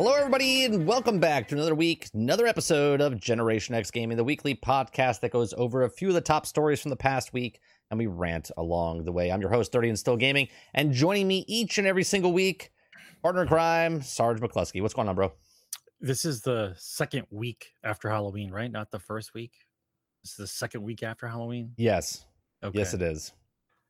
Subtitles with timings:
[0.00, 4.24] Hello, everybody, and welcome back to another week, another episode of Generation X Gaming, the
[4.24, 7.60] weekly podcast that goes over a few of the top stories from the past week,
[7.90, 9.30] and we rant along the way.
[9.30, 12.72] I'm your host, 30 and Still Gaming, and joining me each and every single week,
[13.22, 14.80] partner crime, Sarge McCluskey.
[14.80, 15.34] What's going on, bro?
[16.00, 18.72] This is the second week after Halloween, right?
[18.72, 19.52] Not the first week.
[20.24, 21.74] This is the second week after Halloween.
[21.76, 22.24] Yes.
[22.64, 22.78] Okay.
[22.78, 23.34] Yes, it is.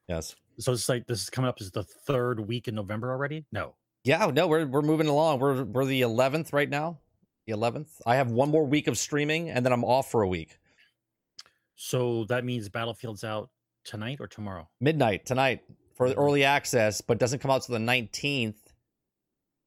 [0.09, 0.35] Yes.
[0.59, 3.47] So it's like this is coming up as the third week in November already.
[3.53, 3.77] No.
[4.05, 5.41] Yeah, no, we're we're moving along.
[5.41, 6.99] We're we're the 11th right now.
[7.47, 7.88] The 11th.
[8.07, 10.59] I have one more week of streaming, and then I'm off for a week.
[11.74, 13.51] So that means Battlefield's out
[13.85, 14.69] tonight or tomorrow.
[14.80, 15.63] Midnight tonight
[15.97, 16.23] for the mm-hmm.
[16.23, 18.57] early access, but doesn't come out till the 19th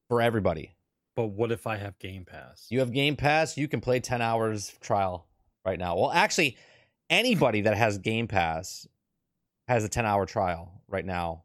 [0.08, 0.74] for everybody.
[1.16, 2.66] But what if I have Game Pass?
[2.70, 5.26] You have Game Pass, you can play 10 hours trial
[5.64, 5.96] right now.
[5.96, 6.56] Well, actually,
[7.08, 8.86] anybody that has Game Pass
[9.68, 11.43] has a 10 hour trial right now.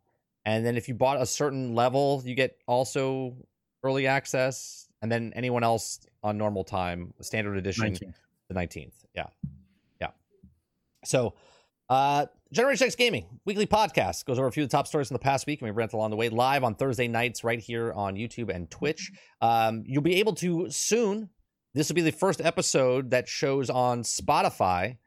[0.50, 3.38] And then if you bought a certain level, you get also
[3.83, 4.88] early access.
[5.00, 8.14] And then anyone else on normal time, standard edition, 19.
[8.50, 8.94] the 19th.
[9.14, 9.28] Yeah.
[10.02, 10.08] Yeah.
[11.06, 11.36] So,
[11.88, 15.14] uh, Generation X Gaming weekly podcast goes over a few of the top stories in
[15.14, 17.94] the past week, and we rant along the way live on Thursday nights right here
[17.94, 19.11] on YouTube and Twitch.
[19.41, 21.30] Um, you'll be able to soon.
[21.75, 24.97] This will be the first episode that shows on Spotify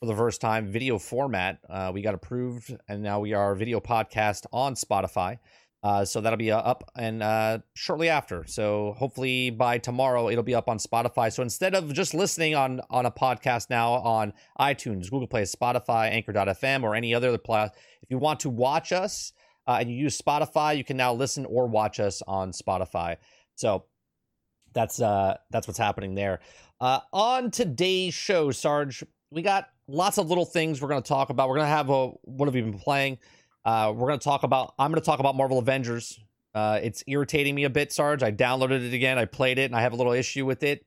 [0.00, 1.58] for the first time, video format.
[1.68, 5.38] Uh, we got approved, and now we are video podcast on Spotify.
[5.82, 8.44] Uh, so that'll be uh, up and uh, shortly after.
[8.46, 11.32] So hopefully by tomorrow it'll be up on Spotify.
[11.32, 16.10] So instead of just listening on on a podcast now on iTunes, Google Play, Spotify,
[16.10, 17.70] Anchor.fm, or any other place,
[18.02, 19.32] if you want to watch us
[19.66, 23.16] uh, and you use Spotify, you can now listen or watch us on Spotify.
[23.54, 23.84] So
[24.72, 26.40] that's uh that's what's happening there.
[26.78, 31.30] Uh, on today's show, Sarge, we got lots of little things we're going to talk
[31.30, 31.48] about.
[31.48, 33.18] We're going to have a what have we been playing?
[33.64, 34.74] Uh, we're going to talk about.
[34.78, 36.18] I'm going to talk about Marvel Avengers.
[36.54, 38.22] Uh, it's irritating me a bit, Sarge.
[38.22, 39.18] I downloaded it again.
[39.18, 40.84] I played it, and I have a little issue with it.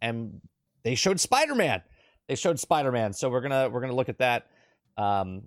[0.00, 0.40] And
[0.84, 1.82] they showed Spider Man.
[2.28, 3.12] They showed Spider Man.
[3.12, 4.46] So we're gonna we're gonna look at that.
[4.96, 5.42] Um,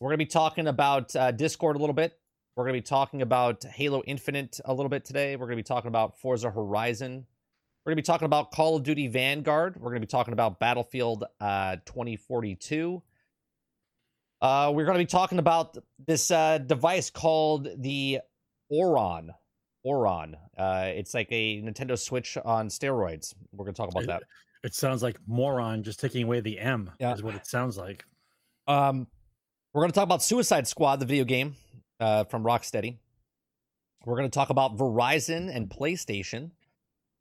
[0.00, 2.18] we're gonna be talking about uh, Discord a little bit.
[2.56, 5.36] We're gonna be talking about Halo Infinite a little bit today.
[5.36, 7.26] We're gonna be talking about Forza Horizon.
[7.84, 9.76] We're gonna be talking about Call of Duty Vanguard.
[9.76, 13.02] We're gonna be talking about Battlefield uh, 2042.
[14.42, 18.18] Uh, we're going to be talking about this uh, device called the
[18.70, 19.30] Oron.
[19.86, 20.34] Oron.
[20.58, 23.34] Uh, it's like a Nintendo Switch on steroids.
[23.52, 24.22] We're going to talk about that.
[24.62, 27.14] It sounds like moron just taking away the M Yeah.
[27.14, 28.04] is what it sounds like.
[28.66, 29.06] Um,
[29.72, 31.54] we're going to talk about Suicide Squad, the video game
[31.98, 32.98] uh, from Rocksteady.
[34.04, 36.50] We're going to talk about Verizon and PlayStation.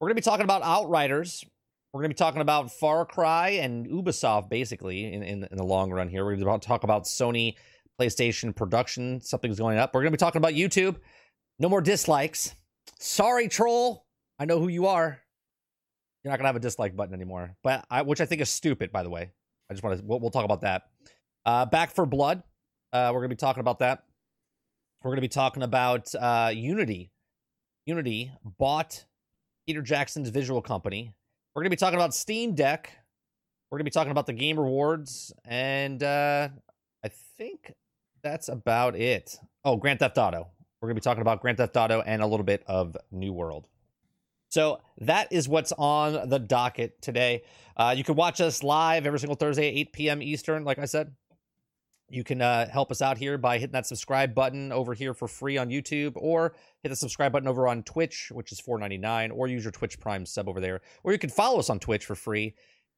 [0.04, 1.46] We're going to be talking about Outriders.
[1.94, 5.64] We're going to be talking about Far Cry and Ubisoft, basically, in, in, in the
[5.64, 6.26] long run here.
[6.26, 7.56] We're going to talk about Sony
[7.98, 9.22] PlayStation production.
[9.22, 9.94] Something's going up.
[9.94, 10.98] We're going to be talking about YouTube.
[11.58, 12.54] No more dislikes.
[13.00, 14.06] Sorry, troll.
[14.38, 15.22] I know who you are.
[16.22, 18.50] You're not going to have a dislike button anymore, but I, which I think is
[18.50, 19.32] stupid, by the way.
[19.70, 20.82] I just want to, we'll, we'll talk about that.
[21.46, 22.44] Uh, Back 4 Blood.
[22.92, 24.04] Uh, we're going to be talking about that.
[25.02, 27.10] We're going to be talking about uh, Unity.
[27.86, 29.06] Unity bought
[29.66, 31.14] Peter Jackson's visual company.
[31.54, 32.92] We're going to be talking about Steam Deck.
[33.70, 35.34] We're going to be talking about the Game Awards.
[35.46, 36.50] And uh,
[37.04, 37.74] I think
[38.22, 39.40] that's about it.
[39.64, 40.48] Oh, Grand Theft Auto.
[40.82, 43.34] We're going to be talking about Grand Theft Auto and a little bit of New
[43.34, 43.68] World.
[44.50, 47.44] So that is what's on the docket today.
[47.76, 50.22] Uh, you can watch us live every single Thursday at 8 p.m.
[50.22, 51.12] Eastern, like I said.
[52.14, 55.28] You can uh, help us out here by hitting that subscribe button over here for
[55.28, 56.54] free on YouTube, or
[56.84, 60.24] hit the subscribe button over on Twitch, which is $4.99, or use your Twitch Prime
[60.24, 60.82] sub over there.
[61.04, 62.54] Or you can follow us on Twitch for free.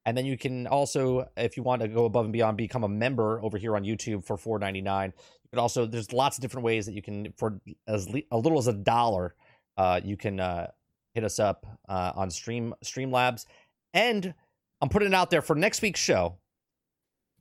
[0.05, 2.89] And then you can also, if you want to go above and beyond, become a
[2.89, 5.05] member over here on YouTube for $4.99.
[5.05, 5.11] You
[5.49, 8.57] could also, there's lots of different ways that you can, for as le- a little
[8.57, 9.33] as a dollar,
[9.77, 10.67] uh, you can uh,
[11.13, 13.45] hit us up uh, on Stream Streamlabs.
[13.93, 14.33] And
[14.81, 16.37] I'm putting it out there for next week's show.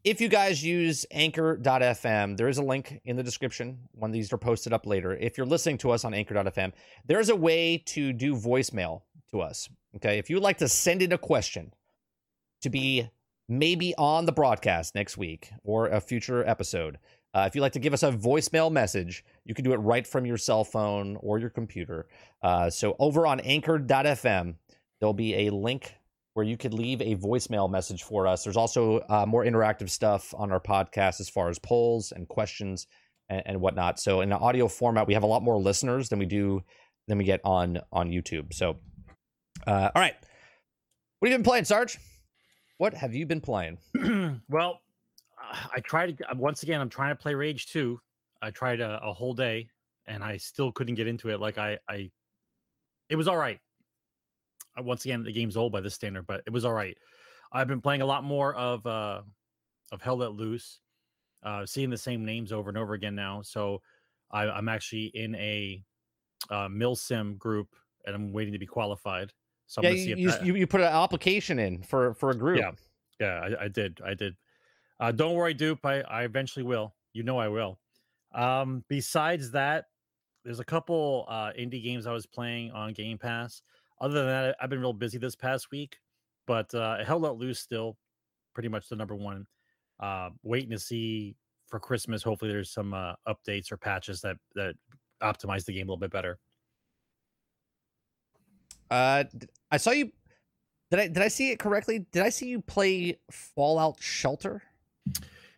[0.04, 4.38] If you guys use anchor.fm, there is a link in the description when these are
[4.38, 5.16] posted up later.
[5.16, 6.72] If you're listening to us on anchor.fm,
[7.06, 9.70] there's a way to do voicemail to us.
[9.96, 10.18] Okay.
[10.18, 11.72] If you would like to send in a question
[12.60, 13.08] to be
[13.48, 16.98] maybe on the broadcast next week or a future episode,
[17.32, 20.06] uh, if you'd like to give us a voicemail message, you can do it right
[20.06, 22.08] from your cell phone or your computer.
[22.42, 24.56] Uh, so over on anchor.fm,
[25.00, 25.94] there'll be a link
[26.34, 28.44] where you could leave a voicemail message for us.
[28.44, 32.86] There's also uh, more interactive stuff on our podcast as far as polls and questions
[33.28, 34.00] and, and whatnot.
[34.00, 36.62] So in an audio format, we have a lot more listeners than we do
[37.06, 38.52] than we get on on YouTube.
[38.52, 38.76] So,
[39.66, 40.14] uh, all right,
[41.19, 41.98] what have you been playing, Sarge?
[42.78, 43.78] What have you been playing?
[44.48, 44.81] well,
[45.72, 46.81] I tried once again.
[46.81, 47.98] I'm trying to play Rage 2.
[48.42, 49.69] I tried a, a, whole day,
[50.06, 51.40] and I still couldn't get into it.
[51.40, 52.10] Like I, I,
[53.08, 53.58] it was all right.
[54.78, 56.96] Uh, once again, the game's old by this standard, but it was all right.
[57.52, 59.22] I've been playing a lot more of uh
[59.92, 60.80] of Hell Let Loose,
[61.42, 63.42] uh, seeing the same names over and over again now.
[63.42, 63.80] So
[64.30, 65.82] I, I'm actually in a
[66.50, 67.68] uh, Milsim group,
[68.06, 69.32] and I'm waiting to be qualified.
[69.66, 70.44] So I'm yeah, you, that...
[70.44, 72.58] you, you put an application in for for a group.
[72.58, 72.72] Yeah,
[73.20, 74.34] yeah, I, I did, I did.
[75.00, 75.84] Uh, don't worry, Dupe.
[75.84, 76.94] I, I eventually will.
[77.12, 77.78] You know I will.
[78.34, 79.86] Um, besides that,
[80.44, 83.62] there's a couple uh, indie games I was playing on Game Pass.
[84.00, 85.96] Other than that, I've been real busy this past week,
[86.46, 87.96] but uh, Hell Let Loose still
[88.55, 89.46] pretty much the number one.
[90.00, 91.37] Uh, waiting to see
[91.67, 92.23] for Christmas.
[92.23, 94.75] Hopefully, there's some uh, updates or patches that that
[95.23, 96.38] optimize the game a little bit better.
[98.91, 99.25] Uh,
[99.70, 100.11] I saw you.
[100.91, 102.06] Did I did I see it correctly?
[102.12, 104.62] Did I see you play Fallout Shelter?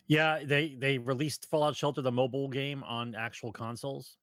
[0.06, 4.17] Yeah, they they released Fallout Shelter, the mobile game, on actual consoles,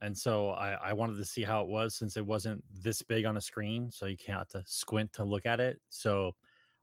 [0.00, 3.24] and so I I wanted to see how it was since it wasn't this big
[3.24, 5.80] on a screen, so you can't have to squint to look at it.
[5.88, 6.34] So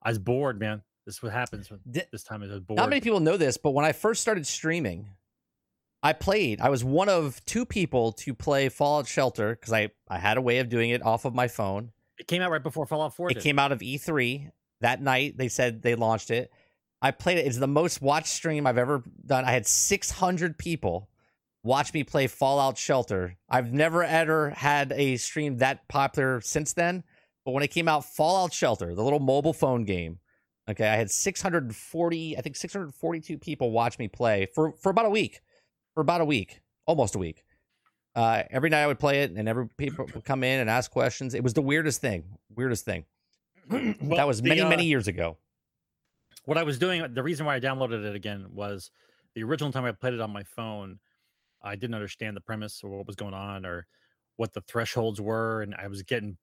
[0.02, 0.82] I was bored, man.
[1.06, 2.42] This is what happens Did, this time.
[2.42, 2.78] I was bored.
[2.78, 5.10] Not many people know this, but when I first started streaming,
[6.02, 6.62] I played.
[6.62, 10.42] I was one of two people to play Fallout Shelter because I I had a
[10.42, 11.92] way of doing it off of my phone.
[12.18, 13.32] It came out right before Fallout Four.
[13.32, 13.44] It did.
[13.44, 14.52] came out of E3
[14.82, 15.38] that night.
[15.38, 16.52] They said they launched it.
[17.02, 17.46] I played it.
[17.46, 19.46] It's the most watched stream I've ever done.
[19.46, 21.10] I had 600 people
[21.66, 23.36] watch me play Fallout Shelter.
[23.50, 27.04] I've never ever had a stream that popular since then.
[27.44, 30.20] But when it came out, Fallout Shelter, the little mobile phone game,
[30.70, 35.10] okay, I had 640, I think 642 people watch me play for for about a
[35.10, 35.42] week,
[35.94, 37.44] for about a week, almost a week.
[38.16, 40.90] Uh, every night I would play it, and every people would come in and ask
[40.90, 41.34] questions.
[41.34, 42.24] It was the weirdest thing,
[42.56, 43.04] weirdest thing.
[43.70, 45.38] well, that was many, the, uh, many years ago
[46.46, 48.92] what I was doing, the reason why I downloaded it again was
[49.34, 51.00] the original time I played it on my phone,
[51.66, 53.88] I didn't understand the premise or what was going on or
[54.38, 56.38] what the thresholds were, and I was getting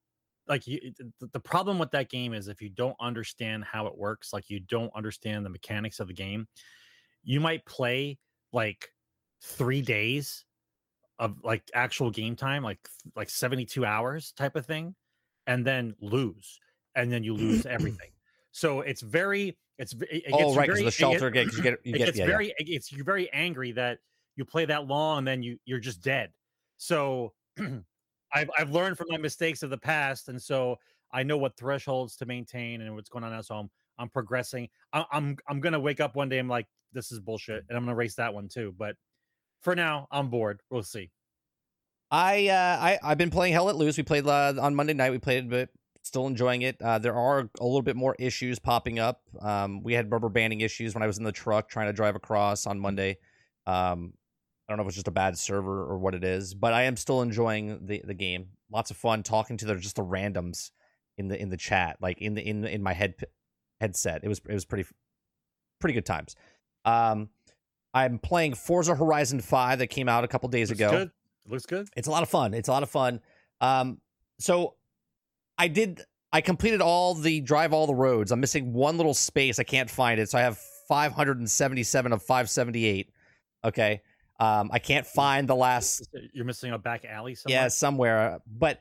[0.48, 0.80] like you,
[1.20, 4.60] the problem with that game is if you don't understand how it works, like you
[4.60, 6.48] don't understand the mechanics of the game,
[7.22, 8.18] you might play
[8.52, 8.88] like
[9.42, 10.44] three days
[11.18, 12.78] of like actual game time, like
[13.14, 14.94] like 72 hours type of thing,
[15.46, 16.58] and then lose,
[16.96, 18.10] and then you lose everything.
[18.50, 21.92] So it's very it's it, oh right because the shelter it, gets, you get you
[21.94, 22.76] get it's yeah, very yeah.
[22.76, 23.98] it's you're very angry that
[24.36, 26.30] you play that long and then you you're just dead.
[26.76, 27.32] So
[28.34, 30.76] I've I've learned from my mistakes of the past, and so
[31.12, 33.42] I know what thresholds to maintain and what's going on now.
[33.42, 34.68] So I'm I'm progressing.
[34.92, 36.38] I, I'm I'm gonna wake up one day.
[36.38, 38.74] I'm like, this is bullshit, and I'm gonna race that one too.
[38.78, 38.96] But
[39.60, 40.60] for now, I'm bored.
[40.70, 41.10] We'll see.
[42.10, 43.96] I uh I I've been playing Hell Let Loose.
[43.96, 45.10] We played uh, on Monday night.
[45.10, 45.70] We played a bit
[46.02, 46.76] still enjoying it.
[46.82, 49.22] Uh, there are a little bit more issues popping up.
[49.40, 52.16] Um, we had rubber banding issues when I was in the truck trying to drive
[52.16, 53.18] across on Monday.
[53.66, 54.12] Um,
[54.72, 56.84] I don't know if it's just a bad server or what it is, but I
[56.84, 58.48] am still enjoying the the game.
[58.70, 60.70] Lots of fun talking to the just the randoms
[61.18, 63.14] in the in the chat, like in the in in my head
[63.82, 64.24] headset.
[64.24, 64.88] It was it was pretty
[65.78, 66.36] pretty good times.
[66.86, 67.28] Um,
[67.92, 70.90] I'm playing Forza Horizon 5 that came out a couple days Looks ago.
[70.90, 71.10] Good.
[71.46, 71.88] Looks good.
[71.94, 72.54] It's a lot of fun.
[72.54, 73.20] It's a lot of fun.
[73.60, 74.00] Um,
[74.38, 74.76] so
[75.58, 76.00] I did.
[76.32, 78.32] I completed all the drive all the roads.
[78.32, 79.58] I'm missing one little space.
[79.58, 80.56] I can't find it, so I have
[80.88, 83.10] 577 of 578.
[83.64, 84.00] Okay.
[84.42, 86.08] Um, I can't find the last.
[86.32, 87.62] You're missing a back alley somewhere.
[87.62, 88.40] Yeah, somewhere.
[88.44, 88.80] But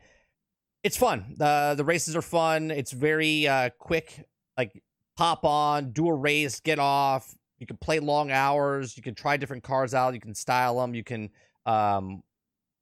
[0.83, 1.35] it's fun.
[1.39, 2.71] Uh, the races are fun.
[2.71, 4.27] It's very uh, quick.
[4.57, 4.81] Like
[5.15, 7.35] pop on, do a race, get off.
[7.59, 8.97] You can play long hours.
[8.97, 10.15] You can try different cars out.
[10.15, 10.95] You can style them.
[10.95, 11.29] You can,
[11.67, 12.23] um,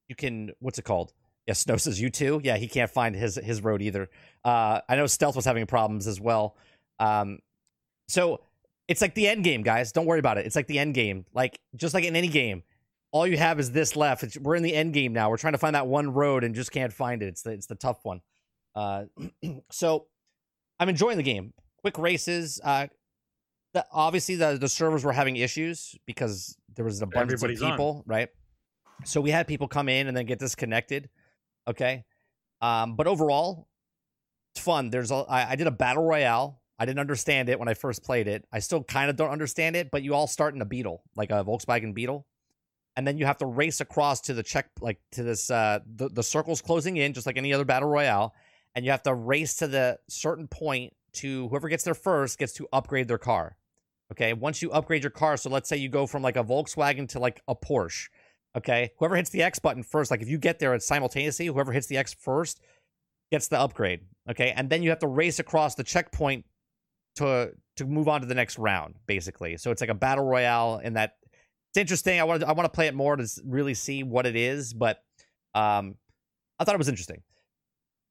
[0.07, 0.51] you can.
[0.59, 1.11] What's it called?
[1.47, 2.39] Yeah, Snow says you too.
[2.45, 4.09] Yeah, he can't find his his road either.
[4.45, 6.55] Uh, I know Stealth was having problems as well.
[6.97, 7.39] Um,
[8.07, 8.39] so
[8.87, 9.91] it's like the end game, guys.
[9.91, 10.45] Don't worry about it.
[10.45, 11.25] It's like the end game.
[11.33, 12.63] Like just like in any game,
[13.11, 14.23] all you have is this left.
[14.23, 15.29] It's, we're in the end game now.
[15.29, 17.27] We're trying to find that one road and just can't find it.
[17.27, 18.21] It's the it's the tough one.
[18.75, 19.05] Uh,
[19.71, 20.07] so
[20.79, 21.53] I'm enjoying the game.
[21.81, 22.59] Quick races.
[22.63, 22.87] Uh,
[23.73, 27.71] the, obviously the the servers were having issues because there was an abundance Everybody's of
[27.71, 28.03] people, on.
[28.05, 28.29] right?
[29.05, 31.09] So we had people come in and then get disconnected.
[31.67, 32.03] Okay.
[32.61, 33.67] Um, but overall,
[34.53, 34.89] it's fun.
[34.89, 36.61] There's a, I, I did a battle royale.
[36.77, 38.45] I didn't understand it when I first played it.
[38.51, 41.29] I still kind of don't understand it, but you all start in a Beetle, like
[41.29, 42.25] a Volkswagen Beetle.
[42.95, 46.09] And then you have to race across to the check, like to this, uh, the,
[46.09, 48.33] the circle's closing in, just like any other battle royale.
[48.75, 52.53] and you have to race to the certain point to whoever gets there first gets
[52.53, 53.57] to upgrade their car.
[54.11, 57.07] Okay, once you upgrade your car, so let's say you go from like a Volkswagen
[57.09, 58.07] to like a Porsche.
[58.57, 61.87] Okay, whoever hits the X button first, like if you get there simultaneously, whoever hits
[61.87, 62.59] the X first
[63.31, 64.01] gets the upgrade.
[64.29, 66.45] Okay, and then you have to race across the checkpoint
[67.15, 69.57] to to move on to the next round, basically.
[69.57, 71.13] So it's like a battle royale in that.
[71.69, 72.19] It's interesting.
[72.19, 74.73] I want to I want to play it more to really see what it is,
[74.73, 75.03] but
[75.53, 75.95] um,
[76.57, 77.21] I thought it was interesting.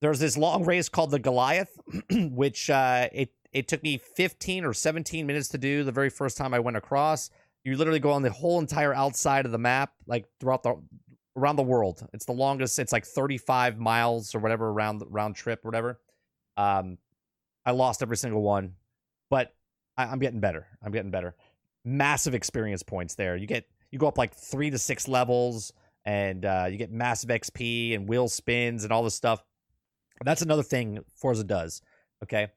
[0.00, 1.76] There's this long race called the Goliath,
[2.10, 6.36] which uh, it it took me 15 or 17 minutes to do the very first
[6.36, 7.30] time I went across.
[7.64, 10.76] You literally go on the whole entire outside of the map, like throughout the
[11.36, 12.06] around the world.
[12.12, 12.78] It's the longest.
[12.78, 16.00] It's like 35 miles or whatever round round trip, whatever.
[16.56, 16.98] Um,
[17.66, 18.74] I lost every single one,
[19.30, 19.54] but
[19.96, 20.66] I, I'm getting better.
[20.82, 21.34] I'm getting better.
[21.88, 23.36] Massive experience points there.
[23.36, 25.72] You get you go up like three to six levels,
[26.04, 29.42] and uh, you get massive XP and wheel spins and all this stuff.
[30.22, 31.80] That's another thing Forza does.
[32.22, 32.48] Okay,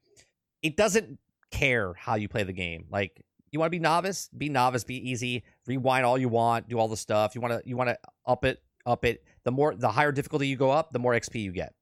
[0.61, 1.17] it doesn't
[1.51, 2.85] care how you play the game.
[2.91, 6.77] Like you want to be novice, be novice, be easy, rewind all you want, do
[6.77, 7.35] all the stuff.
[7.35, 9.23] You want to you want to up it, up it.
[9.43, 11.73] The more the higher difficulty you go up, the more XP you get.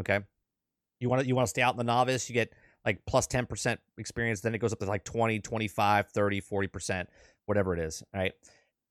[0.00, 0.20] Okay?
[1.00, 2.52] You want to you want to stay out in the novice, you get
[2.88, 7.06] like plus 10% experience, then it goes up to like 20, 25, 30, 40%,
[7.44, 8.32] whatever it is, right?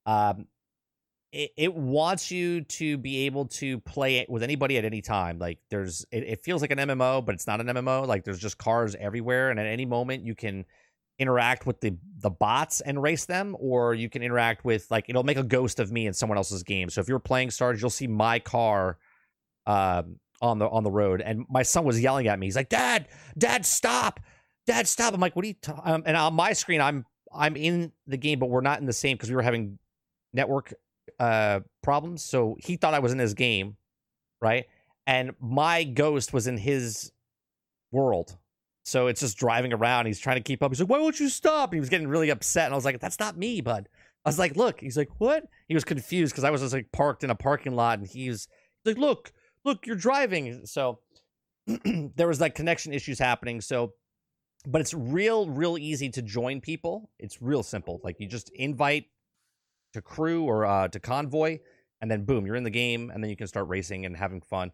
[0.06, 0.46] Um
[1.32, 5.38] it, it wants you to be able to play it with anybody at any time.
[5.38, 8.06] Like there's, it, it feels like an MMO, but it's not an MMO.
[8.06, 10.64] Like there's just cars everywhere, and at any moment you can
[11.18, 15.24] interact with the the bots and race them, or you can interact with like it'll
[15.24, 16.88] make a ghost of me in someone else's game.
[16.88, 18.96] So if you're playing Stars, you'll see my car
[19.66, 22.46] um, on the on the road, and my son was yelling at me.
[22.46, 24.20] He's like, "Dad, Dad, stop,
[24.66, 25.80] Dad, stop!" I'm like, "What are you?" Ta-?
[25.84, 28.92] Um, and on my screen, I'm I'm in the game, but we're not in the
[28.92, 29.78] same because we were having
[30.32, 30.74] network
[31.18, 32.22] uh problems.
[32.22, 33.76] So he thought I was in his game,
[34.40, 34.66] right?
[35.06, 37.12] And my ghost was in his
[37.90, 38.36] world.
[38.84, 40.06] So it's just driving around.
[40.06, 40.70] He's trying to keep up.
[40.70, 42.84] He's like, "Why won't you stop?" And he was getting really upset, and I was
[42.84, 43.88] like, "That's not me, bud."
[44.24, 46.90] I was like, "Look." He's like, "What?" He was confused because I was just like
[46.92, 48.48] parked in a parking lot, and he's
[48.84, 49.32] like, "Look,
[49.68, 51.00] look, you're driving." So
[52.16, 53.60] there was like connection issues happening.
[53.60, 53.94] So,
[54.66, 57.10] but it's real, real easy to join people.
[57.18, 58.00] It's real simple.
[58.02, 59.06] Like you just invite
[59.92, 61.60] to crew or uh, to convoy,
[62.00, 64.40] and then boom, you're in the game, and then you can start racing and having
[64.40, 64.72] fun.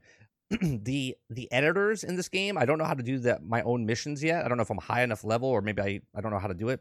[0.61, 3.87] the the editors in this game, I don't know how to do that my own
[3.87, 4.45] missions yet.
[4.45, 6.49] I don't know if I'm high enough level or maybe I I don't know how
[6.49, 6.81] to do it.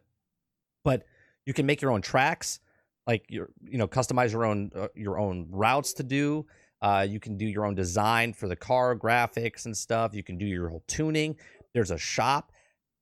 [0.83, 1.03] But
[1.45, 2.59] you can make your own tracks,
[3.07, 6.45] like your you know customize your own uh, your own routes to do.
[6.83, 10.13] Uh, you can do your own design for the car graphics and stuff.
[10.13, 11.35] You can do your whole tuning.
[11.73, 12.51] There's a shop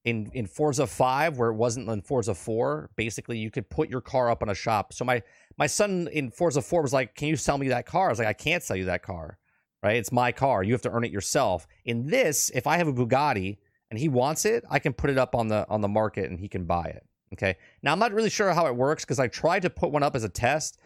[0.05, 2.91] in in Forza 5 where it wasn't in Forza 4.
[2.95, 4.93] Basically, you could put your car up on a shop.
[4.93, 5.21] So my
[5.57, 8.19] my son in Forza 4 was like, "Can you sell me that car?" I was
[8.19, 9.37] like, "I can't sell you that car."
[9.83, 9.97] right?
[9.97, 10.63] It's my car.
[10.63, 11.67] You have to earn it yourself.
[11.85, 13.57] In this, if I have a Bugatti
[13.89, 16.39] and he wants it, I can put it up on the on the market and
[16.39, 17.05] he can buy it.
[17.33, 17.57] Okay.
[17.81, 20.15] Now I'm not really sure how it works because I tried to put one up
[20.15, 20.79] as a test,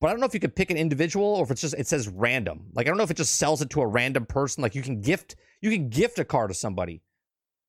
[0.00, 1.86] but I don't know if you could pick an individual or if it's just it
[1.86, 2.66] says random.
[2.74, 4.62] Like I don't know if it just sells it to a random person.
[4.62, 7.02] Like you can gift you can gift a car to somebody,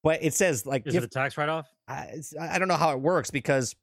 [0.03, 1.67] but it says like Is gift, it a tax write off?
[1.87, 3.75] I, I don't know how it works because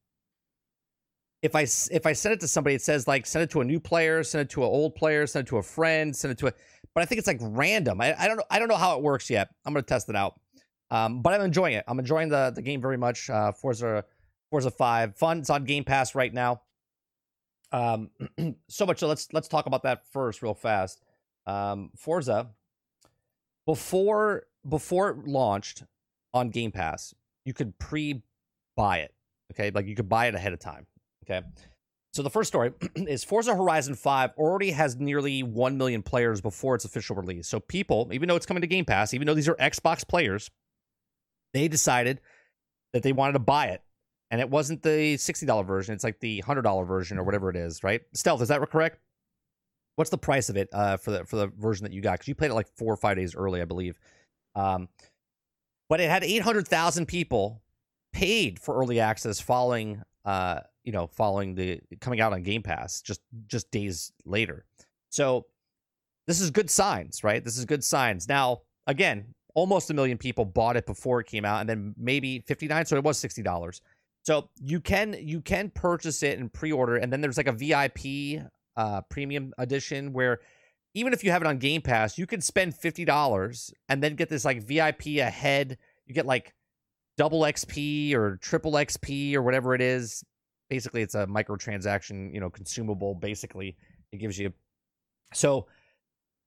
[1.44, 3.64] if I if I send it to somebody, it says like send it to a
[3.64, 6.38] new player, send it to an old player, send it to a friend, send it
[6.38, 6.52] to a.
[6.94, 8.00] But I think it's like random.
[8.00, 8.44] I, I don't know.
[8.50, 9.48] I don't know how it works yet.
[9.66, 10.40] I'm gonna test it out.
[10.90, 11.84] Um, but I'm enjoying it.
[11.86, 13.28] I'm enjoying the the game very much.
[13.28, 14.04] Uh, Forza
[14.50, 15.38] Forza Five, fun.
[15.38, 16.62] It's on Game Pass right now.
[17.75, 18.11] Um,
[18.69, 19.00] so much.
[19.00, 21.02] So let's let's talk about that first, real fast.
[21.47, 22.50] Um, Forza
[23.66, 25.83] before before it launched
[26.33, 27.14] on Game Pass,
[27.45, 28.23] you could pre
[28.76, 29.12] buy it.
[29.52, 30.87] Okay, like you could buy it ahead of time.
[31.25, 31.45] Okay.
[32.12, 36.76] So the first story is Forza Horizon 5 already has nearly 1 million players before
[36.76, 37.49] its official release.
[37.49, 40.49] So people, even though it's coming to Game Pass, even though these are Xbox players,
[41.52, 42.21] they decided
[42.93, 43.83] that they wanted to buy it.
[44.31, 47.85] And it wasn't the $60 version, it's like the $100 version or whatever it is,
[47.85, 48.00] right?
[48.14, 48.99] Stealth, is that correct?
[49.97, 52.14] What's the price of it uh, for the for the version that you got?
[52.14, 54.00] Because you played it like four or five days early, I believe.
[54.57, 54.88] Um,
[55.88, 57.62] but it had 800,000 people
[58.12, 63.00] paid for early access following uh, you know, following the coming out on Game Pass
[63.00, 64.64] just just days later.
[65.11, 65.47] So
[66.26, 67.43] this is good signs, right?
[67.43, 68.28] This is good signs.
[68.28, 72.40] Now, again, almost a million people bought it before it came out, and then maybe
[72.47, 73.81] fifty nine, so it was sixty dollars.
[74.25, 77.52] So you can you can purchase it and pre order, and then there's like a
[77.52, 78.43] VIP
[78.76, 80.40] uh, premium edition where
[80.95, 84.16] even if you have it on Game Pass, you can spend fifty dollars and then
[84.16, 85.78] get this like VIP ahead.
[86.07, 86.52] You get like
[87.16, 90.25] double XP or triple XP or whatever it is
[90.69, 93.14] basically it's a microtransaction, you know, consumable.
[93.14, 93.76] Basically,
[94.12, 94.52] it gives you.
[95.33, 95.66] So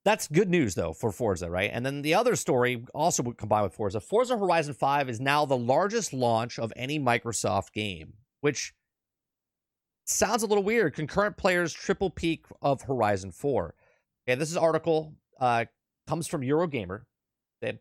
[0.07, 1.69] that's good news though for Forza, right?
[1.73, 5.57] And then the other story also combined with Forza, Forza Horizon 5 is now the
[5.57, 8.73] largest launch of any Microsoft game, which
[10.05, 10.95] sounds a little weird.
[10.95, 13.75] Concurrent players triple peak of Horizon 4.
[14.25, 15.65] Okay, this is article uh,
[16.07, 17.01] comes from Eurogamer.
[17.61, 17.79] That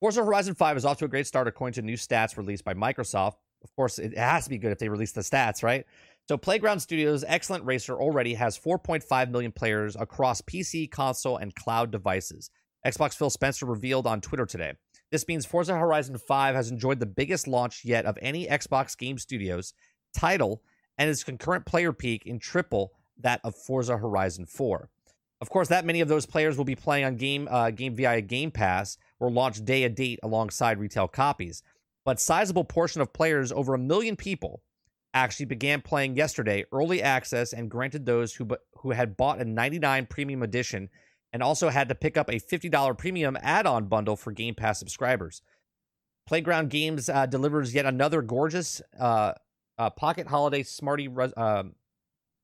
[0.00, 2.74] Forza Horizon 5 is off to a great start according to new stats released by
[2.74, 3.36] Microsoft.
[3.64, 5.86] Of course, it has to be good if they release the stats, right?
[6.28, 11.90] So Playground Studios' excellent racer already has 4.5 million players across PC, console, and cloud
[11.90, 12.50] devices.
[12.86, 14.74] Xbox Phil Spencer revealed on Twitter today.
[15.10, 19.16] This means Forza Horizon 5 has enjoyed the biggest launch yet of any Xbox Game
[19.16, 19.72] Studios
[20.14, 20.62] title
[20.98, 24.90] and its concurrent player peak in triple that of Forza Horizon 4.
[25.40, 28.20] Of course, that many of those players will be playing on game uh, game via
[28.20, 31.62] Game Pass or launch day a date alongside retail copies.
[32.04, 34.62] But sizable portion of players, over a million people,
[35.14, 38.48] actually began playing yesterday early access and granted those who
[38.78, 40.88] who had bought a 99 premium edition
[41.32, 45.42] and also had to pick up a $50 premium add-on bundle for Game Pass subscribers.
[46.26, 49.32] Playground Games uh, delivers yet another gorgeous uh,
[49.78, 51.74] uh, pocket holiday smarty res- um,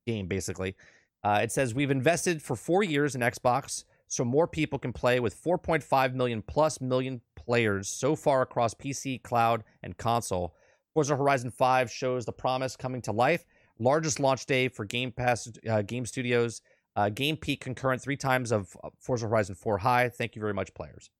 [0.07, 0.27] game.
[0.27, 0.75] Basically,
[1.23, 5.21] uh, it says we've invested for four years in Xbox, so more people can play
[5.21, 10.55] with 4.5 million plus million players so far across PC, cloud, and console.
[10.95, 13.45] Forza Horizon 5 shows the promise coming to life.
[13.79, 16.63] Largest launch day for Game Pass uh, Game Studios.
[16.97, 20.09] Uh, game peak concurrent three times of uh, Forza Horizon 4 high.
[20.09, 21.11] Thank you very much, players.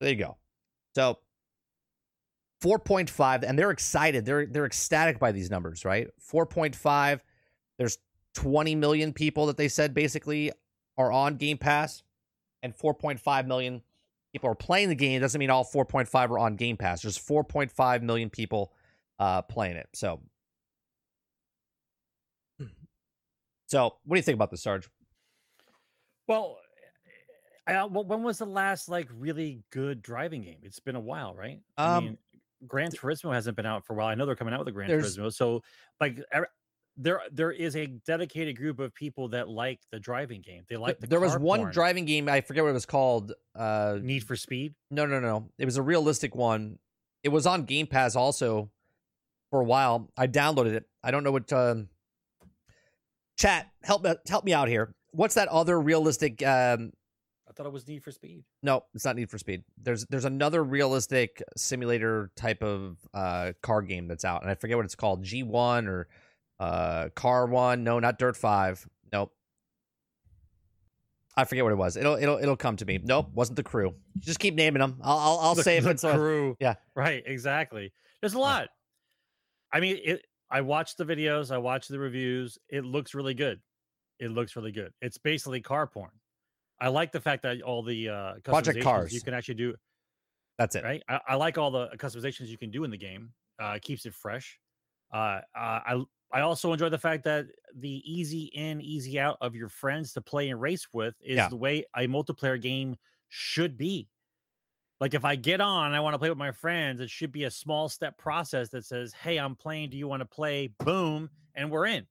[0.00, 0.36] There you go.
[0.96, 1.18] So
[2.62, 4.26] 4.5, and they're excited.
[4.26, 6.08] They're they're ecstatic by these numbers, right?
[6.20, 7.20] 4.5.
[7.78, 7.98] There's
[8.34, 10.50] 20 million people that they said basically
[10.98, 12.02] are on Game Pass,
[12.62, 13.82] and 4.5 million
[14.32, 15.16] people are playing the game.
[15.16, 17.02] It doesn't mean all 4.5 are on Game Pass.
[17.02, 18.72] There's 4.5 million people
[19.20, 19.88] uh, playing it.
[19.94, 20.20] So,
[23.66, 24.88] so what do you think about this, Sarge?
[26.26, 26.58] Well,
[27.66, 30.58] I, when was the last like really good driving game?
[30.62, 31.60] It's been a while, right?
[31.78, 32.18] Um, I mean,
[32.66, 34.08] Gran Turismo hasn't been out for a while.
[34.08, 35.32] I know they're coming out with a Gran Turismo.
[35.32, 35.62] So,
[36.00, 36.20] like,
[36.96, 40.64] there there is a dedicated group of people that like the driving game.
[40.68, 41.72] They like the there was one porn.
[41.72, 43.32] driving game I forget what it was called.
[43.54, 44.74] Uh, Need for Speed.
[44.90, 45.48] No, no, no.
[45.58, 46.78] It was a realistic one.
[47.22, 48.70] It was on Game Pass also
[49.50, 50.10] for a while.
[50.16, 50.84] I downloaded it.
[51.02, 51.52] I don't know what.
[51.52, 51.88] Um,
[53.36, 54.94] chat, help me help me out here.
[55.12, 56.42] What's that other realistic?
[56.46, 56.92] Um,
[57.48, 58.44] I thought it was Need for Speed.
[58.62, 59.64] No, it's not Need for Speed.
[59.82, 64.76] There's there's another realistic simulator type of uh, car game that's out, and I forget
[64.76, 65.24] what it's called.
[65.24, 66.06] G one or
[66.60, 67.82] uh, Car one?
[67.82, 68.86] No, not Dirt five.
[69.12, 69.32] Nope.
[71.36, 71.96] I forget what it was.
[71.96, 73.00] It'll it'll it'll come to me.
[73.02, 73.94] Nope, wasn't the crew.
[74.18, 74.98] Just keep naming them.
[75.02, 76.56] I'll I'll, I'll the, say if the it's a crew.
[76.60, 76.74] yeah.
[76.94, 77.22] Right.
[77.26, 77.92] Exactly.
[78.20, 78.68] There's a lot.
[79.72, 80.26] I mean, it.
[80.50, 81.52] I watched the videos.
[81.52, 82.58] I watched the reviews.
[82.68, 83.60] It looks really good.
[84.18, 84.92] It looks really good.
[85.00, 86.10] It's basically car porn.
[86.80, 89.74] I like the fact that all the uh, Project Cars you can actually do.
[90.58, 91.02] That's it, right?
[91.08, 93.32] I, I like all the customizations you can do in the game.
[93.58, 94.58] Uh, keeps it fresh.
[95.12, 96.02] Uh, I
[96.32, 100.20] I also enjoy the fact that the easy in, easy out of your friends to
[100.20, 101.48] play and race with is Yeah.
[101.48, 102.96] the way a multiplayer game
[103.28, 104.08] should be.
[105.00, 107.00] Like if I get on, and I want to play with my friends.
[107.00, 109.90] It should be a small step process that says, "Hey, I'm playing.
[109.90, 112.06] Do you want to play?" Boom, and we're in.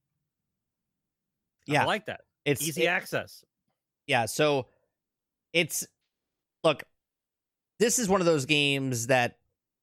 [1.68, 1.84] Yeah.
[1.84, 2.22] I like that.
[2.46, 3.44] It's Easy it- access.
[4.08, 4.66] Yeah, so
[5.54, 5.86] it's
[6.64, 6.84] look,
[7.78, 9.38] this is one of those games that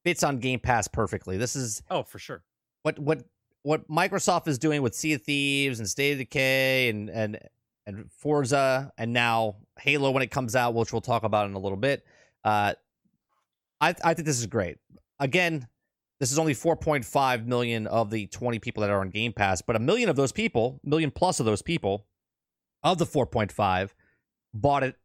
[0.04, 1.36] fits on Game Pass perfectly.
[1.36, 2.42] This is Oh, for sure.
[2.82, 3.24] what what
[3.62, 7.38] what Microsoft is doing with Sea of Thieves and State of Decay and and
[7.86, 11.58] and Forza and now Halo when it comes out, which we'll talk about in a
[11.60, 12.04] little bit.
[12.42, 12.74] Uh,
[13.80, 14.78] I I think this is great.
[15.18, 15.66] Again,
[16.20, 19.76] this is only 4.5 million of the 20 people that are on Game Pass, but
[19.76, 22.06] a million of those people, million plus of those people,
[22.82, 23.90] of the 4.5,
[24.54, 24.96] bought it,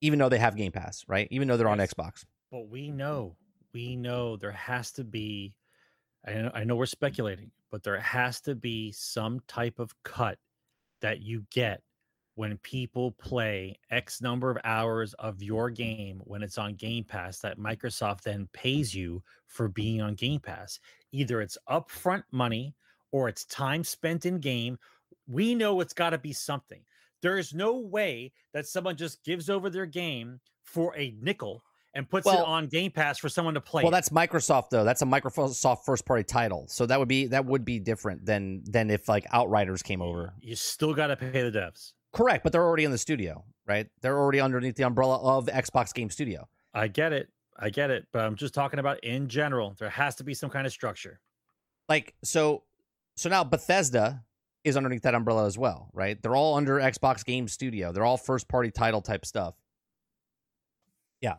[0.00, 1.26] even though they have Game Pass, right?
[1.30, 1.92] Even though they're on Yes.
[1.94, 2.24] Xbox.
[2.50, 3.36] But we know,
[3.72, 5.54] we know there has to be.
[6.26, 10.38] I know, I know we're speculating, but there has to be some type of cut
[11.00, 11.82] that you get
[12.34, 17.38] when people play X number of hours of your game when it's on Game Pass
[17.40, 20.80] that Microsoft then pays you for being on Game Pass.
[21.12, 22.74] Either it's upfront money
[23.12, 24.78] or it's time spent in game.
[25.26, 26.80] We know it's got to be something.
[27.22, 31.62] There is no way that someone just gives over their game for a nickel
[31.94, 33.82] and puts it on Game Pass for someone to play.
[33.82, 33.96] Well, it.
[33.96, 34.84] that's Microsoft though.
[34.84, 36.66] That's a Microsoft first party title.
[36.68, 40.32] So that would be that would be different than than if like Outriders came over.
[40.40, 41.92] you still got to pay the devs.
[42.12, 43.86] Correct, but they're already in the studio, right?
[44.02, 46.48] They're already underneath the umbrella of Xbox Game Studio.
[46.74, 47.28] I get it.
[47.58, 48.06] I get it.
[48.12, 49.76] But I'm just talking about in general.
[49.78, 51.20] There has to be some kind of structure.
[51.88, 52.64] Like so
[53.16, 54.24] so now Bethesda
[54.64, 56.20] is underneath that umbrella as well, right?
[56.20, 57.92] They're all under Xbox Game Studio.
[57.92, 59.54] They're all first party title type stuff.
[61.20, 61.36] Yeah.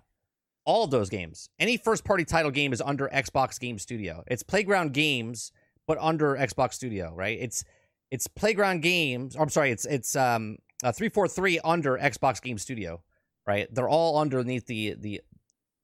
[0.66, 1.50] All of those games.
[1.60, 4.24] Any first party title game is under Xbox Game Studio.
[4.28, 5.52] It's Playground Games,
[5.88, 7.38] but under Xbox Studio, right?
[7.40, 7.64] It's
[8.12, 9.36] it's Playground Games.
[9.36, 13.02] I'm sorry, it's it's um uh, 343 under Xbox Game Studio,
[13.47, 13.67] right?
[13.74, 15.21] They're all underneath the the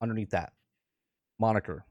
[0.02, 0.54] underneath that
[1.40, 1.86] moniker.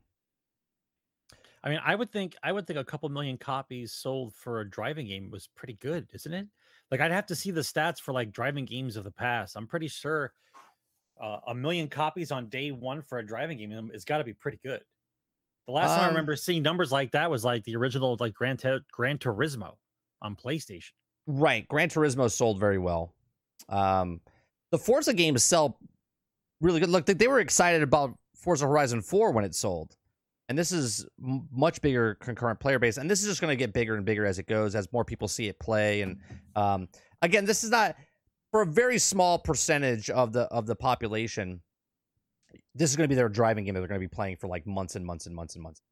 [1.64, 4.70] I mean, I would think I would think a couple million copies sold for a
[4.70, 6.46] driving game was pretty good, isn't it?
[6.90, 9.56] Like I'd have to see the stats for like driving games of the past.
[9.56, 10.32] I'm pretty sure
[11.20, 14.34] uh, a million copies on day one for a driving game has got to be
[14.34, 14.82] pretty good.
[15.66, 18.34] The last time I Um, remember seeing numbers like that was like the original like
[18.34, 19.74] Gran, Tur- Gran Turismo
[20.26, 20.90] on PlayStation.
[21.26, 21.66] Right.
[21.68, 23.14] Gran Turismo sold very well.
[23.68, 24.20] Um,
[24.70, 25.78] the Forza games sell
[26.60, 26.90] really good.
[26.90, 29.96] Look, they- were excited about Forza Horizon 4 when it sold.
[30.48, 32.98] And this is m- much bigger concurrent player base.
[32.98, 35.04] And this is just going to get bigger and bigger as it goes, as more
[35.04, 36.02] people see it play.
[36.02, 36.20] And
[36.54, 36.88] um,
[37.22, 37.96] again, this is not
[38.52, 41.60] for a very small percentage of the of the population.
[42.76, 44.46] This is going to be their driving game that they're going to be playing for
[44.46, 45.82] like months and months and months and months.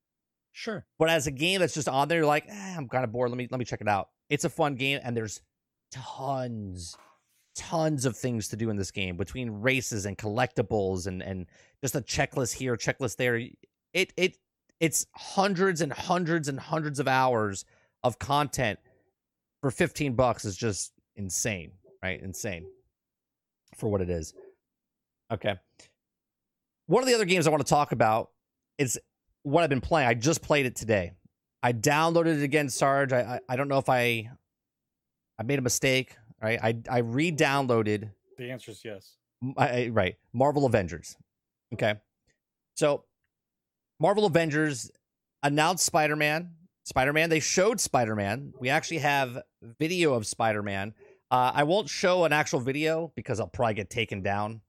[0.52, 0.86] Sure.
[1.00, 3.30] But as a game that's just on there, you're like, eh, I'm kind of bored.
[3.30, 4.10] Let me let me check it out.
[4.28, 5.40] It's a fun game, and there's
[5.92, 6.96] tons,
[7.54, 11.46] tons of things to do in this game between races and collectibles and and
[11.82, 13.36] just a checklist here, checklist there.
[13.92, 14.38] It it
[14.80, 17.64] it's hundreds and hundreds and hundreds of hours
[18.02, 18.78] of content
[19.60, 22.20] for 15 bucks is just insane, right?
[22.20, 22.66] Insane
[23.76, 24.34] for what it is.
[25.32, 25.54] Okay.
[26.86, 28.30] One of the other games I want to talk about
[28.76, 28.98] is
[29.42, 30.08] what I've been playing.
[30.08, 31.12] I just played it today.
[31.64, 33.12] I downloaded it again, Sarge.
[33.12, 34.30] I I, I don't know if I
[35.38, 36.14] I made a mistake.
[36.40, 36.60] Right.
[36.62, 39.16] I I re-downloaded The answer is yes.
[39.56, 41.16] I, right Marvel Avengers.
[41.72, 41.94] Okay.
[42.76, 43.04] So
[43.98, 44.90] Marvel Avengers
[45.42, 46.50] announced Spider-Man.
[46.84, 47.30] Spider-Man.
[47.30, 48.52] They showed Spider-Man.
[48.60, 49.40] We actually have
[49.80, 50.92] video of Spider-Man.
[51.30, 54.60] Uh, I won't show an actual video because I'll probably get taken down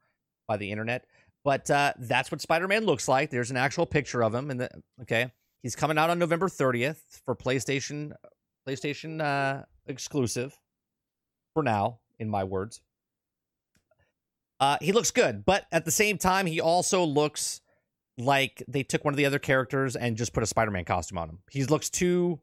[0.48, 1.06] by the internet.
[1.44, 3.32] But uh, that's what Spider-Man looks like.
[3.32, 4.68] There's an actual picture of him, and
[5.02, 5.32] okay,
[5.66, 8.12] he's coming out on November 30th for PlayStation,
[8.68, 10.56] PlayStation uh, exclusive.
[11.56, 12.82] For now, in my words,
[14.60, 17.62] uh, he looks good, but at the same time, he also looks
[18.20, 21.30] like they took one of the other characters and just put a Spider-Man costume on
[21.30, 21.40] him.
[21.50, 22.40] He looks too.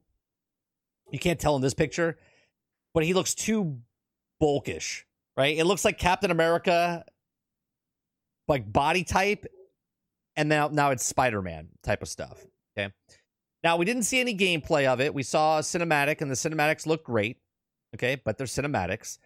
[1.13, 2.19] You can't tell in this picture,
[2.93, 3.79] but he looks too
[4.41, 5.07] bulkish,
[5.37, 5.57] right?
[5.57, 7.05] It looks like Captain America,
[8.49, 9.47] like body type,
[10.35, 12.45] and now now it's Spider-Man type of stuff.
[12.77, 12.93] Okay.
[13.63, 15.15] Now we didn't see any gameplay of it.
[15.15, 17.39] We saw a cinematic, and the cinematics look great.
[17.95, 19.19] Okay, but they're cinematics.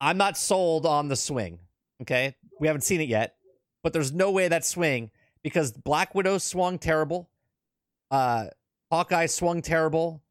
[0.00, 1.58] I'm not sold on the swing.
[2.02, 3.36] Okay, we haven't seen it yet,
[3.82, 5.10] but there's no way that swing
[5.42, 7.30] because Black Widow swung terrible,
[8.10, 8.46] uh,
[8.92, 10.22] Hawkeye swung terrible,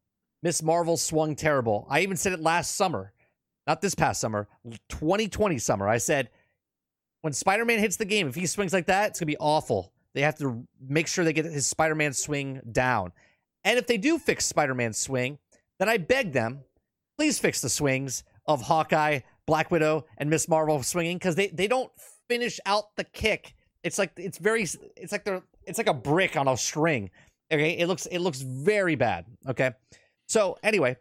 [0.42, 1.86] Miss Marvel swung terrible.
[1.90, 3.12] I even said it last summer,
[3.66, 4.46] not this past summer,
[4.88, 5.88] 2020 summer.
[5.88, 6.30] I said
[7.22, 9.92] when Spider-Man hits the game, if he swings like that, it's gonna be awful.
[10.16, 13.12] They have to make sure they get his Spider-Man swing down,
[13.64, 15.38] and if they do fix Spider-Man's swing,
[15.78, 16.60] then I beg them,
[17.18, 21.68] please fix the swings of Hawkeye, Black Widow, and Miss Marvel swinging because they they
[21.68, 21.92] don't
[22.30, 23.54] finish out the kick.
[23.82, 24.62] It's like it's very
[24.96, 27.10] it's like they're it's like a brick on a string.
[27.52, 29.26] Okay, it looks it looks very bad.
[29.46, 29.72] Okay,
[30.28, 30.96] so anyway,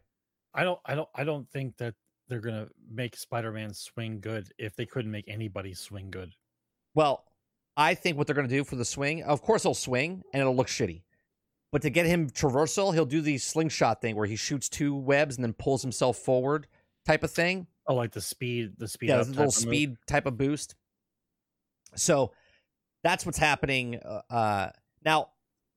[0.53, 1.93] I don't I don't I don't think that
[2.27, 6.33] they're gonna make Spider-Man swing good if they couldn't make anybody swing good.
[6.95, 7.23] well,
[7.77, 10.55] I think what they're gonna do for the swing, of course, he'll swing and it'll
[10.55, 11.03] look shitty.
[11.71, 15.35] But to get him traversal, he'll do the slingshot thing where he shoots two webs
[15.35, 16.67] and then pulls himself forward,
[17.05, 17.67] type of thing.
[17.87, 19.09] Oh, like the speed, the speed.
[19.09, 19.75] yeah, up there's a type little move?
[19.75, 20.75] speed type of boost.
[21.95, 22.31] So
[23.03, 23.99] that's what's happening.
[24.03, 24.69] uh, Uh,
[25.03, 25.29] now,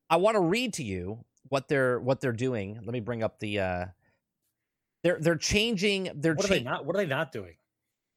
[0.09, 2.75] I want to read to you what they're what they're doing.
[2.77, 3.59] Let me bring up the.
[3.61, 3.87] Uh,
[5.03, 6.11] they're they're changing.
[6.15, 6.87] They're What are they not?
[6.87, 7.55] What are they not doing?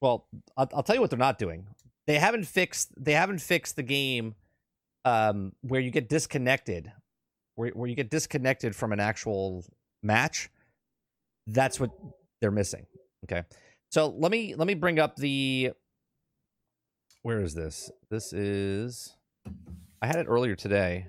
[0.02, 0.28] well.
[0.58, 1.68] I'll, I'll tell you what they're not doing.
[2.12, 2.92] They haven't fixed.
[3.02, 4.36] They haven't fixed the game
[5.06, 6.92] um, where you get disconnected,
[7.56, 9.64] where where you get disconnected from an actual
[10.04, 10.50] match.
[11.48, 11.92] That's what
[12.42, 12.86] they're missing.
[13.24, 13.44] Okay,
[13.92, 15.72] so let me let me bring up the.
[17.22, 17.90] Where is this?
[18.10, 19.16] This is.
[20.02, 21.08] I had it earlier today.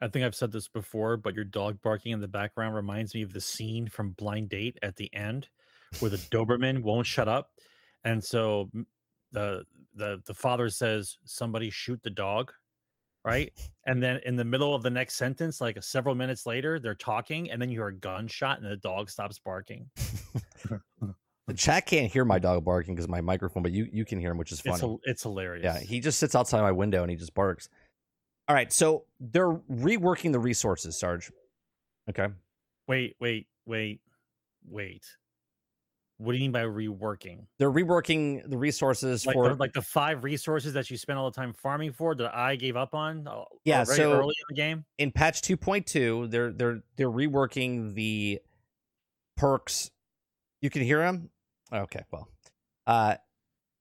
[0.00, 3.22] I think I've said this before, but your dog barking in the background reminds me
[3.22, 5.46] of the scene from Blind Date at the end,
[6.00, 7.52] where the Doberman won't shut up,
[8.02, 8.68] and so
[9.32, 9.64] the
[9.94, 12.52] the the father says, "Somebody shoot the dog,"
[13.24, 13.52] right?
[13.84, 17.50] And then in the middle of the next sentence, like several minutes later, they're talking,
[17.50, 19.90] and then you hear a gunshot, and the dog stops barking.
[21.48, 24.30] The chat can't hear my dog barking because my microphone, but you you can hear
[24.30, 24.76] him, which is funny.
[24.76, 25.64] It's it's hilarious.
[25.64, 27.68] Yeah, he just sits outside my window and he just barks.
[28.48, 31.32] All right, so they're reworking the resources, Sarge.
[32.08, 32.28] Okay.
[32.88, 34.00] wait, wait, wait.
[34.68, 35.04] wait.
[36.22, 37.46] What do you mean by reworking?
[37.58, 41.30] They're reworking the resources Like for the, like the five resources that you spent all
[41.30, 43.26] the time farming for that I gave up on.
[43.26, 44.84] uh, Yeah, so- early in the game.
[44.98, 48.40] in patch 2.2 they're they're they're reworking the
[49.36, 49.90] perks
[50.60, 51.30] you can hear them
[51.72, 52.28] okay well
[52.86, 53.14] uh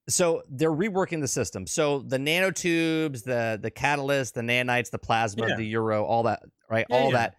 [0.10, 5.48] so they're reworking the system so the nanotubes the the catalyst the nanites the plasma
[5.50, 5.56] Yeah.
[5.58, 7.18] the Uru all that right Yeah, all yeah.
[7.18, 7.36] that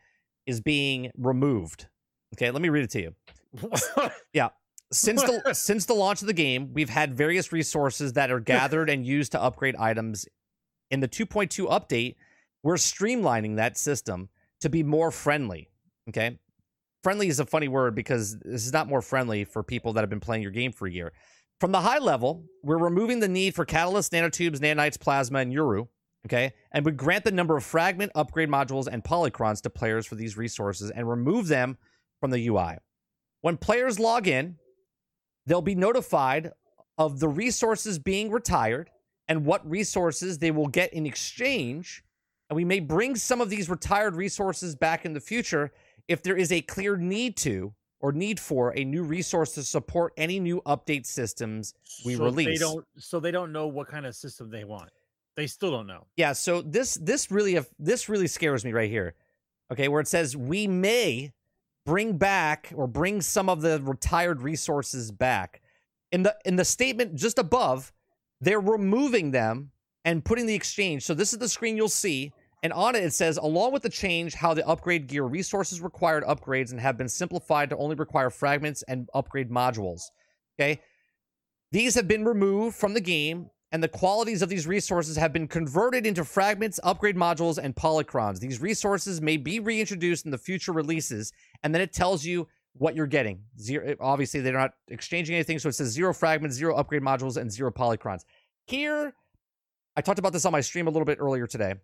[0.47, 1.89] is being removed
[2.35, 3.15] okay let me read it to you
[4.93, 8.91] since the since the launch of the game, we've had various resources that are gathered
[8.91, 10.27] and used to upgrade items.
[10.91, 12.17] In the 2.2 update,
[12.63, 14.29] we're streamlining that system
[14.61, 15.71] to be more friendly.
[16.09, 16.39] Okay?
[17.03, 20.11] Friendly is a funny word because this is not more friendly for people that have
[20.11, 21.13] been playing your game for a year.
[21.61, 25.87] From the high level, we're removing the need for catalysts, nanotubes, nanites, plasma, and Uru.
[26.27, 26.53] Okay.
[26.73, 30.37] And we grant the number of fragment upgrade modules and polychrons to players for these
[30.37, 31.79] resources and remove them
[32.21, 32.77] from the UI.
[33.41, 34.59] When players log in,
[35.47, 36.53] they'll be notified
[36.99, 38.91] of the resources being retired
[39.29, 42.03] and what resources they will get in exchange.
[42.51, 45.73] And we may bring some of these retired resources back in the future
[46.09, 50.13] if there is a clear need to or need for a new resource to support
[50.17, 51.73] any new update systems
[52.05, 52.61] we so They release.
[52.61, 52.85] don't.
[52.99, 54.91] So they don't know what kind of system they want.
[55.37, 56.07] They still don't know.
[56.17, 59.15] Yeah, so this this really this really scares me right here.
[59.73, 61.33] Okay, where it says we may
[61.85, 65.63] bring back or bring some of the retired resources back.
[66.11, 67.93] In the in the statement just above,
[68.41, 69.71] they're removing them
[70.05, 71.05] and putting the exchange.
[71.05, 73.89] So this is the screen you'll see and on it it says along with the
[73.89, 78.31] change how the upgrade gear resources required upgrades and have been simplified to only require
[78.31, 80.03] fragments and upgrade modules.
[80.59, 80.81] Okay?
[81.73, 85.49] These have been removed from the game, and the qualities of these resources have been
[85.49, 88.39] converted into fragments, upgrade modules, and polychrons.
[88.39, 91.33] These resources may be reintroduced in the future releases,
[91.63, 93.41] and then it tells you what you're getting.
[93.59, 93.87] Zero.
[93.87, 97.51] Eh, obviously, they're not exchanging anything, so it says zero fragments, zero upgrade modules, and
[97.51, 98.25] zero polychrons.
[98.67, 99.15] Here,
[99.97, 101.77] I talked about this on my stream a little bit earlier today.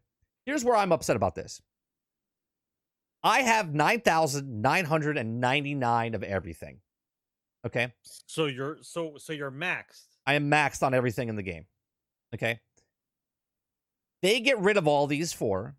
[0.45, 1.63] Here's where I'm upset about this.
[3.23, 6.81] I have 9,999 of everything.
[7.67, 7.93] Okay.
[8.03, 10.05] So you're so so you're maxed.
[10.27, 11.67] I am maxed on everything in the game.
[12.35, 12.61] Okay.
[14.23, 15.77] They get rid of all these four.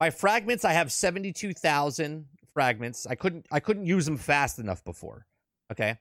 [0.00, 3.06] My fragments, I have 72,000 fragments.
[3.06, 5.26] I couldn't I couldn't use them fast enough before.
[5.72, 5.98] Okay.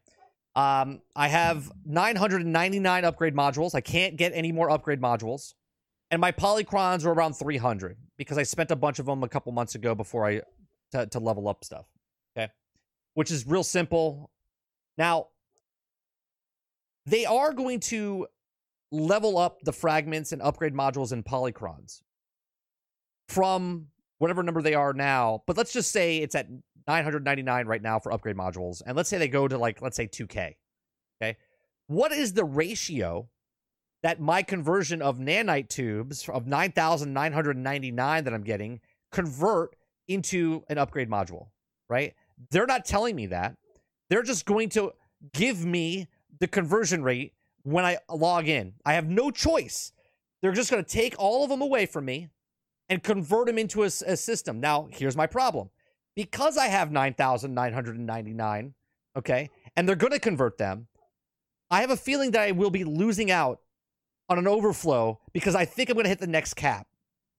[0.55, 3.75] Um, I have 999 upgrade modules.
[3.75, 5.53] I can't get any more upgrade modules.
[6.11, 9.51] And my polychrons are around 300 because I spent a bunch of them a couple
[9.51, 10.41] months ago before I
[10.91, 11.87] to, to level up stuff.
[12.37, 12.49] Okay.
[13.15, 14.29] Which is real simple.
[14.97, 15.27] Now,
[17.05, 18.27] they are going to
[18.95, 22.01] level up the fragments and upgrade modules and polychrons
[23.27, 25.43] from whatever number they are now.
[25.45, 26.47] But let's just say it's at
[26.87, 28.81] 999 right now for upgrade modules.
[28.85, 30.55] And let's say they go to like, let's say 2K.
[31.21, 31.37] Okay.
[31.87, 33.29] What is the ratio
[34.03, 38.79] that my conversion of nanite tubes of 9,999 that I'm getting
[39.11, 39.75] convert
[40.07, 41.47] into an upgrade module?
[41.89, 42.13] Right.
[42.51, 43.55] They're not telling me that.
[44.09, 44.93] They're just going to
[45.33, 46.07] give me
[46.39, 47.33] the conversion rate
[47.65, 48.73] when I log in.
[48.85, 49.91] I have no choice.
[50.41, 52.29] They're just going to take all of them away from me
[52.87, 54.59] and convert them into a system.
[54.59, 55.71] Now, here's my problem.
[56.15, 58.73] Because I have 9,999,
[59.17, 60.87] okay, and they're going to convert them,
[61.69, 63.59] I have a feeling that I will be losing out
[64.29, 66.87] on an overflow because I think I'm going to hit the next cap,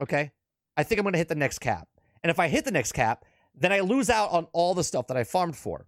[0.03, 0.33] okay?
[0.77, 1.89] I think I'm going to hit the next cap.
[2.23, 5.07] And if I hit the next cap, then I lose out on all the stuff
[5.07, 5.87] that I farmed for.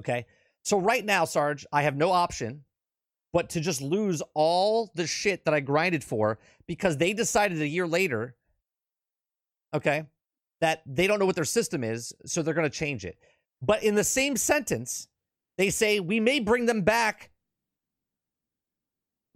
[0.00, 0.26] Okay.
[0.62, 2.64] So right now, Sarge, I have no option
[3.38, 7.68] but to just lose all the shit that I grinded for because they decided a
[7.68, 8.34] year later,
[9.72, 10.06] okay,
[10.60, 13.16] that they don't know what their system is, so they're going to change it.
[13.62, 15.06] But in the same sentence,
[15.56, 17.30] they say we may bring them back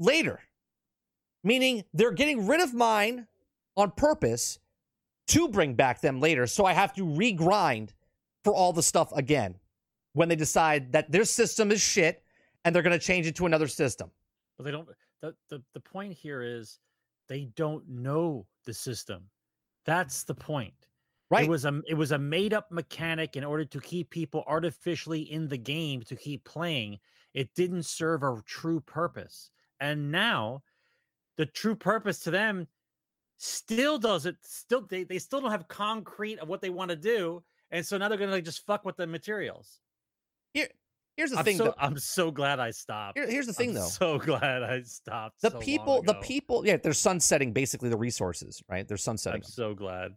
[0.01, 0.41] later,
[1.45, 3.29] meaning they're getting rid of mine
[3.77, 4.59] on purpose
[5.29, 6.49] to bring back them later.
[6.49, 7.91] So I have to regrind
[8.43, 9.61] for all the stuff again
[10.13, 12.25] when they decide that their system is shit
[12.65, 14.11] and they're going to change it to another system.
[14.57, 14.89] But they don't.
[15.21, 16.79] The, the the point here is
[17.29, 19.21] they don't know the system.
[19.21, 19.27] Mm.
[19.87, 20.75] That's the point.
[21.31, 21.45] Right.
[21.45, 25.23] It was a it was a made up mechanic in order to keep people artificially
[25.33, 26.99] in the game to keep playing.
[27.33, 29.51] It didn't serve a true purpose.
[29.81, 30.63] And now
[31.39, 32.69] the true purpose to them
[33.39, 37.43] still doesn't still they, they still don't have concrete of what they want to do.
[37.71, 39.81] And so now they're gonna like just fuck with the materials.
[41.17, 41.75] Here's the I'm thing so though.
[41.79, 43.19] I'm so glad I stopped.
[43.19, 43.87] Here- here's the thing I'm though.
[43.89, 45.41] So glad I stopped.
[45.43, 48.87] the so people, the people, yeah, they're sunsetting basically the resources, right?
[48.89, 49.37] They're sunsetting.
[49.37, 49.51] I'm them.
[49.51, 50.13] so glad.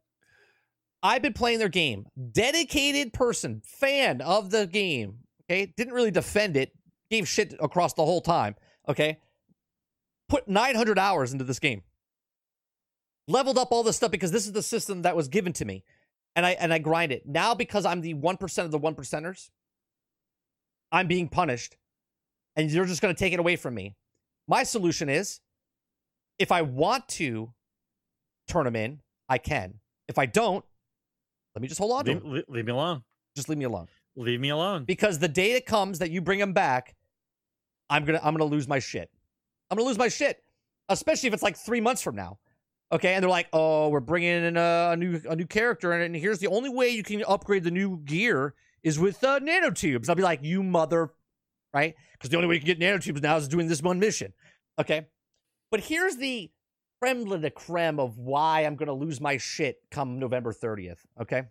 [1.03, 2.05] I've been playing their game.
[2.31, 6.71] Dedicated person, fan of the game, Okay, didn't really defend it,
[7.11, 8.55] gave shit across the whole time.
[8.89, 9.19] Okay,
[10.27, 11.83] put 900 hours into this game,
[13.27, 15.83] leveled up all this stuff because this is the system that was given to me,
[16.35, 18.95] and I and I grind it now because I'm the one percent of the one
[18.95, 19.49] percenters.
[20.95, 21.75] I'm being punished,
[22.55, 23.95] and you're just going to take it away from me.
[24.47, 25.41] My solution is,
[26.39, 27.53] if I want to
[28.47, 29.81] turn them in, I can.
[30.07, 30.63] If I don't,
[31.53, 32.31] let me just hold on to Leave, them.
[32.31, 33.03] leave, leave me alone.
[33.35, 34.85] Just leave me alone Leave me alone.
[34.85, 36.95] because the day it comes that you bring them back,
[37.89, 39.09] I'm gonna I'm gonna lose my shit.
[39.69, 40.41] I'm gonna lose my shit,
[40.87, 42.39] especially if it's like three months from now.
[42.93, 46.03] Okay, and they're like, "Oh, we're bringing in a, a new a new character, and,
[46.03, 48.53] and here's the only way you can upgrade the new gear
[48.85, 51.11] is with uh, nanotubes." I'll be like, "You mother,"
[51.73, 51.95] right?
[52.13, 54.31] Because the only way you can get nanotubes now is doing this one mission.
[54.79, 55.07] Okay,
[55.71, 56.49] but here's the
[57.01, 60.99] creme de creme of why I'm gonna lose my shit come November 30th.
[61.21, 61.43] Okay.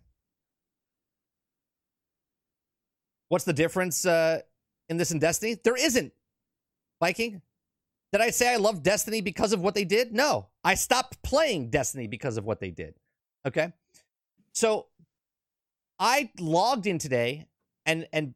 [3.29, 4.41] What's the difference uh,
[4.89, 5.57] in this and Destiny?
[5.63, 6.13] There isn't.
[7.01, 7.43] Viking,
[8.13, 10.13] did I say I love Destiny because of what they did?
[10.13, 12.95] No, I stopped playing Destiny because of what they did.
[13.47, 13.73] Okay,
[14.53, 14.87] so
[15.99, 17.47] I logged in today
[17.87, 18.35] and and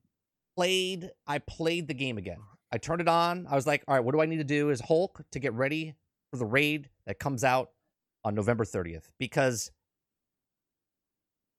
[0.56, 1.10] played.
[1.26, 2.38] I played the game again.
[2.70, 3.46] I turned it on.
[3.48, 4.70] I was like, all right, what do I need to do?
[4.70, 5.94] Is Hulk to get ready
[6.30, 7.70] for the raid that comes out
[8.24, 9.70] on November 30th because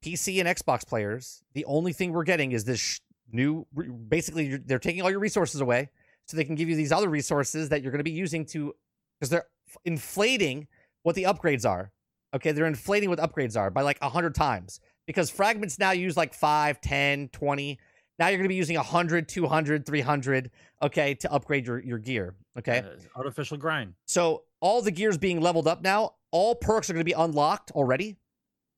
[0.03, 2.99] PC and Xbox players, the only thing we're getting is this sh-
[3.31, 3.65] new.
[4.07, 5.89] Basically, they're taking all your resources away,
[6.25, 8.73] so they can give you these other resources that you're going to be using to,
[9.19, 9.47] because they're
[9.85, 10.67] inflating
[11.03, 11.91] what the upgrades are.
[12.33, 14.79] Okay, they're inflating what upgrades are by like a hundred times
[15.09, 17.79] because fragments now use like 5, 10, 20.
[18.19, 20.51] Now you're going to be using 100, 200, 300,
[20.83, 22.35] okay, to upgrade your, your gear.
[22.59, 22.83] Okay.
[22.85, 23.95] Uh, artificial grind.
[24.05, 27.71] So all the gears being leveled up now, all perks are going to be unlocked
[27.71, 28.17] already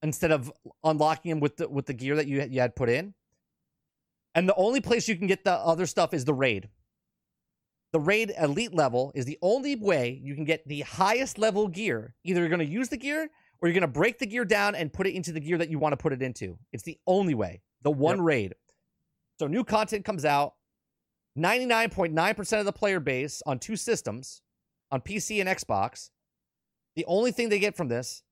[0.01, 0.49] instead of
[0.85, 3.13] unlocking them with the with the gear that you you had put in.
[4.33, 6.69] And the only place you can get the other stuff is the raid.
[7.91, 12.15] The raid elite level is the only way you can get the highest level gear.
[12.23, 13.27] Either you're going to use the gear
[13.61, 15.69] or you're going to break the gear down and put it into the gear that
[15.69, 16.57] you want to put it into.
[16.71, 17.61] It's the only way.
[17.83, 18.25] The one Yep.
[18.25, 18.55] raid.
[19.39, 20.55] So new content comes out.
[21.37, 24.41] 99.9% of the player base on two systems,
[24.91, 26.09] on PC and Xbox,
[26.95, 28.23] the only thing they get from this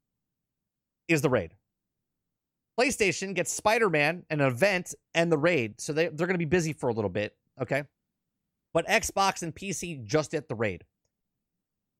[1.07, 1.55] is the raid.
[2.77, 5.79] PlayStation gets Spider Man, an event, and the raid.
[5.79, 7.35] So they, they're going to be busy for a little bit.
[7.61, 7.83] Okay.
[8.73, 10.85] But Xbox and PC just get the raid.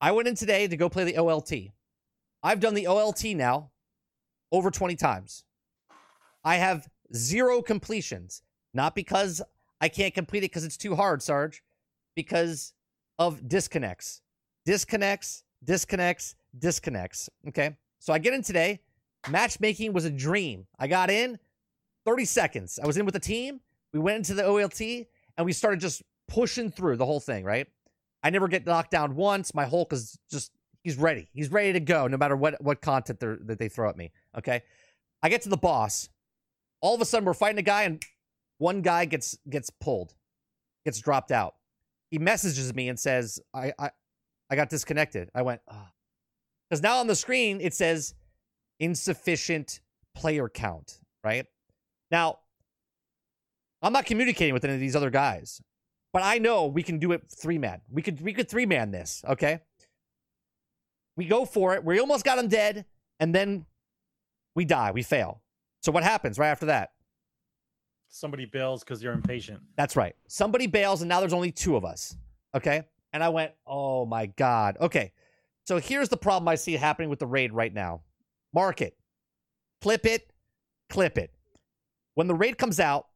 [0.00, 1.72] I went in today to go play the OLT.
[2.42, 3.70] I've done the OLT now
[4.52, 5.44] over 20 times.
[6.44, 8.42] I have zero completions.
[8.72, 9.42] Not because
[9.80, 11.62] I can't complete it because it's too hard, Sarge,
[12.14, 12.72] because
[13.18, 14.22] of disconnects.
[14.64, 17.28] Disconnects, disconnects, disconnects.
[17.48, 17.76] Okay.
[17.98, 18.80] So I get in today.
[19.28, 20.66] Matchmaking was a dream.
[20.78, 21.38] I got in
[22.06, 22.78] 30 seconds.
[22.82, 23.60] I was in with the team.
[23.92, 27.66] We went into the OLT and we started just pushing through the whole thing, right?
[28.22, 29.54] I never get knocked down once.
[29.54, 31.28] My Hulk is just he's ready.
[31.32, 34.12] He's ready to go no matter what what content that they throw at me.
[34.36, 34.62] Okay.
[35.22, 36.08] I get to the boss.
[36.80, 38.02] All of a sudden we're fighting a guy and
[38.58, 40.14] one guy gets gets pulled,
[40.84, 41.54] gets dropped out.
[42.10, 43.90] He messages me and says, I I,
[44.50, 45.30] I got disconnected.
[45.34, 45.92] I went, ah.
[46.68, 48.14] because now on the screen it says
[48.78, 49.80] insufficient
[50.14, 51.46] player count, right?
[52.10, 52.38] Now,
[53.82, 55.60] I'm not communicating with any of these other guys,
[56.12, 57.80] but I know we can do it three man.
[57.90, 59.60] We could we could three man this, okay?
[61.20, 61.84] We go for it.
[61.84, 62.86] We almost got him dead,
[63.18, 63.66] and then
[64.54, 64.90] we die.
[64.90, 65.42] We fail.
[65.82, 66.92] So what happens right after that?
[68.08, 69.60] Somebody bails because you're impatient.
[69.76, 70.16] That's right.
[70.28, 72.16] Somebody bails, and now there's only two of us.
[72.56, 72.84] Okay.
[73.12, 74.78] And I went, oh my God.
[74.80, 75.12] Okay.
[75.66, 78.00] So here's the problem I see happening with the raid right now
[78.54, 78.96] mark it,
[79.82, 80.32] clip it,
[80.88, 81.34] clip it.
[82.14, 83.08] When the raid comes out,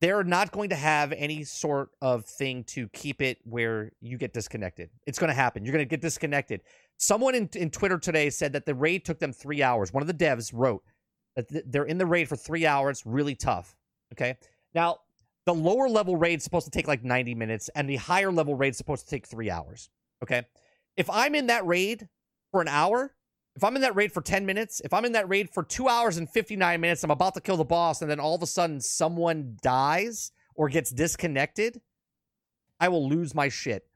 [0.00, 4.32] they're not going to have any sort of thing to keep it where you get
[4.32, 4.88] disconnected.
[5.06, 5.66] It's going to happen.
[5.66, 6.62] You're going to get disconnected.
[7.02, 9.92] Someone in, in Twitter today said that the raid took them three hours.
[9.92, 10.84] One of the devs wrote
[11.34, 13.74] that th- they're in the raid for three hours, really tough.
[14.12, 14.36] Okay.
[14.72, 14.98] Now,
[15.44, 18.78] the lower level raid's supposed to take like 90 minutes, and the higher level raid's
[18.78, 19.90] supposed to take three hours.
[20.22, 20.42] Okay.
[20.96, 22.08] If I'm in that raid
[22.52, 23.12] for an hour,
[23.56, 25.88] if I'm in that raid for 10 minutes, if I'm in that raid for two
[25.88, 28.46] hours and 59 minutes, I'm about to kill the boss, and then all of a
[28.46, 31.80] sudden someone dies or gets disconnected,
[32.78, 33.88] I will lose my shit.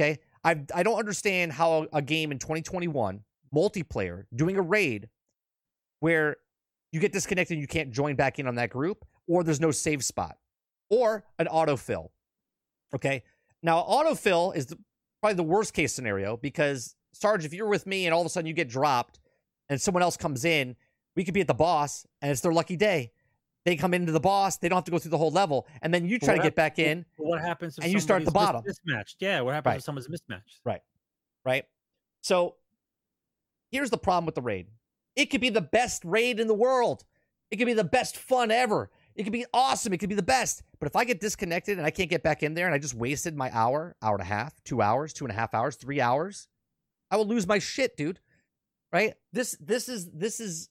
[0.00, 0.18] Okay.
[0.44, 3.20] I, I don't understand how a game in 2021,
[3.54, 5.08] multiplayer, doing a raid
[6.00, 6.36] where
[6.92, 9.70] you get disconnected and you can't join back in on that group, or there's no
[9.70, 10.36] save spot,
[10.90, 12.10] or an autofill.
[12.94, 13.24] Okay.
[13.62, 14.78] Now, autofill is the,
[15.22, 18.28] probably the worst case scenario because, Sarge, if you're with me and all of a
[18.28, 19.18] sudden you get dropped
[19.70, 20.76] and someone else comes in,
[21.16, 23.12] we could be at the boss and it's their lucky day.
[23.64, 24.58] They come into the boss.
[24.58, 26.54] They don't have to go through the whole level, and then you try to get
[26.54, 28.62] back in, what happens if And you start at the bottom.
[28.66, 29.16] Mismatched.
[29.20, 29.40] Yeah.
[29.40, 29.76] What happens Right.
[29.78, 30.60] if someone's mismatched?
[30.64, 30.82] Right.
[31.44, 31.64] Right?
[32.20, 32.56] So
[33.70, 34.68] here's the problem with the raid.
[35.16, 37.04] It could be the best raid in the world.
[37.50, 38.90] It could be the best fun ever.
[39.14, 39.92] It could be awesome.
[39.92, 40.62] It could be the best.
[40.80, 42.94] But if I get disconnected and I can't get back in there and I just
[42.94, 46.00] wasted my hour, hour and a half, two hours, two and a half hours, three
[46.00, 46.48] hours,
[47.10, 48.18] I will lose my shit, dude.
[48.92, 49.14] Right?
[49.32, 50.68] This this is this is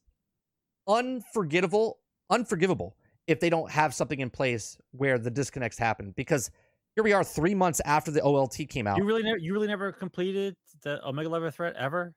[0.88, 2.00] unforgettable,
[2.30, 2.96] unforgivable
[3.28, 6.12] if they don't have something in place where the disconnects happen.
[6.16, 6.52] Because
[6.96, 8.98] here we are three months after the OLT came out.
[8.98, 12.14] You really never you really never completed the Omega level threat ever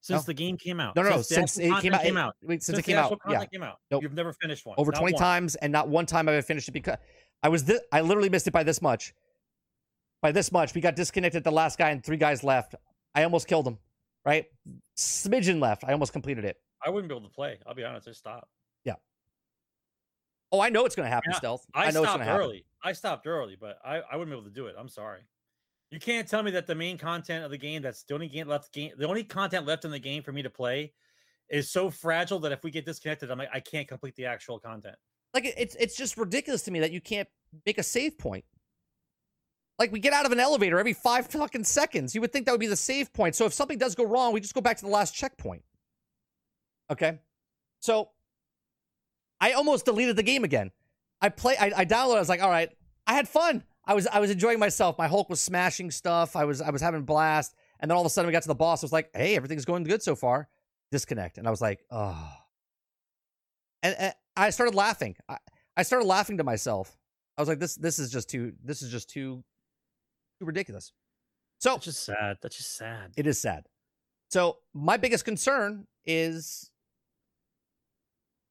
[0.00, 0.26] since No.
[0.26, 0.94] the game came out.
[0.96, 2.36] no, no, no, since it came out, came out.
[2.42, 3.78] wait, since, Since it came out, yeah, came out.
[3.90, 4.02] Nope.
[4.02, 4.74] You've never finished one.
[4.78, 5.20] over Not 20 one.
[5.20, 6.96] times and not one time I've I finished it because
[7.42, 9.14] I was thi- I literally missed it by this much.
[10.22, 10.74] By this much.
[10.74, 12.74] We got disconnected the last guy and three guys left.
[13.14, 13.78] I almost killed him.
[14.24, 14.46] Right?
[14.96, 15.84] Smidgen left.
[15.84, 16.56] I almost completed it.
[16.84, 17.58] I wouldn't be able to play.
[17.66, 18.08] I'll be honest.
[18.08, 18.48] I stop.
[20.54, 21.66] Oh, I know it's gonna happen, Yeah, stealth.
[21.74, 22.40] I, I, know it's stopped happen.
[22.40, 22.64] early.
[22.82, 24.76] I stopped early, but I, I wouldn't be able to do it.
[24.78, 25.22] I'm sorry.
[25.90, 28.46] You can't tell me that the main content of the game, that's the only game
[28.46, 30.92] left game, the only content left in the game for me to play
[31.48, 34.60] is so fragile that if we get disconnected, I'm like, I can't complete the actual
[34.60, 34.94] content.
[35.32, 37.28] Like it's it's just ridiculous to me that you can't
[37.66, 38.44] make a save point.
[39.80, 42.14] Like we get out of an elevator every five fucking seconds.
[42.14, 43.34] You would think that would be the save point.
[43.34, 45.62] So if something does go wrong, we just go back to the last checkpoint.
[46.92, 47.18] Okay.
[47.80, 48.10] So
[49.40, 50.70] I almost deleted the game again.
[51.20, 52.70] I play I, I downloaded, I was like, all right,
[53.06, 53.64] I had fun.
[53.86, 54.96] I was I was enjoying myself.
[54.98, 56.36] My Hulk was smashing stuff.
[56.36, 57.54] I was I was having a blast.
[57.80, 58.82] And then all of a sudden we got to the boss.
[58.82, 60.48] I was like, hey, everything's going good so far.
[60.90, 61.38] Disconnect.
[61.38, 62.32] And I was like, oh.
[63.82, 65.16] And, and I started laughing.
[65.28, 65.36] I,
[65.76, 66.96] I started laughing to myself.
[67.36, 69.44] I was like, this this is just too this is just too
[70.38, 70.92] too ridiculous.
[71.58, 72.38] So That's just sad.
[72.42, 73.12] That's just sad.
[73.16, 73.66] it is sad.
[74.30, 76.70] So my biggest concern is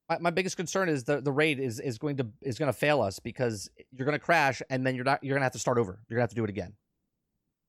[0.09, 2.77] my, my biggest concern is the the raid is is going to is going to
[2.77, 5.53] fail us because you're going to crash and then you're not you're going to have
[5.53, 5.99] to start over.
[6.07, 6.73] You're going to have to do it again.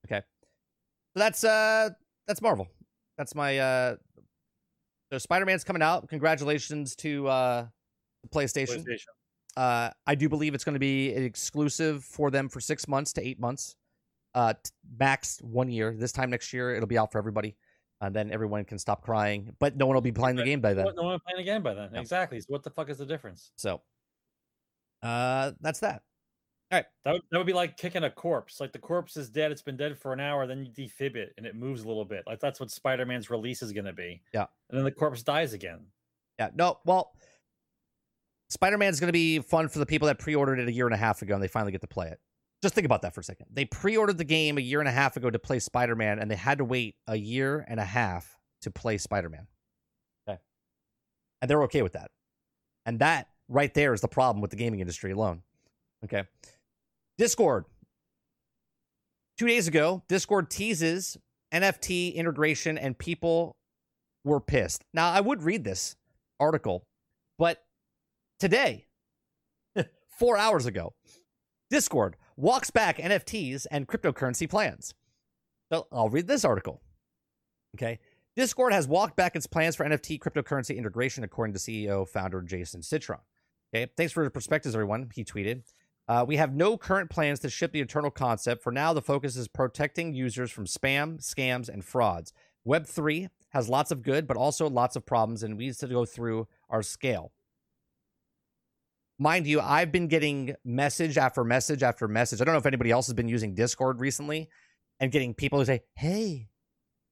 [0.05, 0.21] Okay.
[1.13, 1.89] So that's uh
[2.27, 2.67] that's Marvel.
[3.17, 3.95] That's my uh
[5.11, 6.09] so Spider-Man's coming out.
[6.09, 7.65] Congratulations to uh
[8.29, 8.83] PlayStation.
[8.83, 9.05] PlayStation.
[9.57, 13.25] Uh, I do believe it's going to be exclusive for them for six months to
[13.25, 13.75] eight months,
[14.33, 14.53] uh,
[14.99, 15.95] max one year.
[15.97, 17.55] This time next year, it'll be out for everybody,
[18.01, 19.55] and then everyone can stop crying.
[19.59, 20.85] But no one will be playing the game by then.
[20.85, 21.91] No one will be playing again by then.
[21.93, 21.99] No.
[21.99, 22.39] Exactly.
[22.39, 23.51] So what the fuck is the difference?
[23.55, 23.81] So,
[25.01, 26.03] uh, that's that.
[26.71, 26.85] All right.
[27.03, 28.59] That would, that would be like kicking a corpse.
[28.59, 29.51] Like the corpse is dead.
[29.51, 30.47] It's been dead for an hour.
[30.47, 32.23] Then you defib it and it moves a little bit.
[32.25, 34.21] Like that's what Spider Man's release is going to be.
[34.33, 34.45] Yeah.
[34.69, 35.85] And then the corpse dies again.
[36.39, 36.49] Yeah.
[36.55, 36.79] No.
[36.85, 37.13] Well,
[38.49, 40.85] Spider Man is going to be fun for the people that pre-ordered it a year
[40.85, 42.19] and a half ago, and they finally get to play it.
[42.61, 43.47] Just think about that for a second.
[43.51, 46.29] They pre-ordered the game a year and a half ago to play Spider Man, and
[46.29, 49.47] they had to wait a year and a half to play Spider Man.
[50.27, 50.39] Okay.
[51.41, 52.11] And they're okay with that.
[52.85, 55.41] And that right there is the problem with the gaming industry alone.
[56.03, 56.23] Okay.
[57.17, 57.65] Discord.
[59.37, 61.17] Two days ago, Discord teases
[61.53, 63.57] NFT integration, and people
[64.23, 64.83] were pissed.
[64.93, 65.95] Now, I would read this
[66.39, 66.85] article,
[67.37, 67.63] but
[68.39, 68.87] today,
[70.19, 70.93] four hours ago,
[71.69, 74.93] Discord walks back NFTs and cryptocurrency plans.
[75.71, 76.81] So I'll read this article.
[77.75, 77.99] Okay.
[78.35, 82.81] Discord has walked back its plans for NFT cryptocurrency integration, according to CEO founder Jason
[82.81, 83.19] Citron.
[83.73, 83.91] Okay.
[83.95, 85.09] Thanks for the perspectives, everyone.
[85.13, 85.63] He tweeted.
[86.07, 88.61] Uh, we have no current plans to ship the eternal concept.
[88.61, 92.31] For now, the focus is protecting users from spam, scams, and frauds.
[92.67, 96.05] Web3 has lots of good, but also lots of problems, and we need to go
[96.05, 97.31] through our scale.
[99.17, 102.41] Mind you, I've been getting message after message after message.
[102.41, 104.49] I don't know if anybody else has been using Discord recently
[104.99, 106.49] and getting people who say, hey,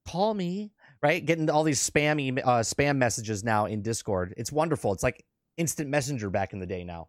[0.05, 1.25] call me, right?
[1.25, 4.33] Getting all these spammy uh, spam messages now in Discord.
[4.35, 4.91] It's wonderful.
[4.91, 5.23] It's like
[5.55, 7.07] instant messenger back in the day now.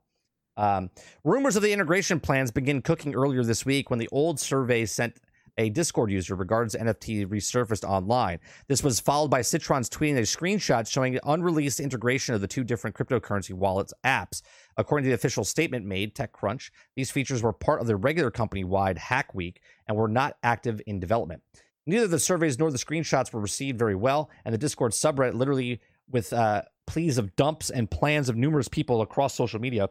[0.56, 0.90] Um,
[1.24, 5.18] rumors of the integration plans begin cooking earlier this week when the old survey sent
[5.58, 8.40] a Discord user regards NFT resurfaced online.
[8.68, 12.96] This was followed by Citron's tweeting a screenshot showing unreleased integration of the two different
[12.96, 14.42] cryptocurrency wallets apps.
[14.76, 18.64] According to the official statement made, TechCrunch, these features were part of the regular company
[18.64, 21.42] wide Hack Week and were not active in development.
[21.86, 25.80] Neither the surveys nor the screenshots were received very well, and the Discord subreddit literally
[26.10, 29.88] with uh, pleas of dumps and plans of numerous people across social media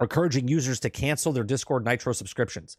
[0.00, 2.76] encouraging users to cancel their Discord Nitro subscriptions.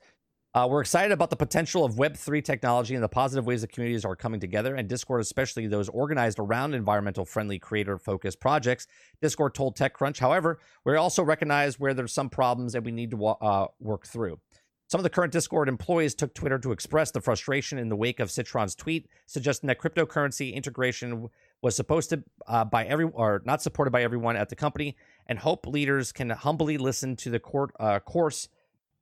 [0.56, 4.06] Uh, we're excited about the potential of Web3 technology and the positive ways the communities
[4.06, 8.86] are coming together, and Discord, especially those organized around environmental friendly, creator focused projects.
[9.20, 13.26] Discord told TechCrunch, however, we also recognize where there's some problems that we need to
[13.26, 14.40] uh, work through.
[14.86, 18.20] Some of the current Discord employees took Twitter to express the frustration in the wake
[18.20, 21.30] of Citron's tweet, suggesting that cryptocurrency integration
[21.64, 24.96] was supposed to uh, by every or not supported by everyone at the company,
[25.26, 28.50] and hope leaders can humbly listen to the court uh, course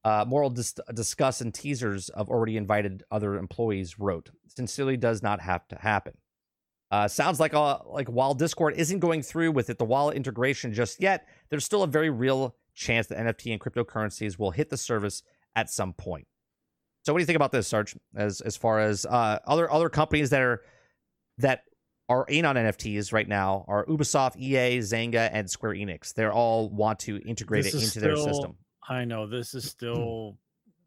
[0.03, 4.31] uh, moral dis- discuss and teasers of already invited other employees wrote.
[4.47, 6.13] Sincerely, does not have to happen.
[6.89, 10.73] Uh, sounds like uh, like while Discord isn't going through with it, the wallet integration
[10.73, 14.77] just yet, there's still a very real chance that NFT and cryptocurrencies will hit the
[14.77, 15.23] service
[15.55, 16.27] at some point.
[17.03, 17.95] So, what do you think about this, Sarge?
[18.15, 20.61] As as far as uh, other other companies that are
[21.37, 21.63] that
[22.09, 26.13] are in on NFTs right now are Ubisoft, EA, Zynga, and Square Enix.
[26.13, 28.57] They're all want to integrate This it into their system.
[28.91, 30.37] I know this is still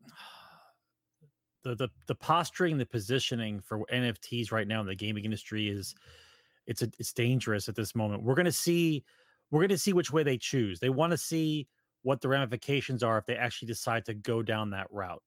[1.64, 5.94] the the the posturing, the positioning for NFTs right now in the gaming industry is
[6.66, 8.22] it's a, it's dangerous at this moment.
[8.22, 9.05] We're gonna see
[9.50, 10.80] we're gonna see which way they choose.
[10.80, 11.66] They want to see
[12.02, 15.22] what the ramifications are if they actually decide to go down that route.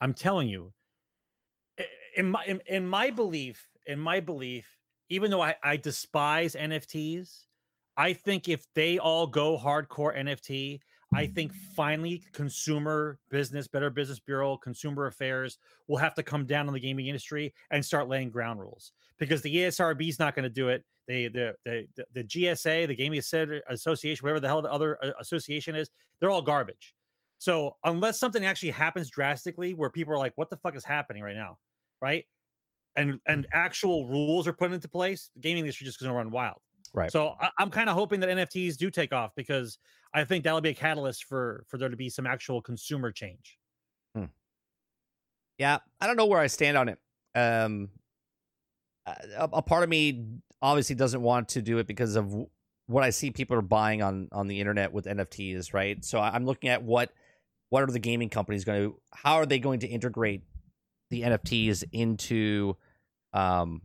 [0.00, 0.72] I'm telling you,
[2.16, 4.66] in my in, in my belief, in my belief,
[5.08, 7.44] even though I, I despise NFTs,
[7.96, 10.80] I think if they all go hardcore NFT,
[11.14, 16.66] I think finally consumer business, Better Business Bureau, Consumer Affairs will have to come down
[16.66, 20.42] on the gaming industry and start laying ground rules because the ESRB is not going
[20.42, 20.84] to do it.
[21.06, 25.12] They, the, the, the, the GSA, the Gaming Association, whatever the hell the other uh,
[25.20, 25.88] association is,
[26.20, 26.94] they're all garbage.
[27.38, 31.22] So unless something actually happens drastically where people are like, what the fuck is happening
[31.22, 31.58] right now?
[32.02, 32.24] Right.
[32.96, 36.30] And, and actual rules are put into place, the gaming industry just going to run
[36.30, 36.60] wild.
[36.96, 37.12] Right.
[37.12, 39.78] So I, I'm kind of hoping that NFTs do take off because
[40.12, 43.58] I think that'll be a catalyst for for there to be some actual consumer change.
[45.58, 46.98] Yeah, I don't know where I stand on it.
[47.34, 47.88] Um,
[49.06, 50.24] a, a part of me
[50.60, 52.34] obviously doesn't want to do it because of
[52.86, 56.04] what I see people are buying on on the internet with NFTs, right?
[56.04, 57.10] So I'm looking at what
[57.70, 60.42] what are the gaming companies going to how are they going to integrate
[61.10, 62.76] the NFTs into
[63.32, 63.82] um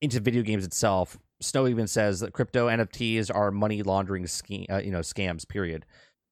[0.00, 1.18] into video games itself.
[1.42, 5.46] Snow even says that crypto NFTs are money laundering scheme, uh, you know, scams.
[5.46, 5.84] Period.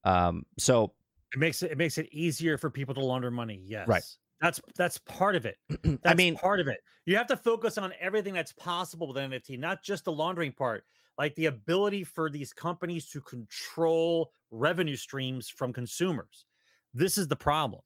[0.03, 0.93] Um, so
[1.33, 3.61] It makes it it makes it easier for people to launder money.
[3.65, 4.03] Yes, Right.
[4.41, 5.57] That's that's part of it.
[6.05, 6.79] I mean, part of it.
[7.05, 10.83] You have to focus on everything that's possible with NFT, not just the laundering part.
[11.17, 16.45] Like the ability for these companies to control revenue streams from consumers.
[16.93, 17.81] This is the problem.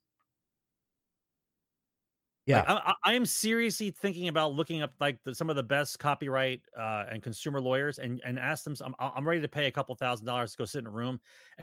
[2.46, 2.72] Yeah.
[2.72, 6.62] Like, I, am seriously thinking about looking up like the, some of the best copyright
[6.78, 8.76] uh, and consumer lawyers and and ask them.
[8.82, 11.20] I'm I'm ready to pay a couple thousand dollars to go sit in a room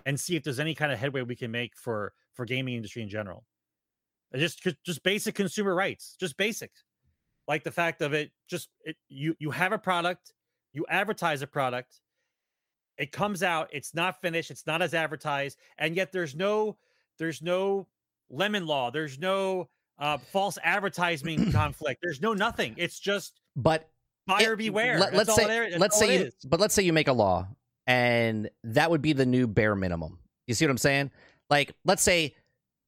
[0.07, 3.03] and see if there's any kind of headway we can make for for gaming industry
[3.03, 3.45] in general.
[4.35, 6.73] Uh, Just just- just basic consumer rights, just basic,
[7.47, 8.33] like the fact of it.
[8.49, 10.33] Just it, you you have a product,
[10.73, 12.01] you advertise a product,
[12.99, 16.77] it comes out, it's not finished, it's not as advertised, and yet there's no
[17.19, 17.87] there's no
[18.31, 19.69] lemon law, there's no
[20.03, 22.01] uh, false advertising conflict.
[22.03, 22.75] There's no nothing.
[22.77, 23.89] It's just but
[24.27, 24.99] buyer it- beware.
[24.99, 27.49] Let, us say, let's say you, but let's say you make a law,
[27.87, 30.19] and that would be the new bare minimum.
[30.47, 31.13] You see what I'm saying?
[31.49, 32.35] Like, let's say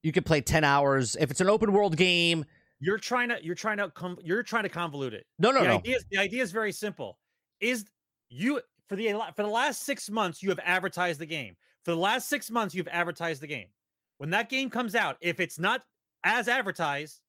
[0.02, 1.16] you could play 10 hours.
[1.18, 2.44] If it's an open world game,
[2.80, 5.24] you're trying to you're trying to com- you're trying to convolute it.
[5.38, 5.74] no, no, the no.
[5.76, 7.18] idea is the idea is very simple.
[7.60, 7.84] Is
[8.28, 11.56] you for the for the last six months you have advertised the game.
[11.84, 13.68] For the last six months you've advertised the game.
[14.18, 15.82] When that game comes out, if it's not
[16.24, 17.20] as advertised,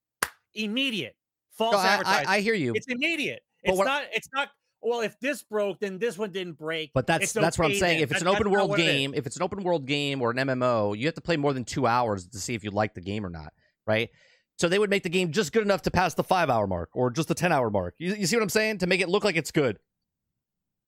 [0.53, 1.15] immediate
[1.51, 2.27] false No, I, advertising.
[2.27, 3.41] I, I hear you, it's immediate.
[3.63, 4.03] But It's not.
[4.13, 4.49] It's not.
[4.81, 6.91] Well, if this broke, then this one didn't break.
[6.93, 7.97] but that's it's that's what I'm saying.
[7.97, 8.03] then.
[8.03, 8.91] If it's an open world what it is.
[8.91, 11.53] game, if it's an open world game or an MMO, you have to play more
[11.53, 13.51] than two hours to see if you like the game or not,
[13.87, 14.09] right?
[14.57, 16.91] So they would make the game just good enough to pass the five hour mark
[16.93, 17.95] or just the 10 hour mark.
[17.97, 18.77] You, you see what I'm saying?
[18.79, 19.79] To make it look like it's good.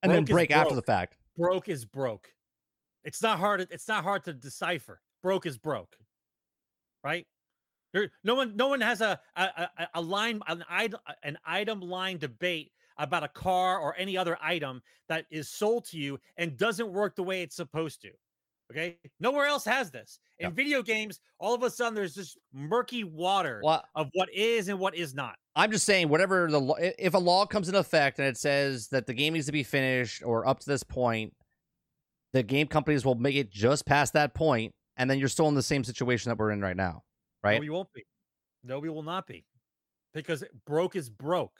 [0.03, 1.17] And then Broke is break after the fact.
[1.35, 2.29] broke is broke.
[3.03, 3.67] It's not hard.
[3.71, 5.01] It's not hard to decipher.
[5.23, 5.95] Broke is broke,
[7.03, 7.25] right?
[7.97, 11.79] There, no one, no one has a a, a, a line, an item, an item
[11.79, 16.57] line debate about a car or any other item that is sold to you and
[16.57, 18.09] doesn't work the way it's supposed to.
[18.71, 20.19] Okay, nowhere else has this.
[20.39, 20.53] In Yeah.
[20.53, 24.77] video games, all of a sudden there's this murky water Well, of what is and
[24.77, 25.35] what is not.
[25.55, 29.05] I'm just saying, whatever the if a law comes into effect and it says that
[29.07, 31.33] the game needs to be finished or up to this point,
[32.33, 35.55] the game companies will make it just past that point, and then you're still in
[35.55, 37.03] the same situation that we're in right now,
[37.47, 37.55] right?
[37.55, 38.03] No, we won't be.
[38.63, 39.45] No, we will not be.
[40.13, 41.59] Because broke is broke.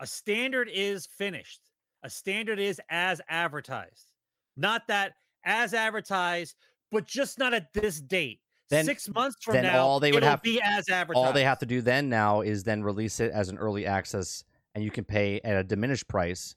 [0.00, 1.60] A standard is finished.
[2.02, 4.12] A standard is as advertised.
[4.56, 5.14] Not that
[5.44, 6.56] as advertised,
[6.90, 8.40] but just not at this date.
[8.70, 11.26] Then- Six months from now, all they would have- be as advertised.
[11.26, 14.44] All they have to do then now is then release it as an early access,
[14.74, 16.54] and you can pay at a diminished price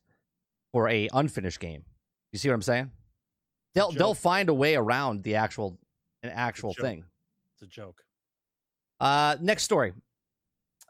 [0.73, 1.85] for a unfinished game.
[2.31, 2.91] You see what I'm saying?
[3.73, 5.79] They'll they'll find a way around the actual
[6.23, 7.05] an actual thing.
[7.61, 8.01] It's a joke.
[8.99, 9.93] Uh, next story.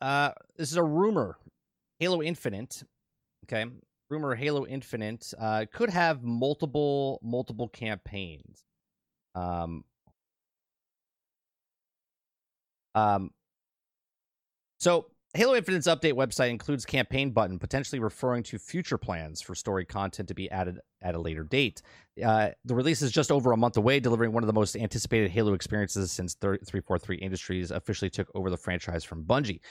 [0.01, 1.37] Uh, this is a rumor.
[1.99, 2.83] Halo Infinite
[3.45, 3.65] Okay,
[4.09, 8.63] rumor Halo Infinite uh, could have multiple multiple campaigns.
[9.35, 9.83] Um,
[12.95, 13.31] um,
[14.79, 19.85] so Halo Infinite's update website includes campaign button, potentially referring to future plans for story
[19.85, 21.81] content to be added at a later date.
[22.21, 25.31] Uh, the release is just over a month away, delivering one of the most anticipated
[25.31, 29.61] Halo experiences since 343 Industries officially took over the franchise from Bungie.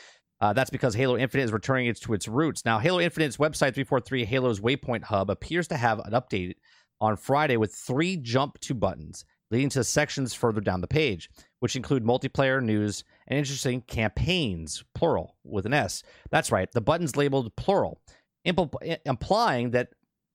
[0.40, 2.64] Uh, that's because Halo Infinite is returning it to its roots.
[2.64, 6.54] Now, Halo Infinite's website, 343 Halo's Waypoint Hub, appears to have an update
[7.02, 11.76] on Friday with three jump to buttons leading to sections further down the page, which
[11.76, 16.02] include multiplayer, news, and interesting campaigns, plural, with an S.
[16.30, 18.00] That's right, the button's labeled plural,
[18.46, 19.90] impl- implying that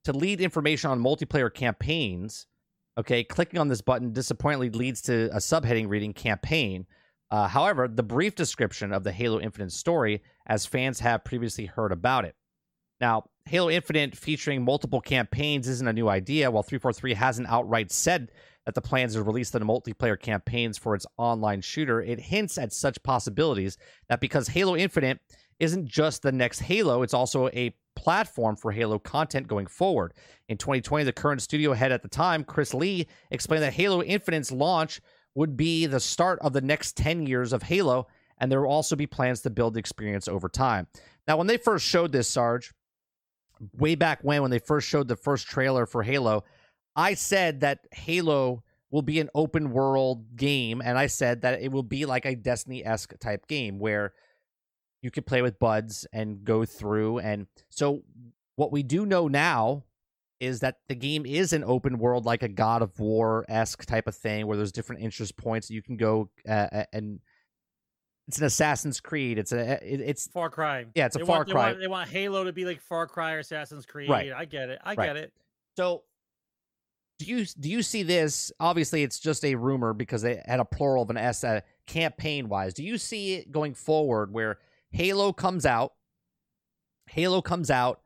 [0.05, 2.47] to lead information on multiplayer campaigns,
[2.97, 6.85] okay, clicking on this button disappointingly leads to a subheading reading campaign.
[7.29, 11.91] Uh, however, the brief description of the Halo Infinite story, as fans have previously heard
[11.91, 12.35] about it.
[13.01, 18.31] Now, Halo Infinite featuring multiple campaigns isn't a new idea, while 343 hasn't outright said
[18.65, 22.73] that the plans to release the multiplayer campaigns for its online shooter, it hints at
[22.73, 23.77] such possibilities
[24.09, 25.19] that because Halo Infinite
[25.59, 30.13] isn't just the next Halo, it's also a platform for Halo content going forward.
[30.49, 34.51] In 2020, the current studio head at the time, Chris Lee, explained that Halo Infinite's
[34.51, 34.99] launch
[35.35, 38.07] would be the start of the next 10 years of Halo,
[38.39, 40.87] and there will also be plans to build the experience over time.
[41.27, 42.73] Now, when they first showed this, Sarge,
[43.77, 46.43] way back when, when they first showed the first trailer for Halo,
[46.95, 51.71] I said that Halo will be an open world game, and I said that it
[51.71, 54.13] will be like a Destiny esque type game where
[55.01, 57.19] you could play with buds and go through.
[57.19, 58.03] And so,
[58.55, 59.83] what we do know now
[60.39, 64.07] is that the game is an open world, like a God of War esque type
[64.07, 67.19] of thing, where there's different interest points you can go uh, and
[68.27, 69.37] it's an Assassin's Creed.
[69.37, 70.85] It's a it's Far Cry.
[70.95, 71.61] Yeah, it's a they Far want, Cry.
[71.61, 74.09] They want, they want Halo to be like Far Cry or Assassin's Creed.
[74.09, 74.31] Right.
[74.33, 74.79] I get it.
[74.83, 75.05] I Right.
[75.05, 75.33] get it.
[75.77, 76.03] So
[77.17, 78.51] do you do you see this?
[78.59, 81.43] Obviously, it's just a rumor because they had a plural of an S.
[81.43, 84.59] Uh, campaign wise, do you see it going forward where
[84.91, 85.93] Halo comes out?
[87.07, 88.01] Halo comes out,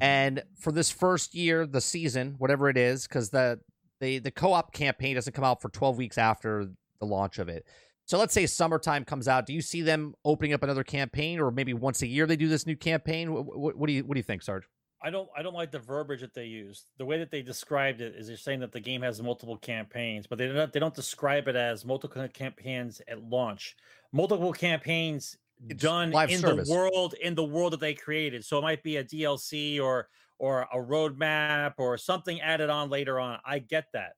[0.00, 3.60] and for this first year, the season, whatever it is, because the
[4.00, 6.66] the the co op campaign doesn't come out for twelve weeks after
[6.98, 7.64] the launch of it.
[8.06, 9.46] So let's say summertime comes out.
[9.46, 12.48] Do you see them opening up another campaign, or maybe once a year they do
[12.48, 13.32] this new campaign?
[13.32, 14.64] What, what, what do you what do you think, Sarge?
[15.02, 16.84] I don't I don't like the verbiage that they use.
[16.98, 20.26] The way that they described it is they're saying that the game has multiple campaigns,
[20.26, 23.76] but they don't they don't describe it as multiple campaigns at launch.
[24.12, 25.38] Multiple campaigns
[25.68, 26.68] It's done in service.
[26.68, 28.44] the world in the world that they created.
[28.44, 33.18] So it might be a DLC or or a roadmap or something added on later
[33.18, 33.38] on.
[33.44, 34.12] I get that.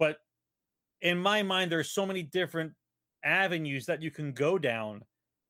[0.00, 0.18] But
[1.00, 2.72] in my mind there's so many different
[3.24, 5.02] avenues that you can go down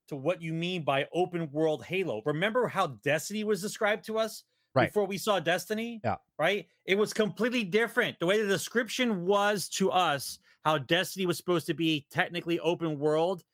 [0.08, 2.20] to what you mean by open world Halo.
[2.26, 4.44] Remember how Destiny was described to us
[4.74, 4.88] Right.
[4.88, 6.00] before we saw Destiny?
[6.04, 6.16] Yeah.
[6.38, 6.68] Right?
[6.84, 8.18] It was completely different.
[8.20, 12.98] The way the description was to us, how Destiny was supposed to be technically open
[12.98, 13.44] world,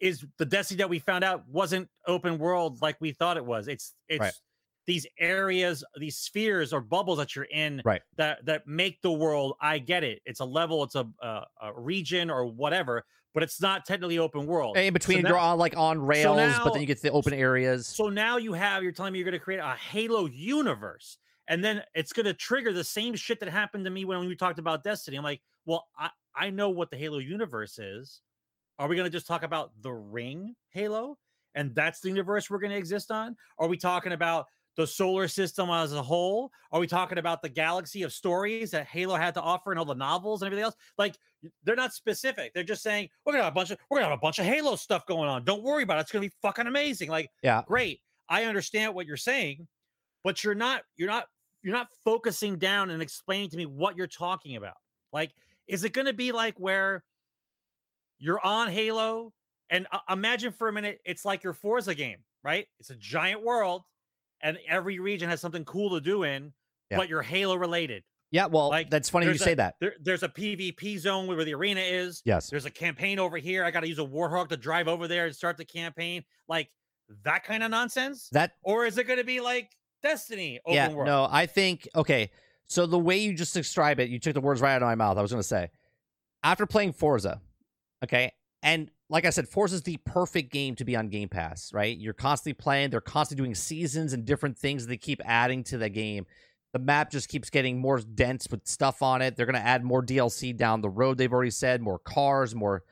[0.00, 3.66] is the Destiny that we found out wasn't open world like we thought it was.
[3.68, 4.32] It's it's Right.
[4.86, 8.02] these areas, these spheres or bubbles that you're in Right.
[8.16, 9.56] that that make the world.
[9.60, 10.22] I get it.
[10.24, 13.04] It's a level, it's a a, a region or whatever,
[13.34, 14.76] but it's not technically open world.
[14.76, 17.10] In between, So you're on like on rails, but now- then you get to the
[17.10, 17.86] open areas.
[17.86, 21.18] So now you have, you're telling me you're going to create a Halo universe,
[21.48, 24.34] and then it's going to trigger the same shit that happened to me when we
[24.36, 25.16] talked about Destiny.
[25.16, 28.20] I'm like, well, I, I know what the Halo universe is.
[28.78, 31.18] Are we going to just talk about the ring Halo?
[31.54, 33.34] And that's the universe we're going to exist on?
[33.58, 34.46] Are we talking about
[34.78, 36.50] the solar system as a whole?
[36.72, 39.84] Are we talking about the galaxy of stories that Halo had to offer and all
[39.84, 40.76] the novels and everything else?
[40.96, 41.18] Like
[41.64, 42.54] they're not specific.
[42.54, 44.46] They're just saying we're gonna have a bunch of we're gonna have a bunch of
[44.46, 45.44] Halo stuff going on.
[45.44, 46.02] Don't worry about it.
[46.02, 47.10] It's gonna be fucking amazing.
[47.10, 49.66] Like yeah, great i understand what you're saying
[50.24, 51.24] but you're not you're not
[51.62, 54.76] you're not focusing down and explaining to me what you're talking about
[55.12, 55.32] like
[55.66, 57.04] is it going to be like where
[58.18, 59.32] you're on halo
[59.70, 63.42] and uh, imagine for a minute it's like your forza game right it's a giant
[63.42, 63.82] world
[64.42, 66.52] and every region has something cool to do in
[66.90, 66.98] Yeah.
[66.98, 68.44] but you're halo related yeah.
[68.44, 69.76] Well, like, that's funny you a- say that.
[69.80, 72.50] there, there's a pvp zone where the arena is Yes.
[72.50, 75.26] there's a campaign over here i got to use a warthog to drive over there
[75.26, 76.68] and start the campaign like
[77.24, 79.70] that kind of nonsense That or is it going to be like
[80.00, 80.92] Destiny open yeah.
[80.92, 81.06] world?
[81.06, 82.30] No, I think okay.
[82.66, 84.94] So the way you just describe it, you took the words right out of my
[84.94, 85.18] mouth.
[85.18, 85.70] I was going to say,
[86.44, 87.40] after playing Forza,
[88.04, 88.30] okay,
[88.62, 91.72] and like I said, Forza is the perfect game to be on Game Pass.
[91.72, 91.96] Right?
[91.96, 92.90] You're constantly playing.
[92.90, 94.86] They're constantly doing seasons and different things.
[94.86, 96.26] They keep adding to the game.
[96.72, 99.36] The map just keeps getting more dense with stuff on it.
[99.36, 101.16] They're going to add more DLC down the road.
[101.16, 102.82] They've already said more cars, more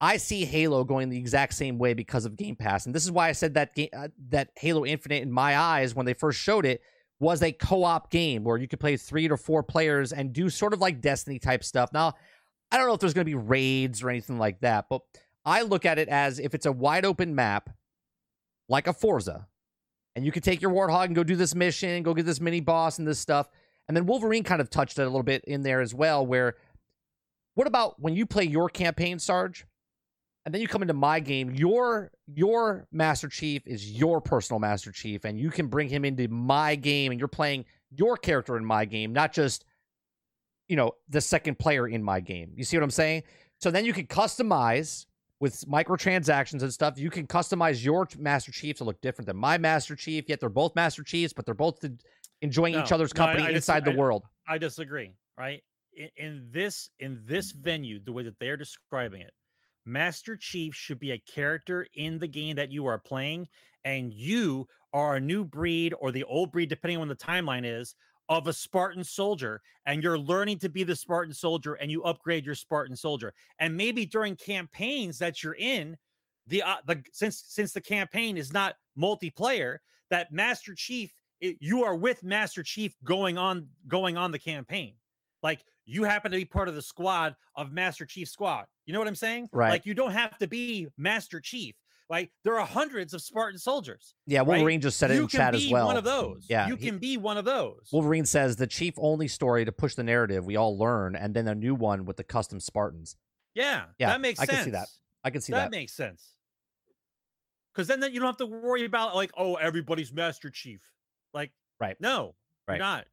[0.00, 3.10] I see Halo going the exact same way because of Game Pass, and this is
[3.10, 6.38] why I said that game, uh, that Halo Infinite, in my eyes, when they first
[6.38, 6.82] showed it,
[7.20, 10.72] was a co-op game where you could play three to four players and do sort
[10.72, 11.92] of like Destiny type stuff.
[11.92, 12.14] Now,
[12.70, 15.02] I don't know if there's going to be raids or anything like that, but
[15.44, 17.70] I look at it as if it's a wide open map,
[18.68, 19.46] like a Forza,
[20.14, 22.60] and you can take your Warthog and go do this mission, go get this mini
[22.60, 23.48] boss and this stuff.
[23.86, 26.56] And then Wolverine kind of touched it a little bit in there as well, where
[27.54, 29.64] what about when you play your campaign, Sarge?
[30.48, 34.90] and then you come into my game your your master chief is your personal master
[34.90, 38.64] chief and you can bring him into my game and you're playing your character in
[38.64, 39.66] my game not just
[40.68, 42.52] you know the second player in my game.
[42.54, 43.22] You see what i'm saying?
[43.58, 45.06] So then you can customize
[45.40, 46.98] with microtransactions and stuff.
[46.98, 50.48] You can customize your master chief to look different than my master chief yet they're
[50.48, 51.84] both master chiefs but they're both
[52.42, 54.24] enjoying no, each other's company no, I, I inside dis- the world.
[54.46, 55.62] I disagree right?
[55.94, 59.32] In, in this in this venue the way that they're describing it
[59.88, 63.48] Master Chief should be a character in the game that you are playing,
[63.84, 67.94] and you are a new breed or the old breed, depending on the timeline is,
[68.28, 72.44] of a Spartan soldier, and you're learning to be the Spartan soldier, and you upgrade
[72.44, 73.32] your Spartan soldier.
[73.58, 75.96] And maybe during campaigns that you're in,
[76.46, 79.78] the uh, the since since the campaign is not multiplayer,
[80.10, 84.94] that Master Chief, it, you are with Master Chief going on going on the campaign.
[85.42, 88.66] Like you happen to be part of the squad of Master Chief squad.
[88.86, 89.48] You know what I'm saying?
[89.52, 89.70] Right.
[89.70, 91.74] Like you don't have to be Master Chief.
[92.10, 94.14] Like there are hundreds of Spartan soldiers.
[94.26, 94.82] Yeah, Wolverine right?
[94.82, 95.86] just said it you in chat as well.
[95.86, 96.46] One of those.
[96.48, 97.88] Yeah, you he, can be one of those.
[97.92, 101.46] Wolverine says the chief only story to push the narrative we all learn, and then
[101.48, 103.16] a new one with the custom Spartans.
[103.54, 104.50] Yeah, yeah, that makes I sense.
[104.50, 104.88] I can see that.
[105.24, 105.64] I can see that.
[105.64, 106.34] That makes sense.
[107.74, 110.80] Because then, then you don't have to worry about like, oh, everybody's Master Chief.
[111.34, 111.96] Like, right?
[112.00, 112.34] No,
[112.66, 112.78] right.
[112.78, 113.04] not.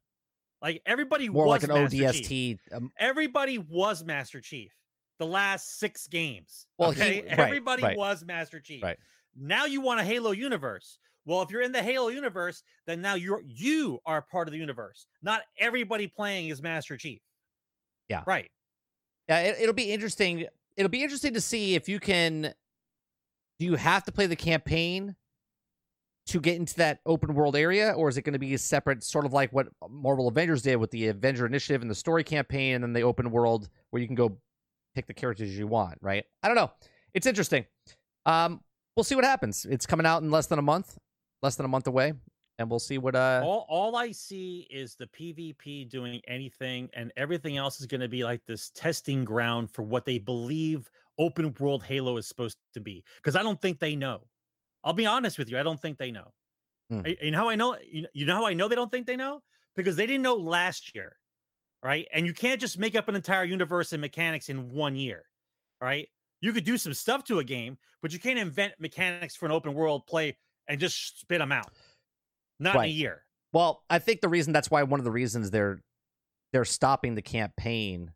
[0.62, 2.58] Like everybody more like an Master ODST.
[2.72, 4.72] Um, everybody was Master Chief
[5.18, 6.66] the last six games.
[6.78, 8.82] Well, okay, he, everybody right, was Master Chief.
[8.82, 8.98] Right.
[9.38, 10.98] Now you want a Halo universe.
[11.24, 14.58] Well, if you're in the Halo universe, then now you're you are part of the
[14.58, 15.06] universe.
[15.22, 17.20] Not everybody playing is Master Chief.
[18.08, 18.22] Yeah.
[18.26, 18.50] Right.
[19.28, 20.46] Yeah, it, it'll be interesting.
[20.76, 22.54] It'll be interesting to see if you can.
[23.58, 25.16] Do you have to play the campaign
[26.26, 29.02] to get into that open world area, or is it going to be a separate,
[29.02, 32.74] sort of like what Marvel Avengers did with the Avenger Initiative and the story campaign,
[32.74, 34.36] and then the open world where you can go
[34.96, 35.98] pick the characters you want?
[36.00, 36.24] Right?
[36.42, 36.70] I don't know.
[37.12, 37.66] It's interesting.
[38.24, 38.60] Um,
[38.96, 39.66] we'll see what happens.
[39.68, 40.98] It's coming out in less than a month,
[41.42, 42.14] less than a month away,
[42.58, 43.14] and we'll see what.
[43.14, 48.00] Uh, all all I see is the PvP doing anything, and everything else is going
[48.00, 52.56] to be like this testing ground for what they believe open world Halo is supposed
[52.74, 53.04] to be.
[53.16, 54.22] Because I don't think they know.
[54.82, 55.58] I'll be honest with you.
[55.58, 56.32] I don't think they know.
[56.90, 57.00] Hmm.
[57.20, 57.76] You know how I know?
[57.90, 59.42] You know how I know they don't think they know?
[59.74, 61.16] Because they didn't know last year,
[61.82, 62.06] right?
[62.12, 65.22] And you can't just make up an entire universe and mechanics in one year,
[65.80, 66.08] right?
[66.40, 69.52] You could do some stuff to a game, but you can't invent mechanics for an
[69.52, 70.36] open world play
[70.68, 71.70] and just spit them out.
[72.58, 72.84] Not right.
[72.84, 73.22] in a year.
[73.52, 75.80] Well, I think the reason that's why one of the reasons they're
[76.52, 78.12] they're stopping the campaign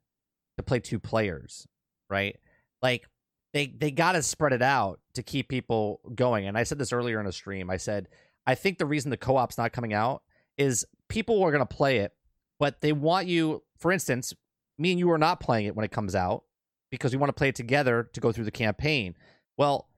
[0.56, 1.66] to play two players,
[2.08, 2.36] right?
[2.82, 3.06] Like
[3.52, 6.46] they they got to spread it out to keep people going.
[6.46, 7.70] And I said this earlier in a stream.
[7.70, 8.08] I said
[8.46, 10.22] I think the reason the co-op's not coming out
[10.56, 12.12] is people are going to play it,
[12.60, 13.64] but they want you.
[13.78, 14.32] For instance,
[14.78, 16.44] me and you are not playing it when it comes out
[16.92, 19.16] because we want to play it together to go through the campaign.
[19.56, 19.88] Well,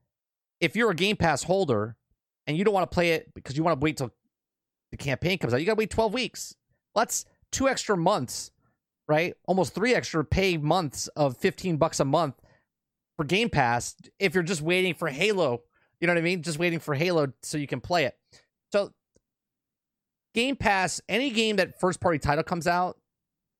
[0.60, 1.96] if you're a Game Pass holder
[2.46, 4.12] and you don't want to play it because you want to wait till
[4.90, 6.54] the campaign comes out, you got to wait 12 weeks.
[6.94, 8.52] Well, that's two extra months,
[9.08, 9.34] right?
[9.46, 12.36] Almost three extra pay months of 15 bucks a month
[13.16, 15.62] for Game Pass if you're just waiting for Halo.
[16.00, 16.42] You know what I mean?
[16.42, 18.16] Just waiting for Halo so you can play it.
[18.72, 18.92] So
[20.34, 22.98] Game Pass, any game that first party title comes out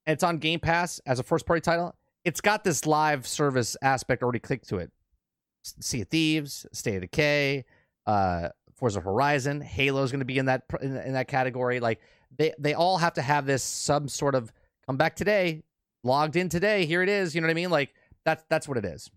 [0.06, 1.94] and it's on Game Pass as a first party title,
[2.24, 4.90] it's got this live service aspect already clicked to it.
[5.62, 7.64] Sea of Thieves, State of Decay,
[8.06, 11.78] uh, Forza Horizon, Halo is going to be in that in, in that category.
[11.78, 12.00] Like
[12.36, 14.52] they they all have to have this some sort of
[14.86, 15.62] come back today,
[16.02, 16.84] logged in today.
[16.84, 17.34] Here it is.
[17.34, 17.70] You know what I mean?
[17.70, 17.94] Like
[18.24, 19.08] that's that's what it is.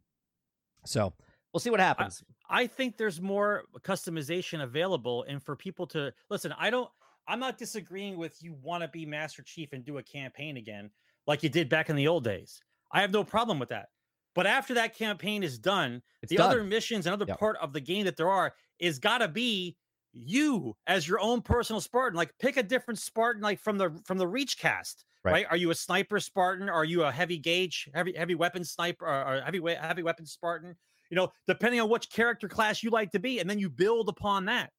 [0.85, 1.13] So
[1.51, 2.23] we'll see what happens.
[2.47, 6.89] I, I think there's more customization available, and for people to listen, I don't.
[7.27, 10.89] I'm not disagreeing with you want to be Master Chief and do a campaign again
[11.27, 12.61] like you did back in the old days.
[12.91, 13.87] I have no problem with that.
[14.35, 16.51] But after that campaign is done, it's the done.
[16.51, 17.39] other missions, another yep.
[17.39, 19.77] part of the game that there are is got to be
[20.11, 22.17] you as your own personal Spartan.
[22.17, 25.05] Like pick a different Spartan, like from the from the Reach cast.
[25.23, 25.31] Right.
[25.31, 25.45] right?
[25.49, 26.69] Are you a sniper Spartan?
[26.69, 30.75] Are you a heavy gauge, heavy heavy weapon sniper, or, or heavy heavy weapon Spartan?
[31.09, 34.09] You know, depending on which character class you like to be, and then you build
[34.09, 34.71] upon that.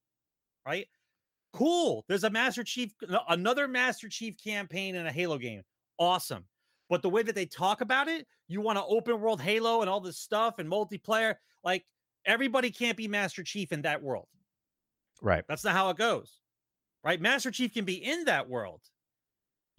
[0.66, 0.86] Right?
[1.56, 2.04] Cool.
[2.06, 2.92] There's a Master Chief,
[3.30, 5.62] another Master Chief campaign in a Halo game.
[5.98, 6.44] Awesome.
[6.90, 9.88] But the way that they talk about it, you want to open world Halo and
[9.88, 11.36] all this stuff and multiplayer.
[11.64, 11.84] Like
[12.26, 14.26] everybody can't be Master Chief in that world.
[15.22, 15.44] Right.
[15.48, 16.40] That's not how it goes.
[17.02, 17.20] Right?
[17.20, 18.82] Master Chief can be in that world.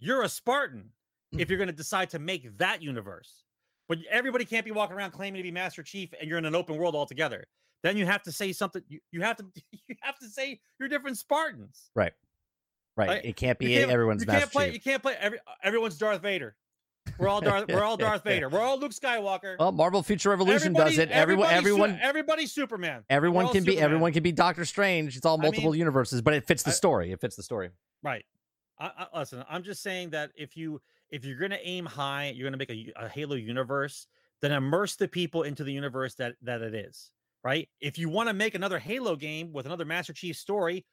[0.00, 0.90] You're a Spartan
[1.32, 1.58] if you're mm-hmm.
[1.58, 3.44] going to decide to make that universe.
[3.88, 6.54] But everybody can't be walking around claiming to be Master Chief and you're in an
[6.56, 7.46] open world altogether.
[7.82, 8.82] Then you have to say something.
[8.88, 9.44] You, you have to
[9.88, 11.90] you have to say you're different Spartans.
[11.94, 12.12] Right.
[12.96, 13.08] Right.
[13.08, 14.72] Like, it can't be can't- everyone's you can't play.
[14.72, 15.16] You can't play.
[15.20, 16.56] Every, everyone's Darth Vader.
[17.18, 17.66] We're all Darth.
[17.68, 18.48] we're all Darth Vader.
[18.48, 19.56] We're all Luke Skywalker.
[19.58, 21.10] Well, Marvel Future Revolution Everybody- does it.
[21.10, 23.04] Everyone, everyone, everybody's Superman.
[23.08, 23.72] everyone can be.
[23.72, 23.84] Superman.
[23.84, 25.16] Everyone can be Doctor Strange.
[25.16, 27.12] It's all I multiple mean, universes, but it fits the I- story.
[27.12, 27.70] It fits the story.
[28.02, 28.24] Right.
[28.80, 32.46] I, I, listen, I'm just saying that if you if you're gonna aim high, you're
[32.48, 34.06] gonna make a Halo universe,
[34.42, 37.10] then immerse the people into the universe that that it is.
[37.44, 37.68] Right.
[37.80, 40.84] If you want to make another Halo game with another Master Chief story,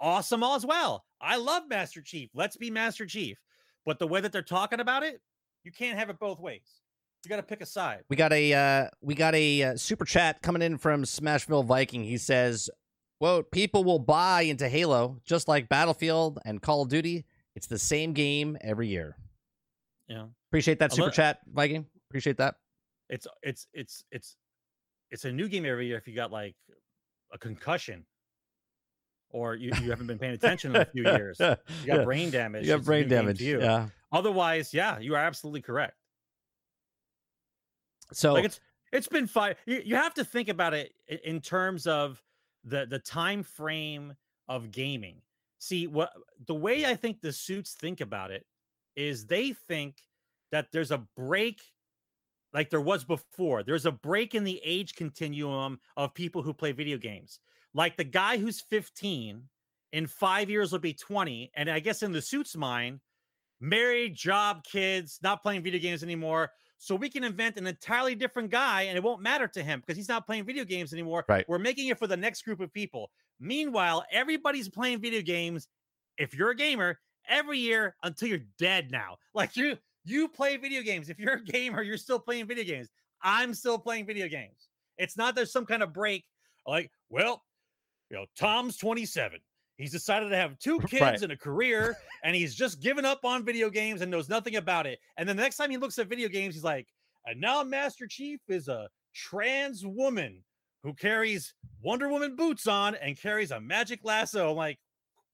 [0.00, 1.04] awesome as well.
[1.20, 2.30] I love Master Chief.
[2.34, 3.38] Let's be Master Chief.
[3.84, 5.20] But the way that they're talking about it,
[5.64, 6.80] you can't have it both ways.
[7.24, 8.02] You got to pick a side.
[8.08, 12.02] We got a uh, we got a uh, super chat coming in from Smashville Viking.
[12.02, 12.70] He says,
[13.20, 17.26] "Well, people will buy into Halo just like Battlefield and Call of Duty.
[17.54, 19.16] It's the same game every year."
[20.08, 20.26] Yeah.
[20.50, 21.86] Appreciate that super lo- chat, Viking.
[22.08, 22.54] Appreciate that.
[23.10, 24.36] It's it's it's it's
[25.10, 26.54] it's a new game every year if you got like
[27.32, 28.04] a concussion
[29.30, 31.38] or you, you haven't been paying attention in a few years.
[31.40, 31.56] You
[31.86, 32.66] got brain damage.
[32.66, 33.40] You got brain damage.
[33.40, 33.60] you.
[33.60, 33.88] Yeah.
[34.12, 35.94] Otherwise, yeah, you are absolutely correct.
[38.12, 38.60] So Like it's
[38.92, 39.56] it's been five.
[39.66, 40.92] You, you have to think about it
[41.24, 42.20] in terms of
[42.64, 44.14] the the time frame
[44.48, 45.22] of gaming.
[45.58, 46.10] See what
[46.46, 48.44] the way I think the suits think about it
[48.96, 49.96] is they think
[50.50, 51.60] that there's a break
[52.52, 53.62] like there was before.
[53.62, 57.40] There's a break in the age continuum of people who play video games.
[57.74, 59.42] Like the guy who's 15
[59.92, 63.00] in 5 years will be 20 and I guess in the suits mind
[63.60, 66.50] married, job, kids, not playing video games anymore.
[66.78, 69.96] So we can invent an entirely different guy and it won't matter to him because
[69.96, 71.26] he's not playing video games anymore.
[71.28, 71.46] Right.
[71.46, 73.10] We're making it for the next group of people.
[73.38, 75.68] Meanwhile, everybody's playing video games.
[76.16, 76.98] If you're a gamer,
[77.28, 79.16] every year until you're dead now.
[79.32, 81.08] Like you you play video games.
[81.08, 82.88] If you're a gamer, you're still playing video games.
[83.22, 84.68] I'm still playing video games.
[84.98, 86.24] It's not there's some kind of break
[86.66, 87.42] like, well,
[88.10, 89.38] you know, Tom's 27.
[89.76, 91.22] He's decided to have two kids Right.
[91.22, 94.86] and a career, and he's just given up on video games and knows nothing about
[94.86, 94.98] it.
[95.16, 96.86] And then the next time he looks at video games, he's like,
[97.24, 100.42] and now Master Chief is a trans woman
[100.82, 104.50] who carries Wonder Woman boots on and carries a magic lasso.
[104.50, 104.78] I'm like,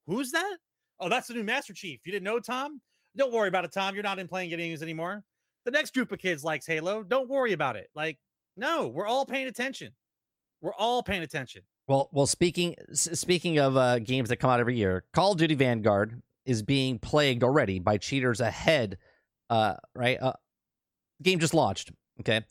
[0.05, 0.57] who's that?
[0.99, 1.99] Oh, that's the new Master Chief.
[2.05, 2.79] You didn't know, Tom?
[3.17, 3.95] Don't worry about it, Tom.
[3.95, 5.23] You're not in playing games anymore.
[5.65, 7.03] The next group of kids likes Halo.
[7.03, 7.89] Don't worry about it.
[7.95, 8.19] Like,
[8.55, 9.91] no, we're all paying attention.
[10.61, 11.63] We're all paying attention.
[11.87, 15.55] Well, well, speaking speaking of uh, games that come out every year, Call of Duty
[15.55, 18.97] Vanguard is being plagued already by cheaters ahead.
[19.49, 20.33] Uh, right, uh,
[21.21, 21.91] game just launched.
[22.19, 22.41] Okay,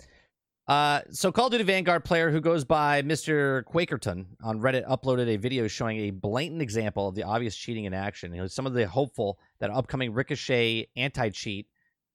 [0.69, 5.29] uh, so Call of Duty Vanguard player who goes by Mister Quakerton on Reddit uploaded
[5.29, 8.49] a video showing a blatant example of the obvious cheating in action.
[8.49, 11.69] Some of the hopeful that upcoming Ricochet anti cheat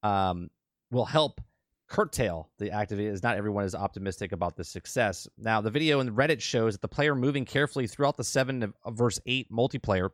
[0.03, 0.49] um,
[0.91, 1.39] will help
[1.87, 5.27] curtail the activity as not everyone is optimistic about the success.
[5.37, 8.73] Now, the video in Reddit shows that the player moving carefully throughout the 7 of-
[8.83, 10.09] of verse 8 multiplayer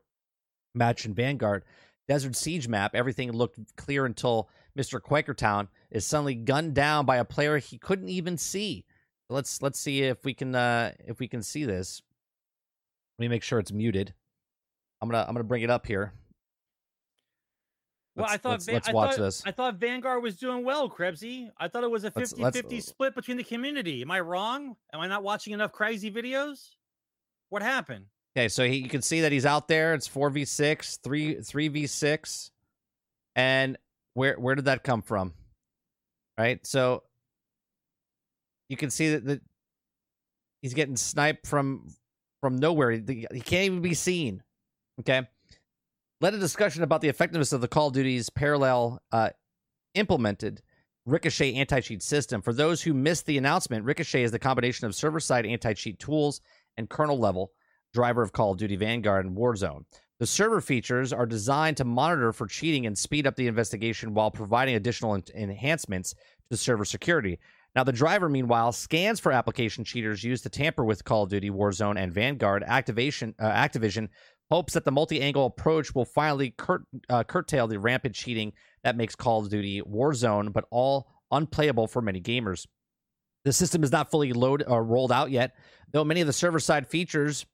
[0.74, 1.64] match in Vanguard
[2.08, 5.02] Desert Siege map, everything looked clear until Mr.
[5.02, 8.86] Quakertown is suddenly gunned down by a player he couldn't even see.
[9.30, 12.02] Let's let's see if we can uh if we can see this.
[13.18, 14.14] Let me make sure it's muted.
[15.02, 16.14] I'm gonna I'm gonna bring it up here.
[18.16, 19.44] Well, I thought let's, Va- let's I watch thought- this.
[19.46, 21.50] I thought Vanguard was doing well, Krebsy.
[21.60, 24.02] I thought it was a Let's- 50 let's- 50 split between the community.
[24.02, 24.76] Am I wrong?
[24.94, 26.70] Am I not watching enough crazy videos?
[27.50, 28.06] What happened?
[28.36, 29.94] Okay, so he, you can see that he's out there.
[29.94, 32.52] It's four v six, three three v six,
[33.36, 33.78] and
[34.18, 35.34] where where did that come from?
[36.40, 37.04] Right, so
[38.68, 39.42] you can see that the,
[40.64, 41.94] he's getting sniped from
[42.42, 42.92] from nowhere.
[42.92, 44.42] He, he can't even be seen.
[45.00, 45.22] Okay,
[46.20, 49.30] led a discussion about the effectiveness of the Call of Duty's parallel uh,
[49.94, 50.64] implemented
[51.06, 52.42] Ricochet anti cheat system.
[52.42, 56.00] For those who missed the announcement, Ricochet is the combination of server side anti cheat
[56.00, 56.42] tools
[56.76, 57.52] and kernel level
[57.94, 59.86] driver of Call of Duty Vanguard and Warzone.
[60.20, 64.32] The server features are designed to monitor for cheating and speed up the investigation while
[64.32, 66.16] providing additional en- enhancements
[66.50, 67.40] to server security.
[67.76, 71.52] Now, the driver, meanwhile, scans for application cheaters used to tamper with Call of Duty,
[71.52, 72.64] Warzone, and Vanguard.
[72.66, 74.10] Activation, uh, Activision
[74.50, 78.54] hopes that the multi-angle approach will finally cur- uh, curtail the rampant cheating
[78.84, 82.66] that makes Call of Duty Warzone, but all unplayable for many gamers.
[83.46, 85.54] The system is not fully load uh, rolled out yet,
[85.92, 87.46] though many of the server-side features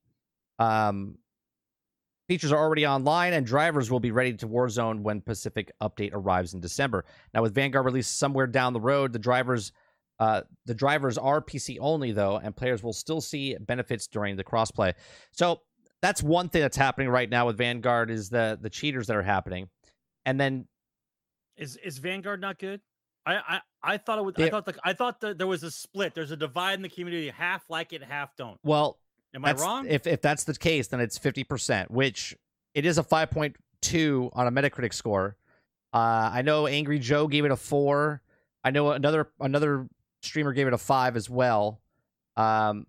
[0.60, 1.18] um,
[2.28, 6.54] Features are already online, and drivers will be ready to Warzone when Pacific Update arrives
[6.54, 7.04] in December.
[7.34, 9.74] Now, with Vanguard released somewhere down the road, the drivers
[10.20, 14.44] uh, the drivers are PC only though, and players will still see benefits during the
[14.44, 14.94] crossplay.
[15.32, 15.62] So
[16.02, 19.24] that's one thing that's happening right now with Vanguard is the the cheaters that are
[19.24, 19.70] happening,
[20.26, 20.68] and then
[21.58, 22.82] is is Vanguard not good?
[23.26, 24.36] I I, I thought it was.
[24.38, 26.14] I thought the, I thought that there was a split.
[26.14, 27.30] There's a divide in the community.
[27.30, 28.60] Half like it, half don't.
[28.64, 29.00] Well,
[29.34, 29.88] am I wrong?
[29.88, 32.36] If if that's the case, then it's fifty percent, which
[32.74, 35.36] it is a five point two on a Metacritic score.
[35.94, 38.22] Uh, I know Angry Joe gave it a four.
[38.64, 39.88] I know another another
[40.22, 41.82] streamer gave it a five as well.
[42.36, 42.88] Um,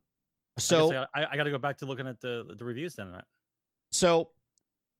[0.58, 3.12] so I, I got to go back to looking at the the reviews then.
[3.92, 4.30] So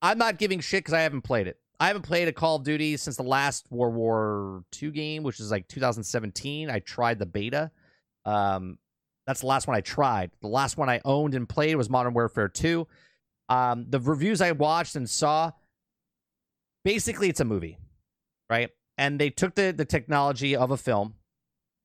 [0.03, 1.59] I'm not giving shit because I haven't played it.
[1.81, 5.41] I haven't played a Call of Duty since the last World War II game, which
[5.41, 6.71] is like 2017.
[6.71, 7.71] I tried the beta.
[8.25, 8.79] Um,
[9.27, 10.31] that's the last one I tried.
[10.41, 12.87] The last one I owned and played was Modern Warfare 2.
[13.49, 15.53] Um, the reviews I watched and saw,
[16.85, 17.79] basically, it's a movie,
[18.51, 18.71] right?
[18.97, 21.15] And they took the the technology of a film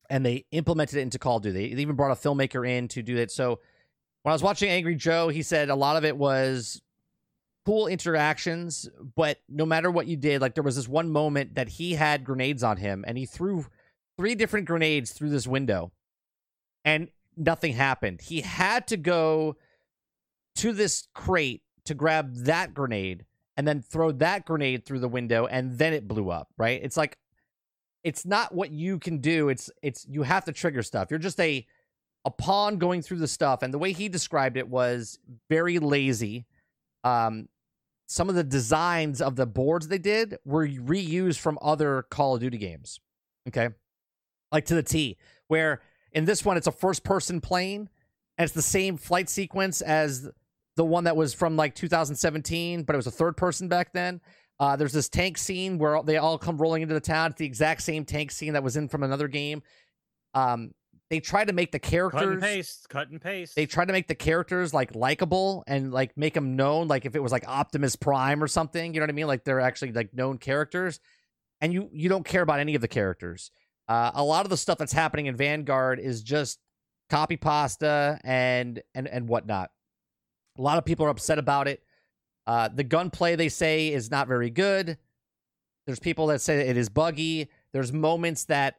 [0.09, 1.73] and they implemented it into Call of Duty.
[1.73, 3.31] They even brought a filmmaker in to do it.
[3.31, 3.59] So
[4.23, 6.81] when I was watching Angry Joe, he said a lot of it was
[7.65, 11.69] cool interactions, but no matter what you did, like there was this one moment that
[11.69, 13.65] he had grenades on him and he threw
[14.17, 15.91] three different grenades through this window
[16.83, 17.09] and
[17.39, 18.21] nothing happened.
[18.21, 19.55] He had to go
[20.57, 23.25] to this crate to grab that grenade
[23.57, 26.79] and then throw that grenade through the window and then it blew up, right?
[26.83, 27.17] It's like
[28.03, 29.49] it's not what you can do.
[29.49, 31.07] It's it's you have to trigger stuff.
[31.09, 31.65] You're just a
[32.25, 33.63] a pawn going through the stuff.
[33.63, 35.19] And the way he described it was
[35.49, 36.45] very lazy.
[37.03, 37.47] Um,
[38.07, 42.41] some of the designs of the boards they did were reused from other Call of
[42.41, 42.99] Duty games.
[43.47, 43.69] Okay,
[44.51, 45.17] like to the T.
[45.47, 45.81] Where
[46.13, 47.89] in this one it's a first person plane
[48.37, 50.29] and it's the same flight sequence as
[50.77, 54.21] the one that was from like 2017, but it was a third person back then.
[54.61, 57.31] Uh, there's this tank scene where they all come rolling into the town.
[57.31, 59.61] It's the exact same tank scene that was in from another game.
[60.33, 60.71] Um,
[61.09, 63.55] they try to make the characters cut and paste, cut and paste.
[63.57, 67.13] They try to make the characters like likable and like make them known, like if
[67.13, 68.93] it was like Optimus Prime or something.
[68.93, 69.27] You know what I mean?
[69.27, 71.01] Like they're actually like known characters,
[71.59, 73.51] and you you don't care about any of the characters.
[73.89, 76.59] Uh, a lot of the stuff that's happening in Vanguard is just
[77.09, 79.71] copy pasta and and and whatnot.
[80.59, 81.81] A lot of people are upset about it.
[82.45, 84.97] Uh, the gunplay they say is not very good.
[85.87, 87.49] There's people that say it is buggy.
[87.73, 88.75] There's moments that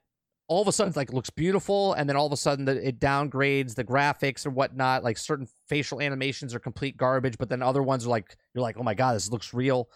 [0.46, 3.00] all of a sudden like looks beautiful, and then all of a sudden the, it
[3.00, 5.02] downgrades the graphics or whatnot.
[5.02, 8.76] Like certain facial animations are complete garbage, but then other ones are like you're like,
[8.78, 9.88] oh my god, this looks real.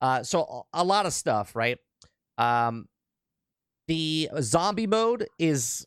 [0.00, 1.78] Uh, so a lot of stuff, right?
[2.38, 2.86] Um,
[3.90, 5.84] the zombie mode is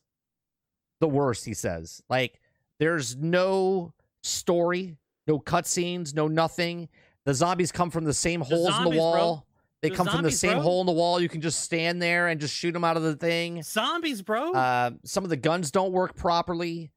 [0.99, 1.45] the worst.
[1.45, 2.41] He says, like,
[2.77, 3.93] there's no
[4.23, 6.89] story, no cutscenes, no nothing.
[7.23, 9.13] The zombies come from the same holes zombies, in the wall.
[9.13, 9.43] Bro.
[9.81, 10.61] They the come zombies, from the same bro.
[10.63, 11.21] hole in the wall.
[11.21, 13.63] You can just stand there and just shoot them out of the thing.
[13.63, 14.51] Zombies, bro.
[14.51, 16.91] Uh, some of the guns don't work properly.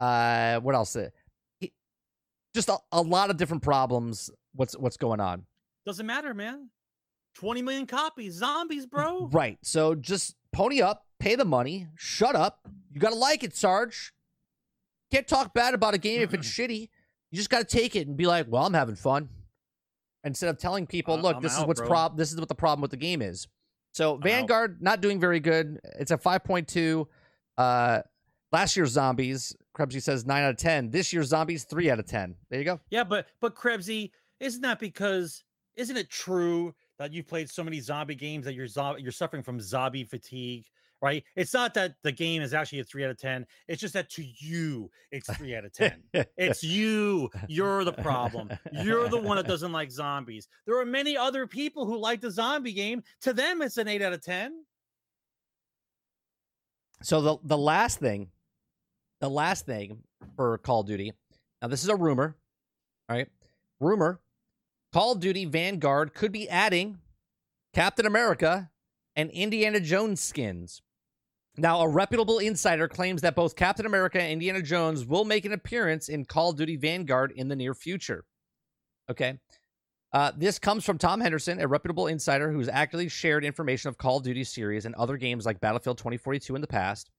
[0.00, 0.96] Uh, what else?
[2.54, 4.32] Just a, a lot of different problems.
[4.56, 5.44] What's what's going on?
[5.86, 6.70] Doesn't matter, man.
[7.34, 8.34] 20 million copies.
[8.34, 9.28] Zombies, bro.
[9.30, 9.56] Right.
[9.62, 12.68] So just pony up, pay the money, shut up.
[12.92, 14.12] You got to like it, Sarge.
[15.12, 16.88] Can't talk bad about a game if it's shitty.
[17.30, 19.28] You just got to take it and be like, well, I'm having fun
[20.24, 22.54] instead of telling people, look, I'm this out, is what's prob this is what the
[22.54, 23.48] problem with the game is.
[23.92, 24.82] So I'm Vanguard out.
[24.82, 25.80] not doing very good.
[25.98, 27.06] It's a 5.2.
[27.58, 28.02] Uh
[28.52, 30.90] last year's zombies, Krebsy says 9 out of 10.
[30.90, 32.34] This year's zombies 3 out of 10.
[32.50, 32.80] There you go.
[32.90, 35.44] Yeah, but but Krebsy, isn't that because
[35.76, 39.42] isn't it true that you've played so many zombie games that you're zo- you're suffering
[39.42, 40.66] from zombie fatigue?
[41.02, 41.24] right?
[41.34, 43.46] It's not that the game is actually a three out of 10.
[43.68, 45.94] It's just that to you, it's three out of 10.
[46.36, 47.30] it's you.
[47.48, 48.50] You're the problem.
[48.70, 50.46] You're the one that doesn't like zombies.
[50.66, 53.02] There are many other people who like the zombie game.
[53.22, 54.62] To them, it's an eight out of 10.
[57.02, 58.28] So the, the last thing,
[59.22, 60.02] the last thing
[60.36, 61.14] for Call of Duty,
[61.62, 62.36] now this is a rumor,
[63.08, 63.28] all right?
[63.80, 64.20] Rumor
[64.92, 66.98] Call of Duty Vanguard could be adding
[67.72, 68.70] Captain America
[69.14, 70.82] and Indiana Jones skins.
[71.56, 75.52] Now, a reputable insider claims that both Captain America and Indiana Jones will make an
[75.52, 78.24] appearance in Call of Duty Vanguard in the near future.
[79.08, 79.38] Okay.
[80.12, 84.16] Uh, this comes from Tom Henderson, a reputable insider who's actively shared information of Call
[84.16, 87.10] of Duty series and other games like Battlefield 2042 in the past.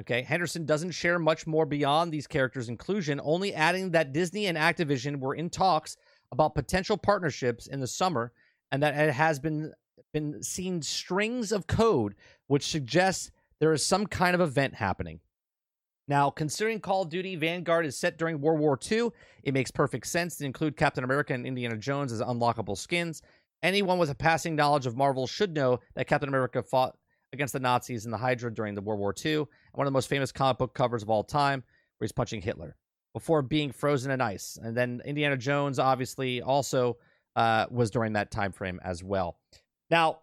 [0.00, 4.56] Okay, Henderson doesn't share much more beyond these characters' inclusion, only adding that Disney and
[4.56, 5.96] Activision were in talks
[6.32, 8.32] about potential partnerships in the summer,
[8.70, 9.72] and that it has been
[10.12, 12.14] been seen strings of code
[12.46, 15.20] which suggests there is some kind of event happening.
[16.06, 19.10] Now, considering Call of Duty Vanguard is set during World War II,
[19.42, 23.20] it makes perfect sense to include Captain America and Indiana Jones as unlockable skins.
[23.62, 26.96] Anyone with a passing knowledge of Marvel should know that Captain America fought
[27.34, 30.08] against the Nazis and the Hydra during the World War II, one of the most
[30.08, 31.62] famous comic book covers of all time,
[31.98, 32.76] where he's punching Hitler
[33.18, 34.56] before being frozen in ice.
[34.62, 36.98] And then Indiana Jones, obviously, also
[37.34, 39.36] uh, was during that time frame as well.
[39.90, 40.20] Now,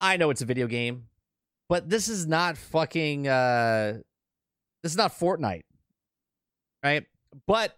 [0.00, 1.08] I know it's a video game,
[1.68, 3.26] but this is not fucking.
[3.26, 3.98] Uh,
[4.84, 5.64] this is not Fortnite,
[6.84, 7.06] right?
[7.48, 7.76] But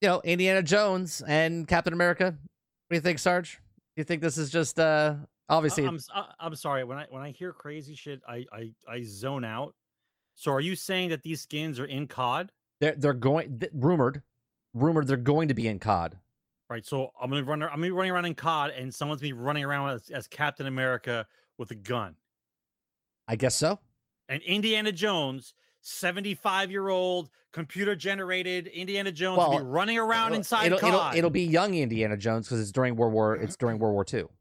[0.00, 2.26] you know, Indiana Jones and Captain America.
[2.26, 2.34] What
[2.90, 3.58] do you think, Sarge?
[3.96, 5.16] Do you think this is just uh
[5.48, 5.84] obviously?
[5.84, 5.98] I'm
[6.38, 9.74] I'm sorry when I when I hear crazy shit, I I I zone out.
[10.36, 12.50] So are you saying that these skins are in COD?
[12.80, 14.22] They're they're going th- rumored,
[14.74, 16.18] rumored they're going to be in COD.
[16.70, 16.84] Right.
[16.84, 17.62] So I'm gonna run.
[17.62, 20.26] I'm gonna be running around in COD, and someone's gonna be running around as, as
[20.26, 21.26] Captain America
[21.58, 22.16] with a gun.
[23.28, 23.78] I guess so.
[24.28, 30.28] And Indiana Jones, 75 year old computer generated Indiana Jones, Well, will be running around
[30.28, 33.36] It'll- inside it'll, it'll, it'll be young Indiana Jones because it's during World War.
[33.36, 34.28] It's during World War Two.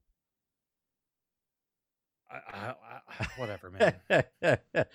[2.31, 2.73] I, I,
[3.19, 3.93] I, whatever, man.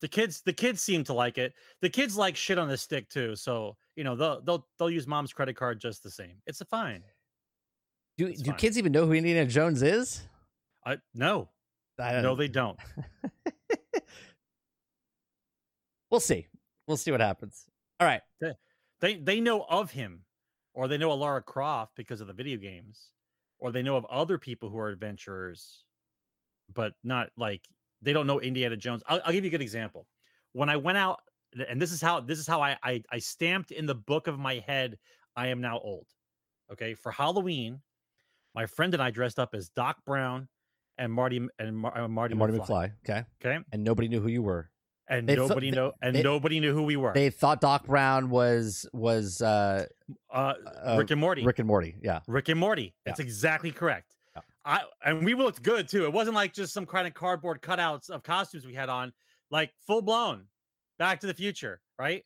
[0.00, 1.54] the kids, the kids seem to like it.
[1.82, 3.36] The kids like shit on the stick too.
[3.36, 6.36] So you know they'll they'll they'll use mom's credit card just the same.
[6.46, 7.02] It's a fine.
[8.16, 8.58] do It's do fine.
[8.58, 10.22] kids even know who Indiana Jones is?
[10.86, 11.48] I no,
[11.98, 12.78] I no, they don't.
[16.10, 16.48] We'll see.
[16.86, 17.66] We'll see what happens.
[18.00, 18.20] All right.
[19.00, 20.24] They they know of him,
[20.74, 23.12] or they know Lara Croft because of the video games,
[23.58, 25.84] or they know of other people who are adventurers,
[26.74, 27.62] but not like
[28.02, 29.02] they don't know Indiana Jones.
[29.06, 30.06] I'll, I'll give you a good example.
[30.52, 31.20] When I went out,
[31.68, 34.38] and this is how this is how I, I I stamped in the book of
[34.38, 34.98] my head.
[35.36, 36.06] I am now old.
[36.72, 37.80] Okay, for Halloween,
[38.54, 40.48] my friend and I dressed up as Doc Brown
[40.98, 42.66] and Marty and Mar- uh, Marty, And Marty McFly.
[42.68, 42.92] McFly.
[43.08, 43.24] Okay.
[43.44, 44.70] Okay, And nobody knew who you were.
[45.08, 47.12] and They nobody they- know and they- nobody knew who we were.
[47.12, 49.86] They thought Doc Brown was was uh,
[50.32, 51.44] uh, uh Rick and Morty.
[51.44, 51.96] Rick and Morty.
[52.02, 52.20] Yeah.
[52.28, 52.94] Rick and Morty.
[53.04, 54.14] That's exactly correct.
[54.64, 56.04] I and we looked good too.
[56.04, 59.12] It wasn't like just some kind of cardboard cutouts of costumes we had on,
[59.50, 60.44] like full blown
[60.98, 62.24] Back to the Future, right?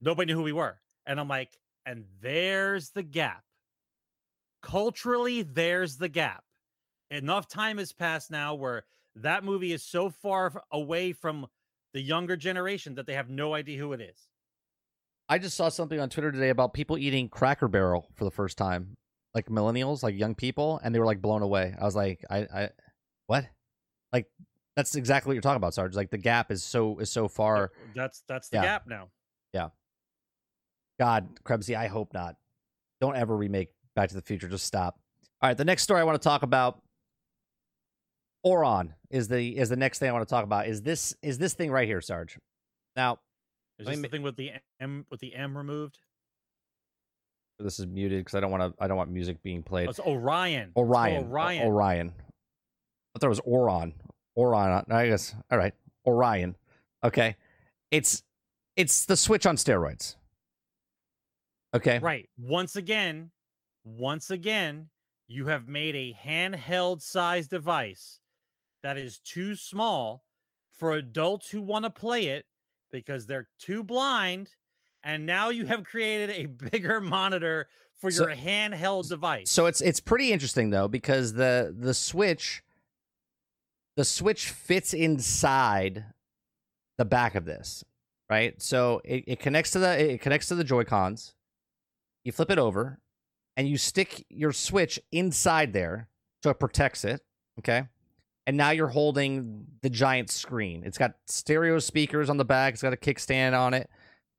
[0.00, 0.78] Nobody knew who we were.
[1.06, 1.50] And I'm like,
[1.86, 3.42] and there's the gap.
[4.62, 6.44] Culturally, there's the gap.
[7.10, 8.84] Enough time has passed now where
[9.16, 11.46] that movie is so far away from
[11.92, 14.28] the younger generation that they have no idea who it is.
[15.28, 18.58] I just saw something on Twitter today about people eating Cracker Barrel for the first
[18.58, 18.96] time,
[19.34, 21.74] like millennials, like young people, and they were like blown away.
[21.80, 22.68] I was like, I, I,
[23.26, 23.46] what?
[24.12, 24.26] Like,
[24.76, 25.94] that's exactly what you're talking about, Sarge.
[25.94, 27.72] Like the gap is so is so far.
[27.94, 28.62] That's that's the Yeah.
[28.62, 29.08] gap now.
[29.52, 29.68] Yeah.
[30.98, 32.36] God, Krebsy, I hope not.
[33.00, 34.48] Don't ever remake Back to the Future.
[34.48, 34.98] Just stop.
[35.42, 36.80] All right, the next story I want to talk about.
[38.46, 40.66] Oron is the is the next thing I want to talk about.
[40.66, 42.38] Is this is this thing right here, Sarge?
[42.94, 43.18] Now
[43.78, 45.98] Is this me the thing with the M with the M removed?
[47.58, 48.82] This is muted because I don't want to.
[48.82, 49.86] I don't want music being played.
[49.86, 50.72] Oh, it's Orion.
[50.76, 51.24] Orion.
[51.24, 51.66] O- Orion.
[51.66, 52.12] Orion.
[53.14, 53.92] I thought it was Oron.
[54.36, 54.90] Oron.
[54.90, 55.34] Uh, I guess.
[55.50, 55.74] All right.
[56.06, 56.56] Orion.
[57.04, 57.36] Okay.
[57.90, 58.22] It's
[58.76, 60.16] it's the Switch on steroids.
[61.74, 61.98] Okay.
[61.98, 62.28] Right.
[62.38, 63.30] Once again,
[63.84, 64.88] once again,
[65.28, 68.20] you have made a handheld size device
[68.82, 70.24] that is too small
[70.72, 72.46] for adults who want to play it
[72.90, 74.50] because they're too blind.
[75.04, 77.68] And now you have created a bigger monitor
[78.00, 79.50] for So- your handheld device.
[79.50, 82.62] So it's it's pretty interesting though because the the Switch
[83.96, 86.06] the Switch fits inside
[86.98, 87.84] the back of this,
[88.30, 88.60] right?
[88.60, 91.34] So it, it connects to the it connects to the Joy Cons.
[92.24, 92.98] You flip it over,
[93.56, 96.08] and you stick your Switch inside there,
[96.42, 97.20] so it protects it.
[97.58, 97.84] Okay,
[98.46, 100.82] and now you're holding the giant screen.
[100.84, 102.72] It's got stereo speakers on the back.
[102.72, 103.88] It's got a kickstand on it.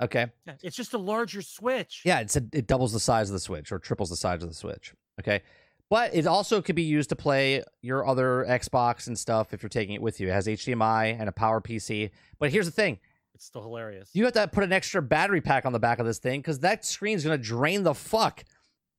[0.01, 0.27] Okay,
[0.61, 2.01] it's just a larger switch.
[2.05, 4.49] yeah, it's a, it doubles the size of the Switch or triples the size of
[4.49, 4.93] the Switch.
[5.19, 5.41] Okay.
[5.89, 9.69] But it also could be used to play your other Xbox and stuff if you're
[9.69, 10.27] taking it with you.
[10.29, 12.09] It has HDMI and a power PC.
[12.39, 12.97] But here's the thing
[13.35, 14.09] It's still hilarious.
[14.13, 16.59] you have to put an extra battery pack on the back of this thing because
[16.59, 18.43] that screen's going to drain the fuck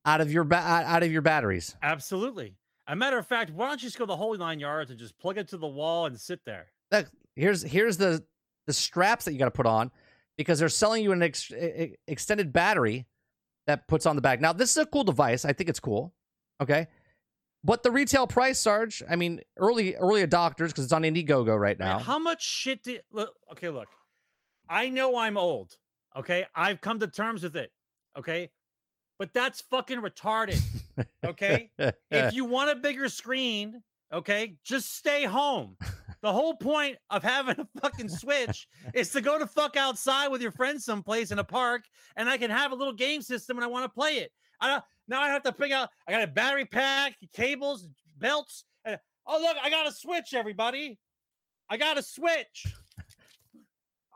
[0.05, 1.75] out of your ba- out of your batteries.
[1.83, 2.55] Absolutely.
[2.87, 5.19] A matter of fact, why don't you just go the whole nine yards and just
[5.19, 6.67] plug it to the wall and sit there?
[6.91, 8.23] Look, here's here's the
[8.65, 9.91] the straps that you got to put on
[10.37, 11.51] because they're selling you an ex-
[12.07, 13.05] extended battery
[13.65, 14.39] that puts on the back.
[14.39, 15.45] Now, this is a cool device.
[15.45, 16.13] I think it's cool.
[16.61, 16.87] Okay.
[17.63, 21.77] But the retail price, Sarge, I mean, early early adopters because it's on Indiegogo right
[21.77, 21.99] Man, now.
[21.99, 23.33] how much shit did look?
[23.51, 23.87] Okay, look.
[24.69, 25.75] I know I'm old.
[26.15, 27.71] Okay, I've come to terms with it.
[28.17, 28.51] Okay,
[29.19, 30.61] but that's fucking retarded.
[31.25, 31.71] Okay,
[32.11, 33.81] if you want a bigger screen,
[34.13, 35.75] okay, just stay home.
[36.21, 40.41] The whole point of having a fucking Switch is to go to fuck outside with
[40.41, 41.83] your friends someplace in a park,
[42.15, 44.31] and I can have a little game system and I want to play it.
[44.59, 45.89] I now I have to pick out.
[46.07, 47.87] I got a battery pack, cables,
[48.17, 48.65] belts.
[48.83, 50.97] And, oh look, I got a Switch, everybody.
[51.69, 52.65] I got a Switch.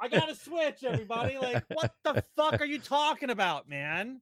[0.02, 1.38] I got a Switch, everybody.
[1.38, 4.22] Like, what the fuck are you talking about, man?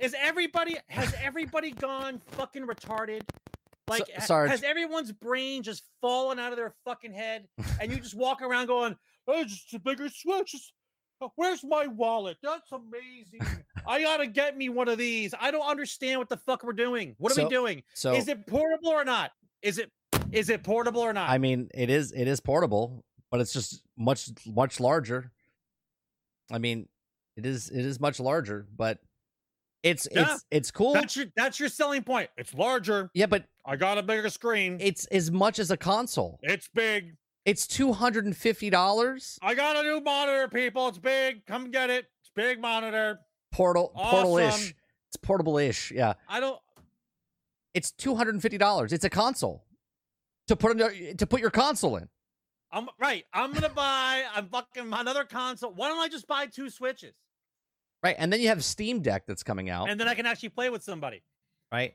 [0.00, 3.22] Is everybody has everybody gone fucking retarded?
[4.00, 4.50] Like, ha- Sarge.
[4.50, 7.46] has everyone's brain just fallen out of their fucking head,
[7.80, 8.96] and you just walk around going,
[9.28, 10.54] "Oh, it's just a bigger Switch.
[10.54, 10.72] It's-
[11.20, 12.36] oh, uh, Where's my wallet?
[12.42, 13.40] That's amazing.
[13.86, 15.34] I gotta get me one of these.
[15.40, 17.14] I don't understand what the fuck we're doing.
[17.18, 17.82] What are So- we doing?
[17.94, 19.30] So is it portable or not?
[19.62, 19.90] Is it
[20.32, 21.28] is it portable or not?
[21.30, 25.30] I mean, it is it is portable, but it's just much much larger.
[26.50, 26.88] I mean,
[27.36, 28.98] it is it is much larger, but
[29.82, 30.34] it's Yeah.
[30.34, 30.92] it's it's cool.
[30.94, 32.30] that's your that's your selling point.
[32.36, 33.10] It's larger.
[33.14, 34.78] yeah, but I got a bigger screen.
[34.80, 36.38] it's as much as a console.
[36.42, 37.16] It's big.
[37.44, 39.38] It's two hundred and fifty dollars.
[39.42, 40.88] I got a new monitor, people.
[40.88, 41.44] It's big.
[41.46, 42.06] Come get it.
[42.20, 43.18] It's big monitor.
[43.50, 44.74] Portal portal ish.
[45.08, 45.90] It's portable ish.
[45.90, 46.58] Yeah, I don't.
[47.74, 48.92] it's two hundred and fifty dollars.
[48.92, 49.64] It's a console
[50.48, 52.08] to put in, to put your console in.
[52.70, 53.24] I'm right.
[53.34, 54.22] I'm gonna buy.
[54.34, 55.72] I'm fucking another console.
[55.74, 57.14] Why don't I just buy two switches
[58.02, 59.88] Right, and then you have Steam Deck that's coming out.
[59.88, 61.22] and then I can actually play with somebody
[61.70, 61.94] right,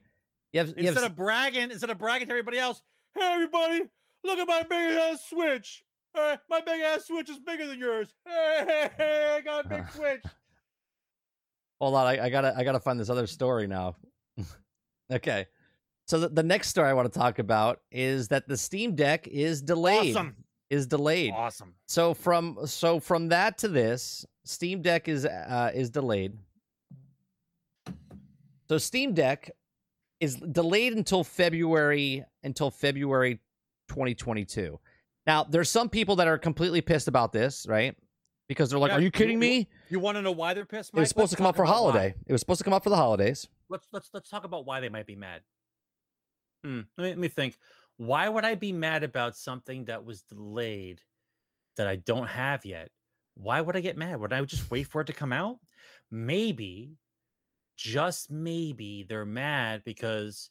[0.54, 1.72] you have, you have instead of bragging.
[1.72, 2.82] Instead of bragging to everybody else.
[3.16, 3.82] Hey, everybody!
[4.24, 5.84] Look at my big ass switch.
[6.14, 8.14] Hey, my big ass switch is bigger than yours.
[8.26, 10.24] Hey, hey, hey, I got a big switch.
[11.80, 13.96] Hold on, I, I gotta I gotta find this other story now.
[15.12, 15.46] okay.
[16.08, 19.28] So the, the next story I want to talk about is that the Steam Deck
[19.28, 20.16] is delayed.
[20.16, 20.36] Awesome.
[20.70, 21.34] Is delayed.
[21.36, 21.74] Awesome.
[21.88, 26.34] So from so from that to this, Steam Deck is uh, is delayed.
[28.69, 29.52] So Steam Deck
[30.19, 33.36] is delayed until February until February
[33.90, 34.80] 2022.
[35.26, 37.95] Now, there's some people that are completely pissed about this, right?
[38.48, 39.68] Because they're like, Yeah, "Are you kidding you- me?
[39.90, 40.91] You want to know why they're pissed?
[40.94, 41.78] It was supposed Let's to come out for about why.
[41.91, 42.15] holiday.
[42.26, 44.80] It was supposed to come out for the holidays." let's let's let's talk about why
[44.80, 45.41] they might be mad.
[46.64, 47.57] Hmm, let, me, let me think.
[47.98, 51.02] Why would I be mad about something that was delayed
[51.76, 52.90] that I don't have yet?
[53.39, 54.19] Why would I get mad?
[54.19, 55.57] Would I just wait for it to come out?
[56.09, 56.97] Maybe,
[57.76, 60.49] just maybe, they're mad because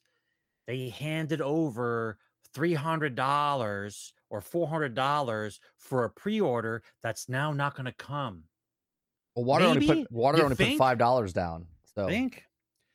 [0.67, 2.19] they handed over
[2.55, 7.93] three hundred dollars or four hundred dollars for a pre-order that's now not going to
[7.93, 8.45] come.
[9.35, 11.67] Well, water only put water You only put five dollars down.
[11.95, 12.45] So Think.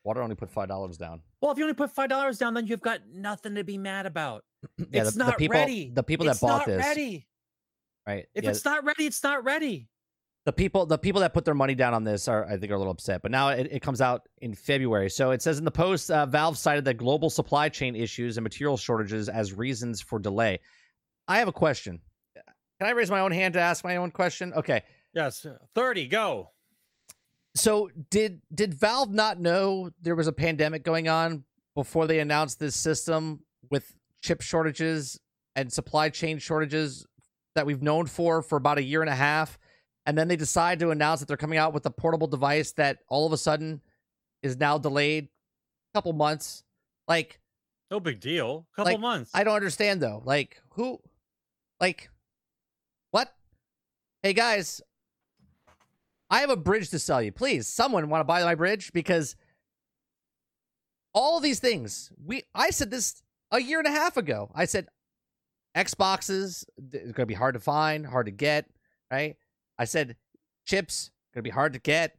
[0.04, 1.22] water only put five dollars down.
[1.42, 4.06] Well, if you only put five dollars down, then you've got nothing to be mad
[4.06, 4.44] about.
[4.92, 5.92] Yeah, it's the, the not people, ready.
[5.94, 7.28] The people it's that bought not this, ready.
[8.08, 8.26] Right?
[8.34, 9.90] If yeah, it's not ready, it's not ready.
[10.46, 12.76] the people, the people that put their money down on this are, I think, are
[12.76, 13.22] a little upset.
[13.22, 15.10] But now it, it comes out in February.
[15.10, 18.44] So it says in the post, uh, Valve cited the global supply chain issues and
[18.44, 20.60] material shortages as reasons for delay.
[21.28, 22.00] I have a question.
[22.36, 24.54] Can I raise my own hand to ask my own question?
[24.54, 24.82] Okay.
[25.14, 25.46] Yes,
[25.76, 26.08] thirty.
[26.08, 26.50] Go.
[27.54, 31.44] So did did Valve not know there was a pandemic going on
[31.76, 35.20] before they announced this system with chip shortages
[35.56, 37.06] and supply chain shortages
[37.56, 39.58] that we've known for for about a year and a half
[40.06, 43.00] and then they decide to announce that they're coming out with a portable device that
[43.08, 43.82] all of a sudden
[44.42, 46.64] is now delayed a couple months
[47.08, 47.40] like
[47.90, 48.66] No big deal.
[48.76, 49.32] Couple Like, months.
[49.34, 50.22] I don't understand though.
[50.26, 51.00] Like who
[51.80, 52.10] like
[53.12, 53.34] what?
[54.24, 54.82] Hey guys,
[56.30, 57.32] I have a bridge to sell you.
[57.32, 59.36] Please, someone want to buy my bridge because
[61.14, 63.22] all these things, we I said this
[63.52, 64.50] a year and a half ago.
[64.56, 64.88] I said
[65.76, 68.66] Xboxes it's going to be hard to find, hard to get,
[69.12, 69.36] right?
[69.78, 70.16] I said
[70.66, 72.16] chips going to be hard to get.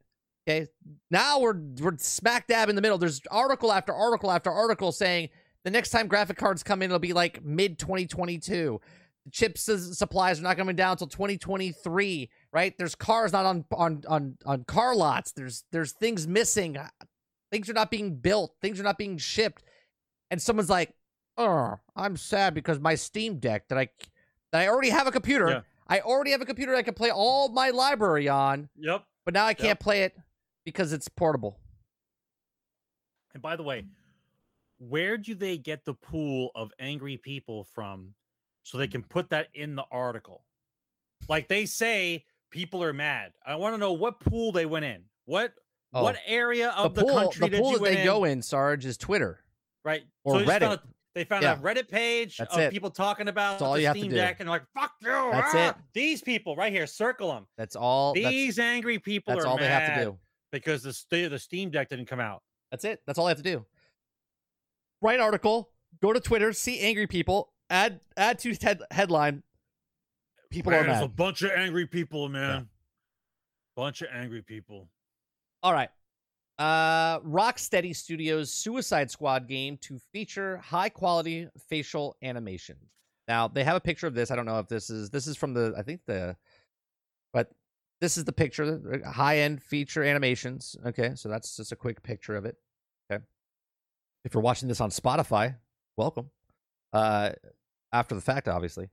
[0.48, 0.68] Okay?
[1.10, 2.98] Now we're we're smack dab in the middle.
[2.98, 5.28] There's article after article after article saying
[5.64, 8.80] the next time graphic cards come in, it'll be like mid 2022.
[9.24, 9.62] The chips
[9.96, 12.76] supplies are not coming down until 2023, right?
[12.76, 15.32] There's cars not on on on on car lots.
[15.32, 16.76] There's there's things missing.
[17.52, 18.54] Things are not being built.
[18.60, 19.62] Things are not being shipped.
[20.30, 20.94] And someone's like,
[21.42, 23.88] "Oh, I'm sad because my Steam Deck that I
[24.52, 25.48] that I already have a computer.
[25.48, 25.60] Yeah.
[25.88, 29.04] I already have a computer I can play all my library on, yep.
[29.24, 30.16] but now I can't play it
[30.64, 31.58] because it's portable."
[33.34, 33.86] And by the way,
[34.78, 38.14] where do they get the pool of angry people from
[38.62, 40.44] so they can put that in the article?
[41.28, 43.32] Like they say people are mad.
[43.46, 45.04] I want to know what pool they went in.
[45.24, 45.54] What
[45.94, 48.04] Oh, what area of the, pool, country the did pool that they in?
[48.04, 49.40] go in, Sarge, is Twitter.
[49.84, 50.04] Right.
[50.24, 50.80] or found Reddit.
[51.14, 51.54] They found Yeah.
[51.54, 52.70] a Reddit page That's of it.
[52.72, 54.16] people talking about That's all the you have to Steam do.
[54.16, 55.08] Deck and they're like, fuck you.
[55.08, 55.76] That's ah!" it.
[55.92, 57.46] These people right here, circle them.
[57.56, 58.14] That's all.
[58.14, 60.18] That's, These angry people that's all they have to do.
[60.50, 62.42] because the, the Steam Deck didn't come out.
[62.70, 63.02] That's it.
[63.06, 63.66] That's all I have to do.
[65.02, 65.70] Write article,
[66.00, 69.42] go to Twitter, see angry people, add add to head, headline.
[70.50, 71.04] People Man, are there's mad.
[71.04, 72.68] a bunch of angry people, man.
[73.74, 74.88] Bunch of angry people.
[75.62, 75.88] All right.
[76.58, 82.76] Uh, Rocksteady Studios Suicide Squad game to feature high quality facial animation.
[83.26, 84.30] Now they have a picture of this.
[84.30, 86.36] I don't know if this is this is from the I think the,
[87.32, 87.50] but
[88.00, 89.02] this is the picture.
[89.06, 90.76] High end feature animations.
[90.86, 92.56] Okay, so that's just a quick picture of it.
[93.10, 93.22] Okay,
[94.24, 95.56] if you're watching this on Spotify,
[95.96, 96.30] welcome.
[96.92, 97.30] Uh,
[97.92, 98.88] after the fact, obviously.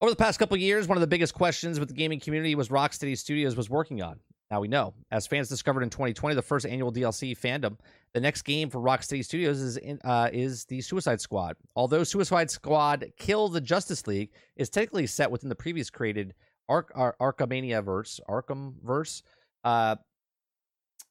[0.00, 2.68] Over the past couple years, one of the biggest questions with the gaming community was
[2.68, 4.20] Rocksteady Studios was working on.
[4.50, 7.78] Now we know, as fans discovered in 2020, the first annual DLC fandom,
[8.12, 11.56] the next game for Rocksteady Studios is in, uh, is the Suicide Squad.
[11.74, 16.34] Although Suicide Squad Kill the Justice League is technically set within the previous created
[16.68, 19.22] Ark Ar- Arkham verse, Arkham verse.
[19.64, 19.96] Uh,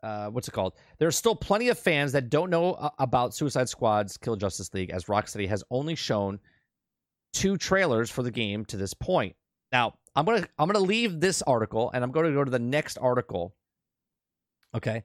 [0.03, 0.73] uh, what's it called?
[0.99, 4.91] There's still plenty of fans that don't know uh, about Suicide Squad's Kill Justice League,
[4.91, 6.39] as Rocksteady has only shown
[7.31, 9.35] two trailers for the game to this point.
[9.71, 12.97] Now, I'm gonna I'm gonna leave this article and I'm gonna go to the next
[12.97, 13.55] article.
[14.75, 15.03] Okay.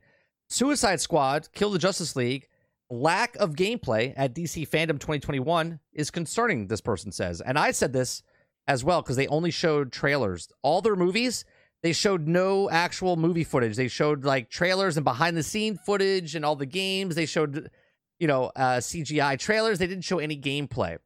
[0.48, 2.48] Suicide Squad, Kill the Justice League,
[2.90, 7.40] lack of gameplay at DC Fandom 2021 is concerning, this person says.
[7.40, 8.22] And I said this
[8.66, 10.48] as well, because they only showed trailers.
[10.62, 11.44] All their movies,
[11.82, 13.76] they showed no actual movie footage.
[13.76, 17.14] They showed like trailers and behind the scene footage and all the games.
[17.14, 17.70] They showed,
[18.18, 19.78] you know, uh, CGI trailers.
[19.78, 20.98] They didn't show any gameplay.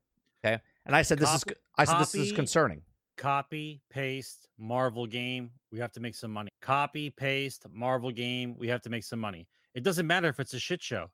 [0.44, 0.60] Okay.
[0.86, 1.44] And I said this is
[1.76, 2.82] I said this is concerning.
[3.16, 5.50] Copy, paste, Marvel game.
[5.70, 6.50] We have to make some money.
[6.60, 8.56] Copy, paste, Marvel game.
[8.58, 9.46] We have to make some money.
[9.74, 11.10] It doesn't matter if it's a shit show.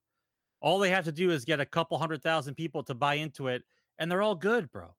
[0.61, 3.49] All they have to do is get a couple hundred thousand people to buy into
[3.49, 3.63] it,
[3.99, 4.95] and they're all good, bro.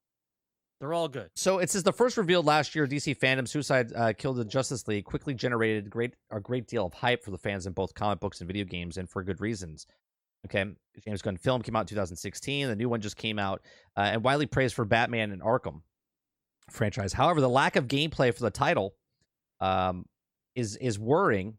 [0.80, 1.28] They're all good.
[1.36, 4.88] So it says the first revealed last year, DC fandom Suicide uh, Killed the Justice
[4.88, 8.20] League quickly generated great a great deal of hype for the fans in both comic
[8.20, 9.86] books and video games, and for good reasons.
[10.46, 10.64] Okay,
[11.04, 12.68] James Gunn film came out in 2016.
[12.68, 13.60] The new one just came out,
[13.94, 15.82] uh, and widely praised for Batman and Arkham
[16.70, 17.12] franchise.
[17.12, 18.94] However, the lack of gameplay for the title
[19.60, 20.06] um,
[20.54, 21.56] is is worrying.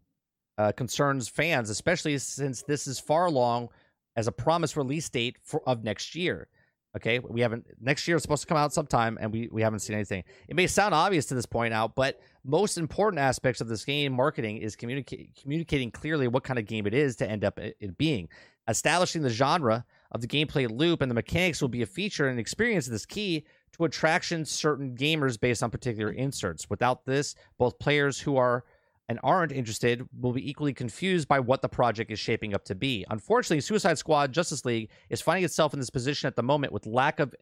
[0.57, 3.69] Uh, concerns fans, especially since this is far along
[4.15, 6.47] as a promised release date for of next year.
[6.95, 9.79] Okay, we haven't next year is supposed to come out sometime, and we we haven't
[9.79, 10.23] seen anything.
[10.49, 14.11] It may sound obvious to this point out, but most important aspects of this game
[14.11, 17.77] marketing is communicate, communicating clearly what kind of game it is to end up it,
[17.79, 18.27] it being.
[18.67, 22.39] Establishing the genre of the gameplay loop and the mechanics will be a feature and
[22.39, 26.69] experience that's key to attraction certain gamers based on particular inserts.
[26.69, 28.63] Without this, both players who are
[29.09, 32.75] and aren't interested will be equally confused by what the project is shaping up to
[32.75, 33.05] be.
[33.09, 36.85] Unfortunately, Suicide Squad Justice League is finding itself in this position at the moment with
[36.85, 37.35] lack of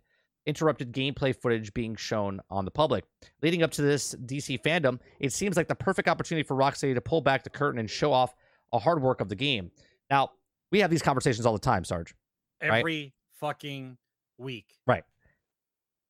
[0.45, 3.03] interrupted gameplay footage being shown on the public.
[3.43, 7.01] Leading up to this DC fandom, it seems like the perfect opportunity for Rocksteady to
[7.01, 8.35] pull back the curtain and show off
[8.73, 9.69] a hard work of the game.
[10.09, 10.31] Now,
[10.71, 12.15] we have these conversations all the time, Sarge.
[12.61, 12.79] Right.
[12.79, 13.97] Every fucking
[14.37, 14.73] week.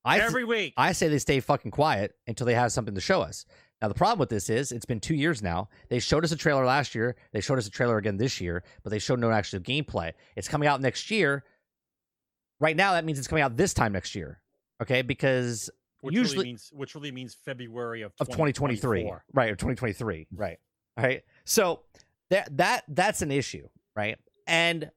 [0.05, 0.73] I Every week.
[0.77, 3.45] I say they stay fucking quiet until they have something to show us.
[3.81, 5.69] Now the problem with this is it's been two years now.
[5.89, 7.15] They showed us a trailer last year.
[7.31, 10.13] They showed us a trailer again this year, but they showed no actual gameplay.
[10.35, 11.43] It's coming out next year.
[12.59, 14.41] Right now, that means it's coming out this time next year.
[14.81, 15.69] Okay, because
[16.01, 19.51] which usually- really means which really means February of of 2023, right?
[19.51, 20.57] Of 2023, right?
[20.97, 21.23] All right.
[21.45, 21.81] So
[22.29, 24.17] that that that's an issue, right?
[24.47, 24.91] And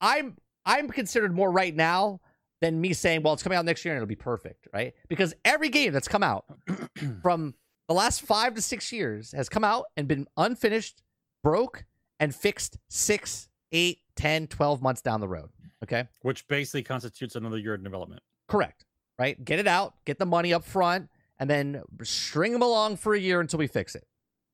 [0.00, 2.20] I'm I'm considered more right now
[2.60, 4.94] than me saying, well, it's coming out next year and it'll be perfect, right?
[5.08, 6.44] Because every game that's come out
[7.22, 7.54] from
[7.88, 11.02] the last five to six years has come out and been unfinished,
[11.42, 11.84] broke,
[12.20, 15.50] and fixed six, eight, 10, 12 months down the road.
[15.82, 16.08] Okay.
[16.22, 18.22] Which basically constitutes another year in development.
[18.48, 18.84] Correct.
[19.18, 19.42] Right.
[19.44, 21.08] Get it out, get the money up front,
[21.38, 24.06] and then string them along for a year until we fix it.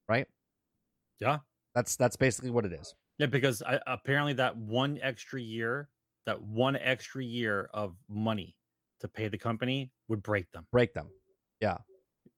[0.08, 0.26] Right.
[1.20, 1.38] Yeah.
[1.74, 2.94] That's that's basically what it is.
[3.18, 5.88] Yeah, because I, apparently that one extra year,
[6.26, 8.54] that one extra year of money
[9.00, 10.66] to pay the company would break them.
[10.70, 11.08] Break them.
[11.60, 11.78] Yeah.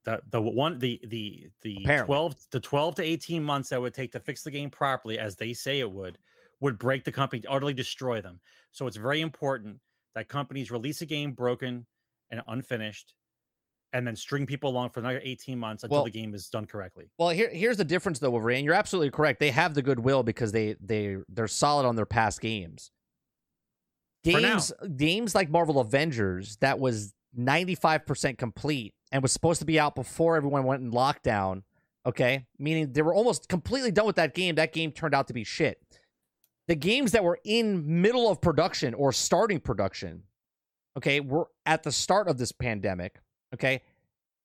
[0.04, 2.06] The the one the the the Apparently.
[2.06, 5.36] twelve the twelve to eighteen months that would take to fix the game properly, as
[5.36, 6.18] they say it would,
[6.60, 8.40] would break the company, utterly destroy them.
[8.72, 9.78] So it's very important
[10.14, 11.86] that companies release a game broken
[12.30, 13.14] and unfinished,
[13.92, 16.66] and then string people along for another eighteen months until Well- the game is done
[16.66, 17.08] correctly.
[17.18, 18.64] Well, here here's the difference though, Wolverine.
[18.64, 19.38] You're absolutely correct.
[19.38, 22.90] They have the goodwill because they they they're solid on their past games.
[24.24, 29.94] Games games like Marvel Avengers that was 95% complete and was supposed to be out
[29.94, 31.62] before everyone went in lockdown.
[32.04, 34.56] Okay, meaning they were almost completely done with that game.
[34.56, 35.80] That game turned out to be shit.
[36.68, 40.22] The games that were in middle of production or starting production,
[40.96, 43.20] okay, were at the start of this pandemic.
[43.54, 43.82] Okay,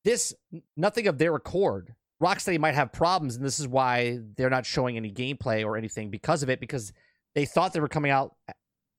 [0.04, 0.34] this
[0.76, 1.94] nothing of their accord.
[2.22, 6.10] Rocksteady might have problems, and this is why they're not showing any gameplay or anything
[6.10, 6.92] because of it, because
[7.36, 8.36] they thought they were coming out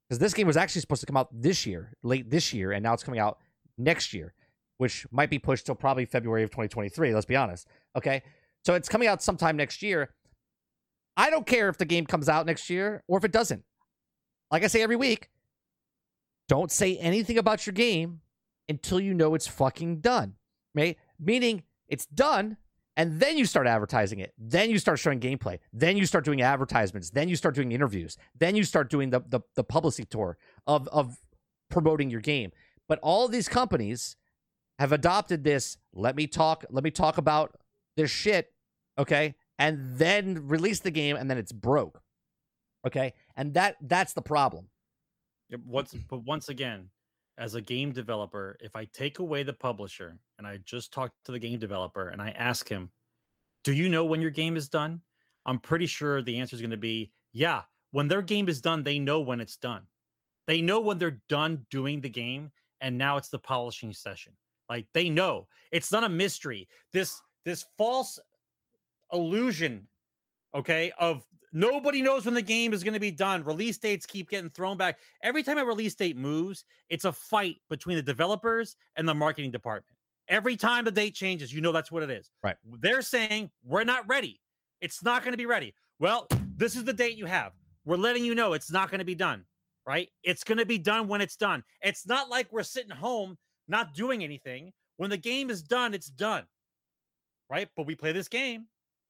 [0.08, 2.82] because this game was actually supposed to come out this year, late this year, and
[2.82, 3.38] now it's coming out
[3.76, 4.32] next year,
[4.78, 7.14] which might be pushed till probably February of 2023.
[7.14, 7.68] Let's be honest.
[7.96, 8.22] Okay,
[8.64, 10.10] so it's coming out sometime next year.
[11.16, 13.64] I don't care if the game comes out next year or if it doesn't.
[14.50, 15.28] Like I say every week,
[16.48, 18.20] don't say anything about your game
[18.68, 20.34] until you know it's fucking done.
[20.74, 20.96] Right?
[21.18, 22.56] Meaning it's done,
[22.98, 24.34] and then you start advertising it.
[24.36, 25.60] Then you start showing gameplay.
[25.72, 27.10] Then you start doing advertisements.
[27.10, 28.18] Then you start doing interviews.
[28.36, 31.16] Then you start doing the the, the publicity tour of of
[31.70, 32.50] promoting your game.
[32.88, 34.16] But all these companies
[34.78, 35.78] have adopted this.
[35.94, 36.64] Let me talk.
[36.70, 37.56] Let me talk about
[37.96, 38.52] this shit.
[38.98, 42.02] Okay, and then release the game, and then it's broke.
[42.84, 44.66] Okay, and that that's the problem.
[45.64, 46.90] What's but once again,
[47.38, 51.32] as a game developer, if I take away the publisher and I just talk to
[51.32, 52.90] the game developer and I ask him,
[53.64, 55.02] "Do you know when your game is done?"
[55.46, 57.62] I'm pretty sure the answer is going to be, "Yeah,
[57.92, 59.86] when their game is done, they know when it's done.
[60.46, 64.32] They know when they're done doing the game and now it's the polishing session.
[64.68, 65.48] Like they know.
[65.72, 66.68] It's not a mystery.
[66.92, 68.18] This this false
[69.12, 69.88] illusion
[70.54, 73.44] okay of nobody knows when the game is going to be done.
[73.44, 74.98] Release dates keep getting thrown back.
[75.22, 79.50] Every time a release date moves it's a fight between the developers and the marketing
[79.50, 79.96] department.
[80.28, 82.30] Every time the date changes you know that's what it is.
[82.42, 82.56] Right.
[82.80, 84.40] they're saying we're not ready.
[84.80, 85.74] It's not going to be ready.
[85.98, 86.26] Well
[86.56, 87.52] this is the date you have.
[87.84, 89.44] We're letting you know it's not going to be done
[89.86, 90.10] right?
[90.22, 91.64] It's going to be done when it's done.
[91.80, 93.38] It's not like we're sitting home
[93.68, 94.70] not doing anything.
[94.98, 96.44] When the game is done it's done
[97.50, 97.68] right?
[97.76, 98.66] But we play this game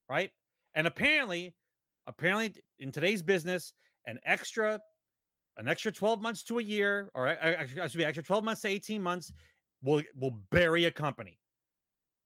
[0.08, 0.30] right?
[0.74, 1.54] And apparently
[2.08, 3.72] apparently in today's business
[4.06, 4.80] an extra
[5.58, 8.68] an extra 12 months to a year or uh, actually be extra 12 months to
[8.68, 9.32] 18 months
[9.82, 11.38] will will bury a company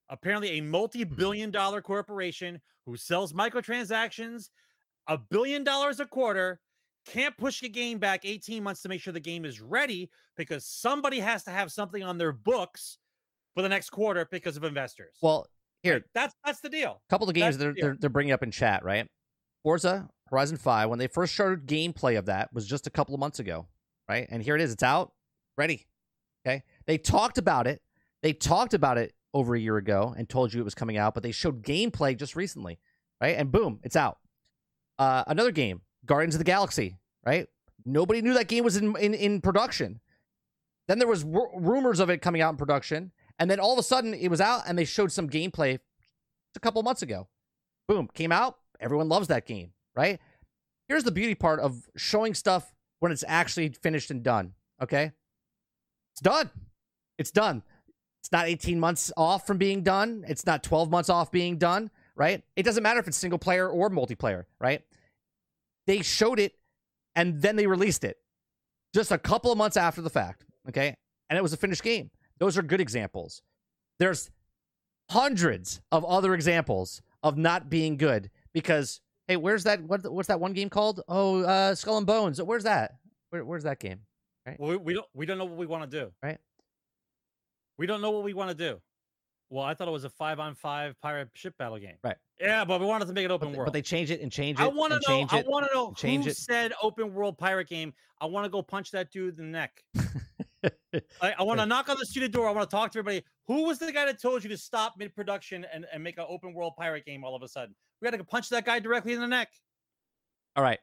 [0.08, 4.48] apparently a multi-billion dollar corporation who sells microtransactions
[5.08, 6.60] a billion dollars a quarter
[7.04, 10.64] can't push the game back 18 months to make sure the game is ready because
[10.64, 12.98] somebody has to have something on their books
[13.54, 15.46] for the next quarter because of investors Well,
[15.82, 16.02] here, Right?
[16.14, 17.86] that's that's the deal A couple of games they're, yeah.
[17.86, 19.08] they're they're bringing up in chat, right?
[19.62, 23.20] Forza Horizon Five, when they first showed gameplay of that, was just a couple of
[23.20, 23.66] months ago,
[24.08, 24.26] right?
[24.30, 25.12] And here it is, it's out,
[25.56, 25.86] ready.
[26.44, 27.82] Okay, they talked about it.
[28.22, 31.14] They talked about it over a year ago and told you it was coming out,
[31.14, 32.78] but they showed gameplay just recently,
[33.20, 33.36] right?
[33.36, 34.18] And boom, it's out.
[34.98, 37.46] Uh, another game, Guardians of the Galaxy, right?
[37.84, 40.00] Nobody knew that game was in in, in production.
[40.88, 43.78] Then there was r- rumors of it coming out in production, and then all of
[43.78, 45.78] a sudden it was out, and they showed some gameplay
[46.56, 47.28] a couple months ago.
[47.88, 48.58] Boom, came out.
[48.80, 50.20] Everyone loves that game, right?
[50.88, 54.54] Here's the beauty part of showing stuff when it's actually finished and done.
[54.82, 55.12] Okay,
[56.12, 56.50] it's done.
[57.18, 57.62] It's done.
[58.20, 60.24] It's not 18 months off from being done.
[60.28, 62.42] It's not 12 months off being done, right?
[62.56, 64.82] It doesn't matter if it's single player or multiplayer, right?
[65.86, 66.54] They showed it
[67.16, 68.18] and then they released it
[68.94, 70.96] just a couple of months after the fact, okay?
[71.28, 72.10] And it was a finished game.
[72.38, 73.42] Those are good examples.
[73.98, 74.30] There's
[75.10, 79.82] hundreds of other examples of not being good because hey, where's that?
[79.82, 81.02] What, what's that one game called?
[81.08, 82.42] Oh, uh, Skull and Bones.
[82.42, 82.92] Where's that?
[83.30, 84.00] Where, where's that game?
[84.58, 86.10] Well, we, we don't we don't know what we want to do.
[86.22, 86.38] Right.
[87.78, 88.80] We don't know what we want to do.
[89.50, 91.96] Well, I thought it was a five on five pirate ship battle game.
[92.02, 92.16] Right.
[92.40, 93.66] Yeah, but we wanted to make it open they- world.
[93.66, 94.62] but they change it and change it.
[94.62, 95.26] I want to know.
[95.30, 96.36] I want to know change who it.
[96.36, 97.92] said open world pirate game.
[98.20, 99.82] I want to go punch that dude in the neck.
[101.20, 102.48] I, I want to knock on the studio door.
[102.48, 103.24] I want to talk to everybody.
[103.46, 106.24] Who was the guy that told you to stop mid production and, and make an
[106.28, 107.74] open world pirate game all of a sudden?
[108.02, 109.48] We got to punch that guy directly in the neck.
[110.56, 110.80] All right.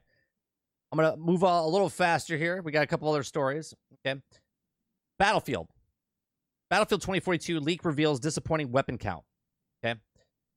[0.92, 2.62] I'm going to move a little faster here.
[2.62, 3.74] We got a couple other stories.
[4.06, 4.20] Okay.
[5.20, 5.68] Battlefield.
[6.70, 9.26] Battlefield 2042 leak reveals disappointing weapon count.
[9.84, 10.00] Okay.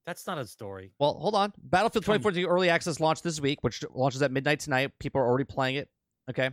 [0.06, 0.93] That's not a story.
[1.01, 1.52] Well, hold on.
[1.59, 4.93] Battlefield Come- 2042 early access launched this week, which launches at midnight tonight.
[5.01, 5.89] People are already playing it.
[6.30, 6.51] Okay.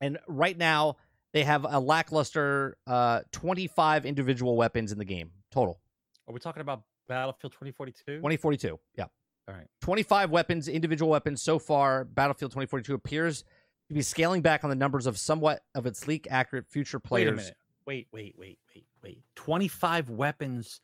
[0.00, 0.96] And right now,
[1.34, 5.78] they have a lackluster uh, 25 individual weapons in the game total.
[6.26, 8.16] Are we talking about Battlefield 2042?
[8.16, 8.78] 2042.
[8.96, 9.04] Yeah.
[9.48, 9.66] All right.
[9.80, 12.04] 25 weapons, individual weapons so far.
[12.04, 13.44] Battlefield 2042 appears
[13.88, 17.04] to be scaling back on the numbers of somewhat of its leak accurate future Wait
[17.04, 17.56] a players minute.
[17.86, 19.20] Wait, wait, wait, wait, wait.
[19.36, 20.80] 25 weapons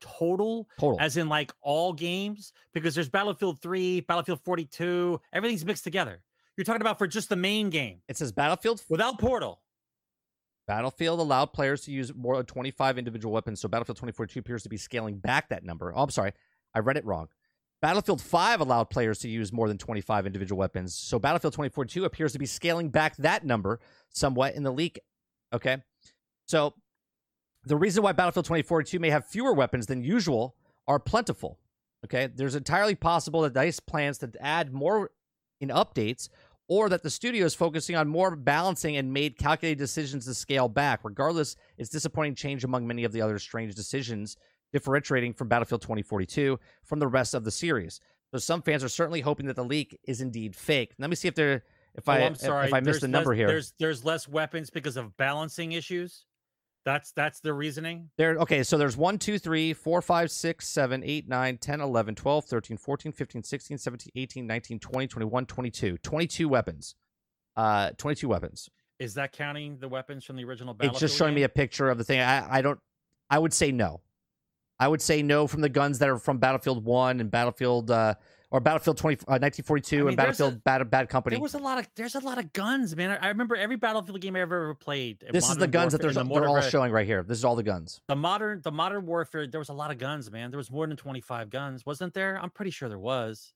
[0.00, 1.00] total, total.
[1.00, 2.52] as in like all games?
[2.72, 6.22] Because there's Battlefield 3, Battlefield 42, everything's mixed together.
[6.56, 9.60] You're talking about for just the main game it says Battlefield without Portal.
[10.68, 14.68] Battlefield allowed players to use more than 25 individual weapons, so Battlefield 2042 appears to
[14.68, 15.92] be scaling back that number.
[15.96, 16.32] Oh, I'm sorry.
[16.74, 17.28] I read it wrong.
[17.80, 22.34] Battlefield 5 allowed players to use more than 25 individual weapons, so Battlefield 2042 appears
[22.34, 23.80] to be scaling back that number
[24.10, 25.00] somewhat in the leak.
[25.54, 25.78] Okay.
[26.46, 26.74] So
[27.64, 30.54] the reason why Battlefield 2042 may have fewer weapons than usual
[30.86, 31.58] are plentiful.
[32.04, 32.26] Okay.
[32.26, 35.12] There's entirely possible that DICE plans to add more
[35.60, 36.28] in updates
[36.68, 40.68] or that the studio is focusing on more balancing and made calculated decisions to scale
[40.68, 41.00] back.
[41.02, 44.36] Regardless, it's disappointing change among many of the other strange decisions,
[44.72, 48.00] differentiating from Battlefield 2042 from the rest of the series.
[48.32, 50.92] So some fans are certainly hoping that the leak is indeed fake.
[50.98, 51.64] Let me see if there
[51.94, 52.66] if Oh, I I'm sorry.
[52.68, 53.46] if I missed there's a number less, here.
[53.48, 56.26] There's there's less weapons because of balancing issues.
[56.84, 58.08] That's that's the reasoning.
[58.16, 62.14] There okay, so there's 1 2 3 4 5 6 7 8 9 10 11
[62.14, 65.98] 12 13 14 15 16 17 18 19 20 21 22.
[65.98, 66.94] 22 weapons.
[67.56, 68.70] Uh 22 weapons.
[68.98, 71.98] Is that counting the weapons from the original It's just showing me a picture of
[71.98, 72.20] the thing.
[72.20, 72.78] I I don't
[73.30, 74.00] I would say no.
[74.80, 78.14] I would say no from the guns that are from Battlefield 1 and Battlefield uh
[78.50, 81.36] or Battlefield 20 uh, 1942 I mean, and there's a- Battlefield Bad Bad Company.
[81.36, 83.10] There was a lot of there's a lot of guns, man.
[83.10, 85.22] I, I remember every Battlefield game I ever, ever played.
[85.32, 87.06] this is the Modern guns that Warfare- there's, and the they're all Modern- showing right
[87.06, 87.22] here.
[87.22, 88.00] This is all the guns.
[88.08, 89.46] The modern the modern warfare.
[89.46, 90.50] There was a lot of guns, man.
[90.50, 92.38] There was more than twenty five guns, wasn't there?
[92.42, 93.52] I'm pretty sure there was.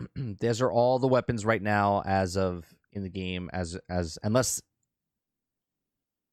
[0.14, 4.62] These are all the weapons right now as of in the game as as unless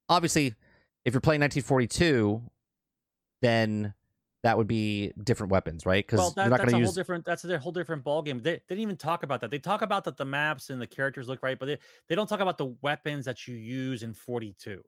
[0.10, 0.54] obviously
[1.06, 2.41] if you're playing 1942
[3.41, 3.94] then
[4.48, 6.06] that would be different weapons, right?
[6.06, 7.26] Because Well, that, you're not that's going a to whole use different.
[7.26, 8.40] That's a whole different ball game.
[8.41, 9.52] They, they didn't even talk about that.
[9.52, 12.28] They talk about that the maps and the characters look right, but they, they don't
[12.28, 14.82] talk about the weapons that you use in 42.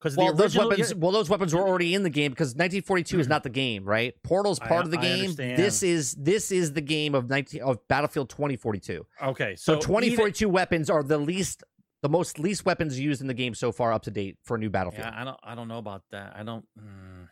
[0.00, 0.94] Because well, the those original, weapons.
[0.96, 4.12] Well, those weapons were already in the game because 1942 is not the game, right?
[4.24, 5.20] Portal's I- part of the I game.
[5.20, 5.58] understand.
[5.58, 9.06] This is this is the game of 19 of Battlefield 2042.
[9.22, 11.62] okay, So, so, 2042 weapons are the least,
[12.02, 14.58] the most least weapons used in the game so far up to date for a
[14.58, 15.06] new Battlefield.
[15.06, 15.38] yeah, I don't.
[15.44, 16.34] I don't know about that.
[16.36, 16.66] I don't.
[16.78, 17.28] mm.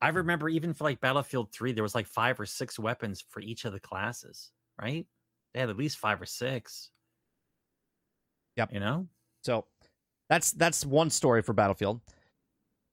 [0.00, 3.40] I remember even for like Battlefield 3, there was like five or six weapons for
[3.40, 4.50] each of the classes,
[4.80, 5.06] right?
[5.54, 6.90] They had at least five or six.
[8.56, 8.72] Yep.
[8.72, 9.06] You know.
[9.42, 9.64] So
[10.28, 12.00] that's that's one story for Battlefield.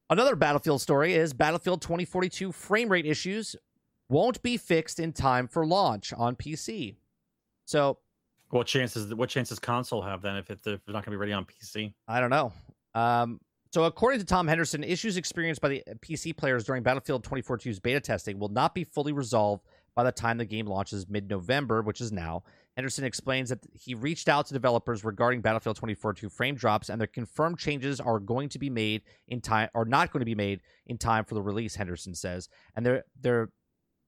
[0.09, 3.55] Another Battlefield story is Battlefield 2042 frame rate issues
[4.09, 6.95] won't be fixed in time for launch on PC.
[7.65, 7.97] So
[8.49, 9.13] What chances?
[9.15, 11.45] What chances console have then if, it, if it's not going to be ready on
[11.45, 11.93] PC?
[12.07, 12.53] I don't know.
[12.93, 13.39] Um,
[13.73, 17.79] so according to Tom Henderson, issues experienced by the uh, PC players during Battlefield 2042's
[17.79, 19.63] beta testing will not be fully resolved
[19.95, 22.43] by the time the game launches mid-November, which is now.
[22.75, 27.07] Henderson explains that he reached out to developers regarding Battlefield 2042 frame drops, and their
[27.07, 30.61] confirmed changes are going to be made in time, are not going to be made
[30.85, 31.75] in time for the release.
[31.75, 33.49] Henderson says, and their their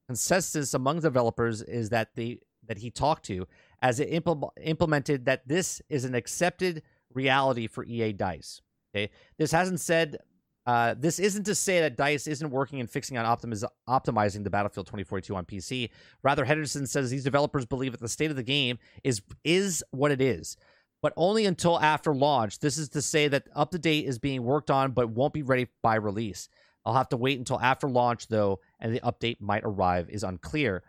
[0.07, 3.47] consensus among developers is that the that he talked to,
[3.81, 6.83] as it impl- implemented, that this is an accepted
[7.13, 8.61] reality for EA Dice.
[8.95, 10.17] Okay, this hasn't said.
[10.65, 14.49] Uh, this isn't to say that Dice isn't working and fixing on optimiz- optimizing the
[14.49, 15.91] Battlefield 2042 on PC.
[16.23, 20.11] Rather, Henderson says these developers believe that the state of the game is is what
[20.11, 20.57] it is,
[21.03, 22.59] but only until after launch.
[22.59, 25.43] This is to say that up to date is being worked on, but won't be
[25.43, 26.49] ready by release.
[26.85, 30.83] I'll have to wait until after launch, though, and the update might arrive is unclear.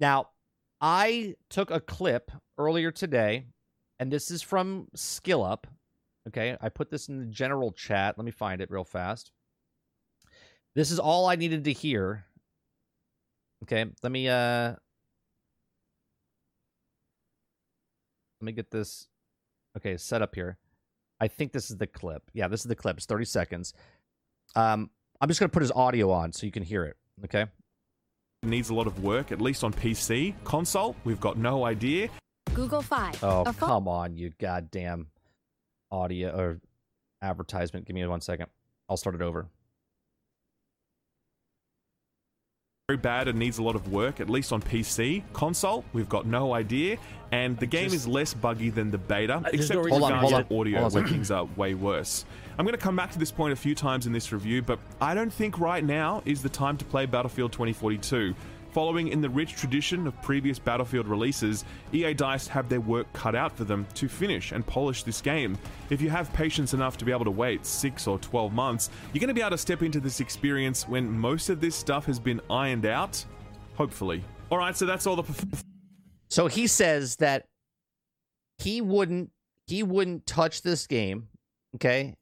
[0.00, 0.28] Now,
[0.80, 3.46] I took a clip earlier today,
[3.98, 5.64] and this is from SkillUp.
[6.28, 8.16] Okay, I put this in the general chat.
[8.16, 9.32] Let me find it real fast.
[10.74, 12.24] This is all I needed to hear.
[13.64, 14.74] Okay, let me uh
[18.40, 19.08] let me get this
[19.76, 20.58] okay, set up here.
[21.20, 22.22] I think this is the clip.
[22.32, 22.96] Yeah, this is the clip.
[22.96, 23.74] It's 30 seconds.
[24.56, 24.90] Um
[25.20, 27.46] I'm just going to put his audio on so you can hear it, okay?
[28.42, 30.34] needs a lot of work, at least on PC.
[30.44, 32.08] Console, we've got no idea.
[32.52, 33.12] Google Fi.
[33.22, 35.06] Oh, a phone- come on, you goddamn
[35.94, 36.60] audio or
[37.22, 37.86] advertisement.
[37.86, 38.46] Give me one second.
[38.88, 39.46] I'll start it over.
[42.88, 45.22] Very bad and needs a lot of work, at least on PC.
[45.32, 46.98] Console, we've got no idea.
[47.32, 50.00] And the game Just- is less buggy than the beta, there's except no for reason
[50.00, 52.26] Hold on, hold on, audio, hold on where things are way worse.
[52.58, 54.78] I'm going to come back to this point a few times in this review, but
[55.00, 58.34] I don't think right now is the time to play Battlefield 2042.
[58.74, 63.36] Following in the rich tradition of previous Battlefield releases, EA Dice have their work cut
[63.36, 65.56] out for them to finish and polish this game.
[65.90, 69.20] If you have patience enough to be able to wait 6 or 12 months, you're
[69.20, 72.18] going to be able to step into this experience when most of this stuff has
[72.18, 73.24] been ironed out.
[73.76, 74.24] Hopefully.
[74.50, 75.62] Alright, so that's all the.
[76.28, 77.46] So he says that
[78.58, 79.30] he wouldn't
[79.68, 81.28] he wouldn't touch this game,
[81.76, 82.16] okay,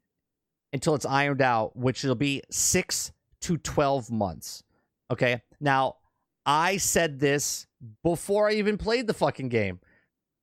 [0.74, 3.10] until it's ironed out, which will be six
[3.40, 4.62] to twelve months.
[5.10, 5.40] Okay.
[5.58, 5.96] Now,
[6.44, 7.66] I said this
[8.02, 9.80] before I even played the fucking game.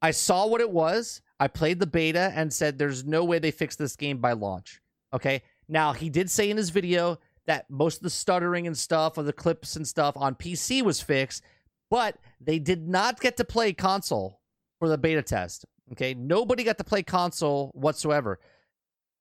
[0.01, 1.21] I saw what it was.
[1.39, 4.81] I played the beta and said there's no way they fix this game by launch.
[5.13, 5.41] Okay.
[5.67, 9.25] Now he did say in his video that most of the stuttering and stuff of
[9.25, 11.43] the clips and stuff on PC was fixed,
[11.89, 14.39] but they did not get to play console
[14.79, 15.65] for the beta test.
[15.91, 18.39] Okay, nobody got to play console whatsoever.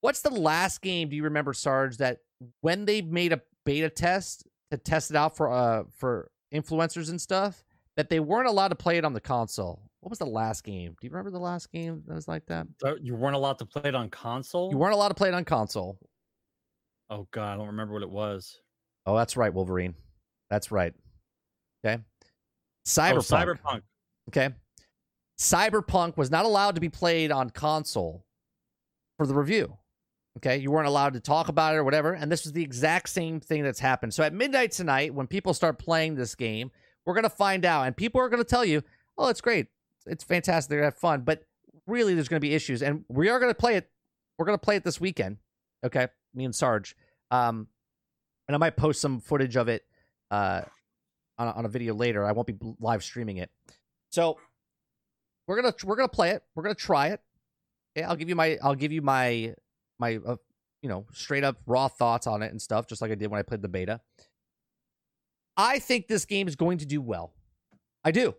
[0.00, 2.18] What's the last game do you remember, Sarge, that
[2.60, 7.20] when they made a beta test to test it out for uh for influencers and
[7.20, 7.64] stuff,
[7.96, 9.82] that they weren't allowed to play it on the console?
[10.00, 10.96] What was the last game?
[11.00, 12.66] Do you remember the last game that was like that?
[13.02, 14.70] You weren't allowed to play it on console.
[14.70, 15.98] You weren't allowed to play it on console.
[17.10, 18.60] Oh god, I don't remember what it was.
[19.06, 19.94] Oh, that's right, Wolverine.
[20.50, 20.94] That's right.
[21.84, 22.00] Okay.
[22.00, 22.24] Oh,
[22.86, 23.58] Cyberpunk.
[23.64, 23.82] Cyberpunk.
[24.28, 24.50] Okay.
[25.40, 28.24] Cyberpunk was not allowed to be played on console
[29.16, 29.76] for the review.
[30.38, 30.58] Okay.
[30.58, 32.12] You weren't allowed to talk about it or whatever.
[32.12, 34.14] And this was the exact same thing that's happened.
[34.14, 36.70] So at midnight tonight, when people start playing this game,
[37.04, 37.86] we're going to find out.
[37.86, 38.82] And people are going to tell you,
[39.16, 39.66] oh, it's great.
[40.06, 40.70] It's fantastic.
[40.70, 41.22] They're going to have fun.
[41.22, 41.44] But
[41.86, 42.82] really, there's going to be issues.
[42.82, 43.90] And we are going to play it.
[44.38, 45.38] We're going to play it this weekend.
[45.84, 46.08] Okay.
[46.34, 46.96] Me and Sarge.
[47.30, 47.66] Um,
[48.46, 49.84] and I might post some footage of it
[50.30, 50.62] uh,
[51.36, 52.24] on, a, on a video later.
[52.24, 53.50] I won't be live streaming it.
[54.10, 54.38] So
[55.46, 56.42] we're gonna we're gonna play it.
[56.54, 57.20] We're gonna try it.
[57.96, 59.54] Okay, I'll give you my I'll give you my
[59.98, 60.36] my uh,
[60.82, 63.38] you know straight up raw thoughts on it and stuff, just like I did when
[63.38, 64.00] I played the beta.
[65.56, 67.34] I think this game is going to do well.
[68.04, 68.34] I do.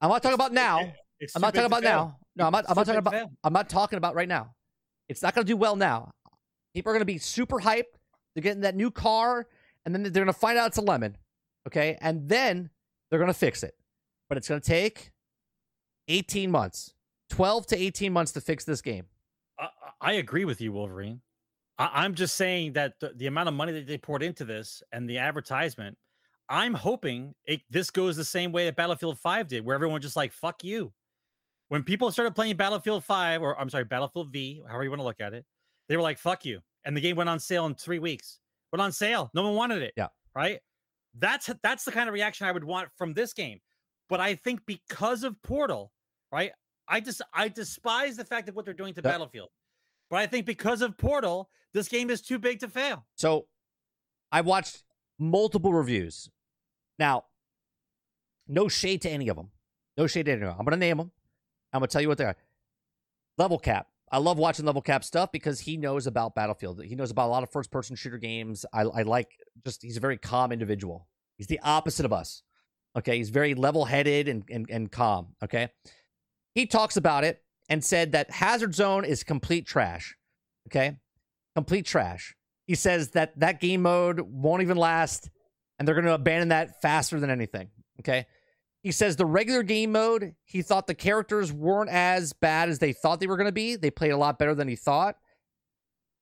[0.00, 0.92] I'm not talking about now.
[1.18, 2.18] It's I'm not talking about now.
[2.36, 2.66] No, I'm not.
[2.68, 3.30] I'm not talking about.
[3.42, 4.54] I'm not talking about right now.
[5.08, 6.12] It's not going to do well now.
[6.74, 7.84] People are going to be super hyped.
[8.34, 9.46] They're getting that new car,
[9.84, 11.16] and then they're going to find out it's a lemon.
[11.66, 12.70] Okay, and then
[13.08, 13.74] they're going to fix it,
[14.28, 15.12] but it's going to take
[16.08, 16.92] 18 months,
[17.30, 19.06] 12 to 18 months to fix this game.
[20.00, 21.20] I, agree with you, Wolverine.
[21.78, 24.82] I, I'm just saying that the, the amount of money that they poured into this
[24.92, 25.96] and the advertisement,
[26.48, 30.16] I'm hoping it, this goes the same way that Battlefield 5 did, where everyone just
[30.16, 30.92] like, fuck you.
[31.68, 35.04] When people started playing Battlefield 5, or I'm sorry, Battlefield V, however you want to
[35.04, 35.44] look at it,
[35.88, 36.60] they were like, fuck you.
[36.84, 38.38] And the game went on sale in three weeks.
[38.72, 39.30] Went on sale.
[39.34, 39.92] No one wanted it.
[39.96, 40.08] Yeah.
[40.34, 40.60] Right?
[41.18, 43.58] That's that's the kind of reaction I would want from this game.
[44.08, 45.92] But I think because of Portal,
[46.30, 46.52] right?
[46.88, 49.48] I just I despise the fact of what they're doing to That- Battlefield.
[50.10, 53.04] But I think because of Portal, this game is too big to fail.
[53.16, 53.46] So
[54.30, 54.84] I watched
[55.18, 56.28] multiple reviews.
[56.98, 57.24] Now,
[58.48, 59.50] no shade to any of them.
[59.96, 60.56] No shade to any of them.
[60.58, 61.10] I'm going to name them.
[61.72, 62.36] I'm going to tell you what they are.
[63.38, 63.88] Level Cap.
[64.10, 66.82] I love watching Level Cap stuff because he knows about Battlefield.
[66.84, 68.64] He knows about a lot of first person shooter games.
[68.72, 69.28] I, I like
[69.64, 71.08] just, he's a very calm individual.
[71.36, 72.42] He's the opposite of us.
[72.96, 73.16] Okay.
[73.16, 75.34] He's very level headed and, and, and calm.
[75.42, 75.70] Okay.
[76.54, 80.16] He talks about it and said that Hazard Zone is complete trash.
[80.68, 80.98] Okay.
[81.54, 82.34] Complete trash.
[82.66, 85.30] He says that that game mode won't even last
[85.78, 87.68] and they're going to abandon that faster than anything.
[88.00, 88.26] Okay.
[88.82, 92.92] He says the regular game mode, he thought the characters weren't as bad as they
[92.92, 93.76] thought they were going to be.
[93.76, 95.16] They played a lot better than he thought.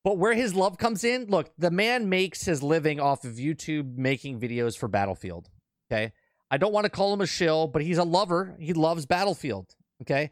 [0.03, 3.97] But where his love comes in, look, the man makes his living off of YouTube
[3.97, 5.49] making videos for Battlefield.
[5.91, 6.11] Okay.
[6.49, 8.55] I don't want to call him a shill, but he's a lover.
[8.59, 9.75] He loves Battlefield.
[10.01, 10.31] Okay.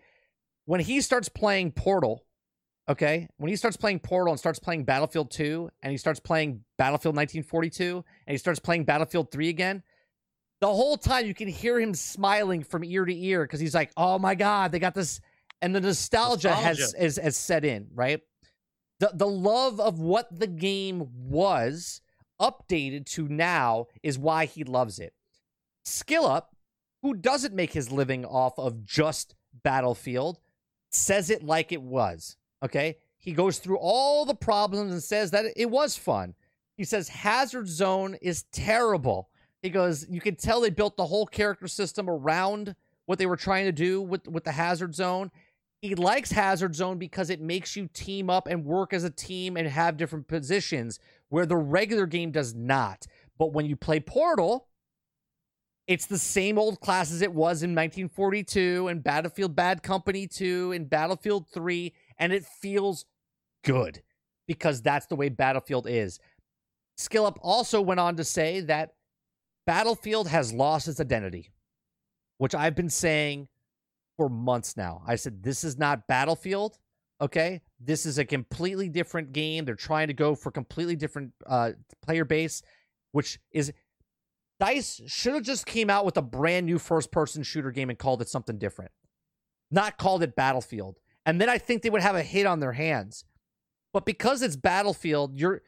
[0.65, 2.25] When he starts playing Portal,
[2.87, 6.63] okay, when he starts playing Portal and starts playing Battlefield 2 and he starts playing
[6.77, 9.83] Battlefield 1942 and he starts playing Battlefield 3 again,
[10.61, 13.91] the whole time you can hear him smiling from ear to ear because he's like,
[13.97, 15.19] "Oh my god, they got this,"
[15.61, 18.21] and the nostalgia, has is has set in, right?
[19.01, 21.99] The the love of what the game was
[22.41, 25.13] updated to now is why he loves it.
[25.83, 26.55] Skill Up,
[27.01, 30.39] who doesn't make his living off of just Battlefield,
[30.95, 32.37] says it like it was.
[32.63, 36.35] Okay, he goes through all the problems and says that it was fun.
[36.75, 39.29] He says Hazard Zone is terrible.
[39.61, 42.75] He goes, you can tell they built the whole character system around
[43.05, 45.31] what they were trying to do with with the Hazard Zone.
[45.81, 49.57] He likes Hazard Zone because it makes you team up and work as a team
[49.57, 50.99] and have different positions
[51.29, 53.05] where the regular game does not.
[53.37, 54.67] But when you play Portal,
[55.87, 60.71] it's the same old class as it was in 1942 and Battlefield Bad Company 2
[60.71, 63.05] and Battlefield 3 and it feels
[63.63, 64.01] good
[64.47, 66.19] because that's the way Battlefield is.
[66.97, 68.93] Skill Up also went on to say that
[69.65, 71.51] Battlefield has lost its identity,
[72.37, 73.47] which I've been saying
[74.17, 75.01] for months now.
[75.07, 76.77] I said, this is not Battlefield.
[77.21, 77.61] Okay.
[77.79, 79.65] This is a completely different game.
[79.65, 82.61] They're trying to go for completely different uh, player base,
[83.11, 83.71] which is
[84.59, 87.99] Dice should have just came out with a brand new first person shooter game and
[87.99, 88.91] called it something different.
[89.71, 90.99] Not called it Battlefield.
[91.25, 93.25] And then I think they would have a hit on their hands.
[93.93, 95.61] But because it's Battlefield, you're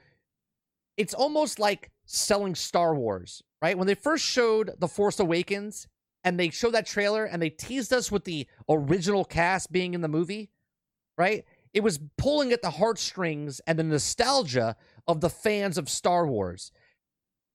[0.97, 3.77] it's almost like selling Star Wars, right?
[3.77, 5.87] When they first showed The Force Awakens
[6.23, 10.01] and they showed that trailer and they teased us with the original cast being in
[10.01, 10.51] the movie,
[11.17, 11.43] right?
[11.73, 16.71] It was pulling at the heartstrings and the nostalgia of the fans of Star Wars.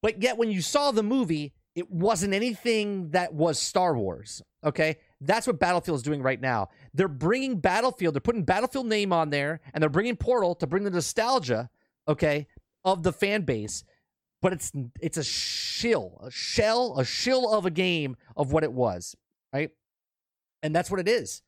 [0.03, 4.43] But yet, when you saw the movie, it wasn't anything that was Star Wars.
[4.65, 4.97] Okay.
[5.21, 6.69] That's what Battlefield is doing right now.
[6.95, 10.85] They're bringing Battlefield, they're putting Battlefield name on there, and they're bringing Portal to bring
[10.85, 11.69] the nostalgia,
[12.09, 12.47] okay,
[12.85, 13.85] of the fan base.
[14.43, 18.73] But it's it's a shill, a shell, a shill of a game of what it
[18.73, 19.15] was,
[19.53, 19.71] right?
[20.63, 21.43] And that's what it is.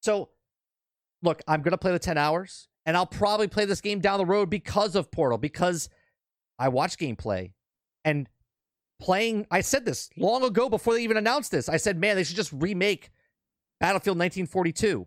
[0.00, 0.30] So,
[1.22, 4.24] look, I'm to play the 10 hours and I'll probably play this game down the
[4.24, 5.90] road because of Portal, because
[6.58, 7.52] I watch gameplay
[8.04, 8.28] and
[9.00, 9.46] playing.
[9.50, 11.68] I said this long ago before they even announced this.
[11.68, 13.10] I said, man, they should just remake
[13.80, 15.06] Battlefield 1942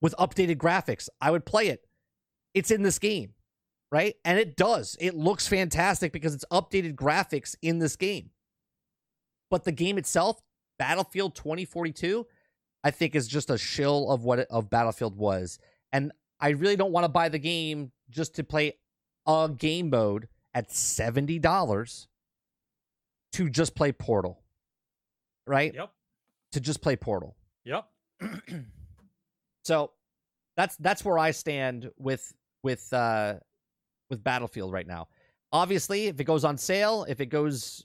[0.00, 1.08] with updated graphics.
[1.20, 1.86] I would play it.
[2.54, 3.34] It's in this game,
[3.90, 4.14] right?
[4.24, 4.96] And it does.
[5.00, 8.30] It looks fantastic because it's updated graphics in this game.
[9.50, 10.40] But the game itself,
[10.78, 12.26] Battlefield 2042,
[12.82, 15.58] I think is just a shill of what it, of Battlefield was.
[15.92, 18.74] And I really don't want to buy the game just to play
[19.26, 22.06] a game mode at $70
[23.32, 24.42] to just play Portal.
[25.46, 25.74] Right?
[25.74, 25.90] Yep.
[26.52, 27.36] To just play Portal.
[27.64, 27.86] Yep.
[29.62, 29.92] So
[30.56, 32.32] that's that's where I stand with
[32.62, 33.34] with uh
[34.08, 35.08] with Battlefield right now.
[35.52, 37.84] Obviously, if it goes on sale, if it goes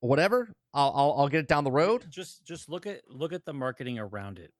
[0.00, 2.06] whatever, I'll I'll, I'll get it down the road.
[2.10, 4.52] Just just look at look at the marketing around it.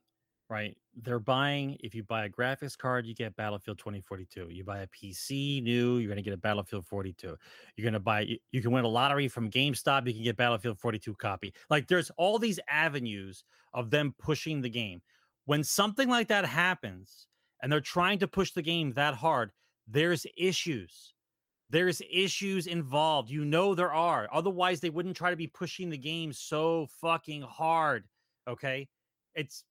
[0.51, 0.77] Right?
[1.03, 4.49] They're buying if you buy a graphics card, you get Battlefield 2042.
[4.51, 7.37] You buy a PC new, you're going to get a Battlefield 42.
[7.77, 10.37] You're going to buy you, you can win a lottery from GameStop, you can get
[10.37, 11.55] Battlefield 42 copy.
[11.71, 15.01] Like there's all these avenues of them pushing the game.
[15.45, 17.29] When something like that happens
[17.63, 19.53] and they're trying to push the game that hard,
[19.87, 21.15] there's issues.
[21.71, 23.31] There's issues involved.
[23.31, 24.29] You know there are.
[24.33, 28.05] Otherwise, they wouldn't try to be pushing the game so fucking hard.
[28.49, 28.89] Okay?
[29.37, 29.63] It's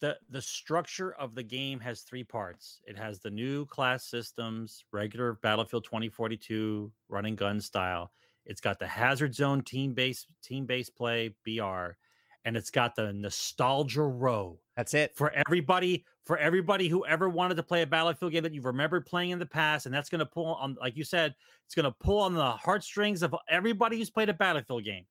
[0.00, 2.80] the the structure of the game has three parts.
[2.86, 8.12] It has the new class systems, regular Battlefield 2042 running gun style.
[8.44, 11.96] It's got the Hazard Zone team based team based play BR,
[12.44, 15.14] and it's got the nostalgia row That's it.
[15.14, 19.06] for everybody for everybody who ever wanted to play a battlefield game that you've remembered
[19.06, 21.34] playing in the past and that's going to pull on like you said
[21.66, 25.04] it's going to pull on the heartstrings of everybody who's played a battlefield game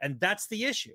[0.00, 0.94] and that's the issue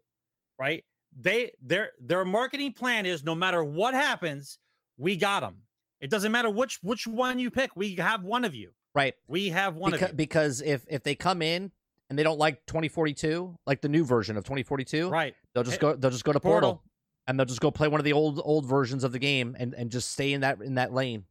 [0.60, 0.84] right
[1.20, 4.60] they their their marketing plan is no matter what happens
[4.98, 5.58] we got them
[6.00, 9.14] it doesn't matter which which one you pick we have one of you Right.
[9.28, 11.72] we have one Because, of you because if if they come in
[12.10, 15.96] and they don't like 2042, like the new version of 2042, right they'll just go
[15.96, 16.72] they'll just go to Portal.
[16.74, 16.84] Portal.
[17.28, 19.74] and they'll just go play one of the old old versions of the game and
[19.76, 21.24] and just stay in that in that lane.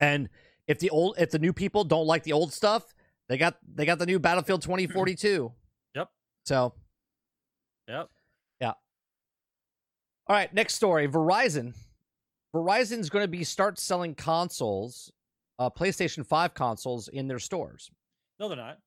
[0.00, 0.28] And
[0.66, 2.92] if the old if the new people don't like the old stuff,
[3.28, 5.52] they got they got the new Battlefield 2042.
[5.94, 6.10] Yep.
[6.44, 6.74] So,
[7.86, 8.08] yep
[10.26, 11.74] all right, next story, Verizon.
[12.54, 15.12] Verizon's going to be start selling consoles,
[15.58, 17.90] uh PlayStation 5 consoles in their stores.
[18.38, 18.78] no they're not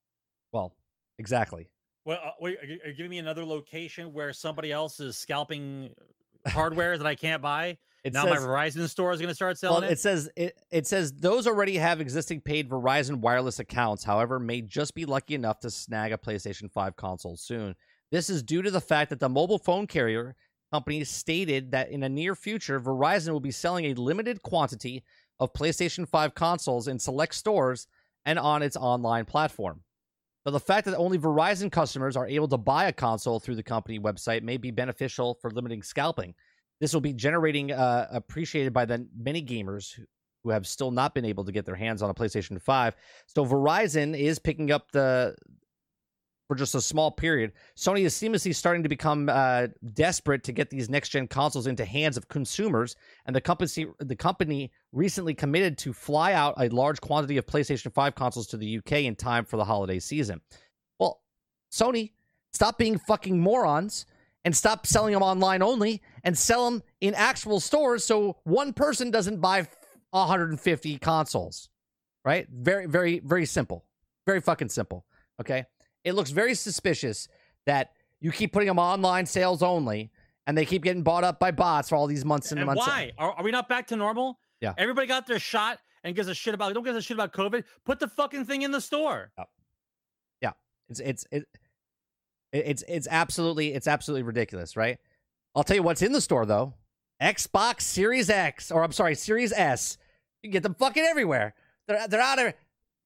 [0.52, 0.74] Well,
[1.20, 1.70] exactly.
[2.06, 5.94] well uh, wait, are you, giving me another location where somebody else is scalping
[6.48, 9.58] hardware that i can't buy It now says, my Verizon store is going to start
[9.62, 10.00] well, selling it it.
[10.00, 14.96] says it, it says those already have existing paid Verizon wireless accounts, however, may just
[14.96, 17.76] be lucky enough to snag a PlayStation 5 console soon.
[18.12, 20.38] This is due to the fact that the mobile phone carrier
[20.72, 25.04] company stated that in a near future, Verizon will be selling a limited quantity
[25.40, 27.88] of PlayStation 5 consoles in select stores
[28.26, 29.82] and on its online platform.
[30.44, 33.64] So the fact that only Verizon customers are able to buy a console through the
[33.64, 36.34] company website may be beneficial for limiting scalping.
[36.80, 40.00] This will be generating uh, appreciated by the many gamers
[40.44, 42.96] who have still not been able to get their hands on a PlayStation 5.
[43.26, 45.36] So Verizon is picking up the
[46.48, 47.52] for just a small period.
[47.76, 51.84] Sony is seamlessly starting to become uh, desperate to get these next gen consoles into
[51.84, 52.96] hands of consumers,
[53.26, 57.94] and the company the company recently committed to fly out a large quantity of PlayStation
[57.94, 60.42] 5 consoles to the UK in time for the holiday season.
[61.00, 61.22] Well,
[61.72, 62.12] Sony,
[62.54, 64.06] stop being fucking morons
[64.46, 69.12] and stop selling them online only and sell them in actual stores so one person
[69.12, 69.68] doesn't buy
[70.12, 71.70] 150 consoles.
[72.24, 72.48] Right?
[72.50, 73.84] Very very very simple.
[74.26, 75.06] Very fucking simple.
[75.40, 75.66] Okay?
[76.08, 77.28] It looks very suspicious
[77.66, 80.12] that you keep putting them online sales only
[80.48, 82.88] and they keep getting bought up by bots for all these months and, and months.
[82.88, 84.40] why are, are we not back to normal?
[84.62, 84.74] Yeah.
[84.78, 86.74] Everybody got their shot and gives a shit about.
[86.74, 87.66] Don't give a shit about COVID.
[87.86, 89.32] Put the fucking thing in the store.
[90.42, 90.52] Yeah.
[90.90, 91.46] It's it's it,
[92.54, 94.98] it's it's absolutely it's absolutely ridiculous, right?
[95.54, 96.74] I'll tell you what's in the store though.
[97.22, 99.98] Xbox Series X, or I'm sorry, Series S.
[100.42, 101.56] You can get them fucking everywhere.
[101.88, 102.54] They're they're out of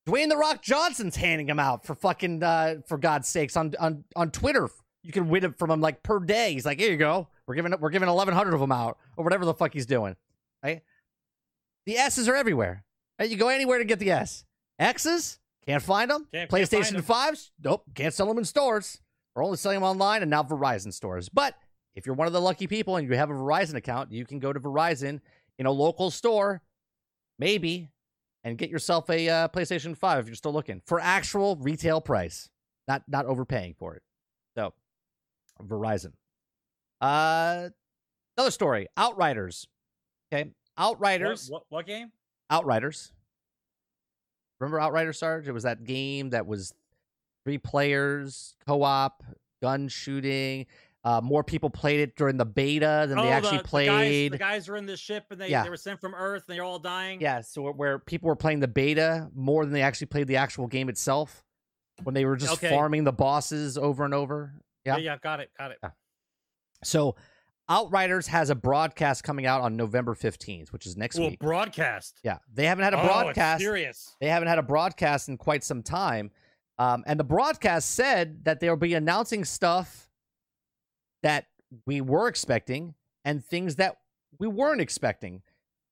[0.08, 4.04] Dwayne the Rock Johnson's handing them out for fucking uh for God's sakes on on
[4.16, 4.70] on Twitter.
[5.04, 6.54] You can win it from him like per day.
[6.54, 7.28] He's like, here you go.
[7.48, 10.16] We're giving we're giving 1,100 of them out or whatever the fuck he's doing,
[10.64, 10.82] right?
[11.86, 12.84] The S's are everywhere.
[13.20, 13.30] Right?
[13.30, 14.46] You go anywhere to get the S.
[14.80, 16.28] X's can't find them.
[16.32, 17.02] Can't- can't PlayStation find 'em.
[17.04, 19.00] fives, nope, can't sell them in stores.
[19.36, 21.30] We're only selling them online and now Verizon stores.
[21.30, 21.56] But
[21.96, 24.40] if you're one of the lucky people and you have a Verizon account, you can
[24.40, 25.22] go to Verizon
[25.60, 26.62] in a local store,
[27.40, 27.90] maybe,
[28.44, 32.50] and get yourself a uh, PlayStation 5 if you're still looking for actual retail price,
[32.88, 34.04] not not overpaying for it.
[34.58, 34.74] So,
[35.62, 36.14] Verizon.
[37.00, 37.70] Uh,
[38.38, 38.88] another story.
[38.98, 39.68] Outriders.
[40.34, 41.50] Okay, Outriders.
[41.50, 42.12] What, what, what game?
[42.50, 43.12] Outriders.
[44.60, 45.48] Remember Outriders, Sarge?
[45.48, 46.74] It was that game that was
[47.44, 49.24] three players, co-op,
[49.62, 50.68] gun shooting.
[51.04, 54.32] Uh, more people played it during the beta than oh, they actually the, played.
[54.34, 55.64] The guys, the guys were in the ship and they, Yeah.
[55.64, 57.20] they were sent from Earth and they're all dying.
[57.20, 60.68] Yeah, so where- people were playing the beta more than they actually played the actual
[60.68, 61.44] game itself,
[62.04, 62.70] when they were just Okay.
[62.70, 64.54] farming the bosses over and over.
[64.86, 64.98] Yeah.
[64.98, 65.80] yeah, yeah, got it, got it.
[66.84, 67.16] So,
[67.70, 71.40] Outriders has a broadcast coming out on November fifteenth, which is next Well, week.
[71.40, 72.20] broadcast.
[72.22, 73.62] Yeah, they haven't had a Oh, broadcast.
[73.62, 74.16] serious.
[74.20, 76.32] They haven't had a broadcast in quite some time.
[76.80, 80.11] Um, and the broadcast said that they'll be announcing stuff
[81.24, 81.46] that
[81.86, 83.98] we were expecting and things that
[84.40, 85.42] we weren't expecting.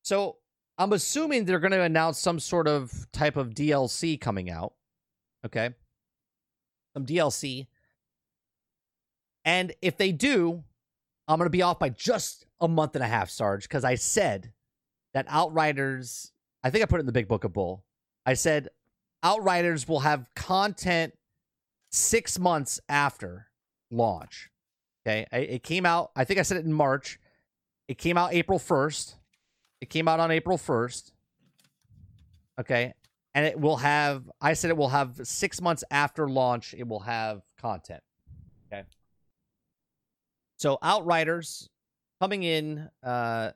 [0.04, 0.38] So
[0.78, 4.74] I'm assuming they're going to announce some sort of type of DLC coming out.
[5.46, 5.72] Okay.
[6.94, 7.68] Some DLC.
[9.46, 10.64] And if they do,
[11.28, 13.96] I'm going to be off by just a month and a half, Sarge, because I
[13.96, 14.52] said
[15.14, 16.32] that Outriders,
[16.64, 17.84] I think I put it in the big book of Bull.
[18.26, 18.70] I said
[19.24, 21.14] Outriders will have content
[21.92, 23.48] six months after
[23.92, 24.50] launch.
[25.06, 25.26] Okay.
[25.32, 27.20] I- It came out, I think I said it in March.
[27.88, 29.16] It came out April 1st.
[29.82, 31.12] It came out on April 1st.
[32.60, 32.94] Okay.
[33.34, 37.00] And it will have, I said it will have six months after launch, it will
[37.02, 38.02] have content.
[38.68, 38.84] Okay.
[40.58, 41.70] So Outriders
[42.20, 43.52] coming in, uh,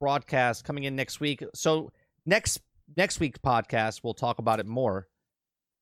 [0.00, 1.42] broadcast coming in next week.
[1.54, 1.92] So
[2.26, 2.60] next
[2.96, 5.08] next week's podcast we'll talk about it more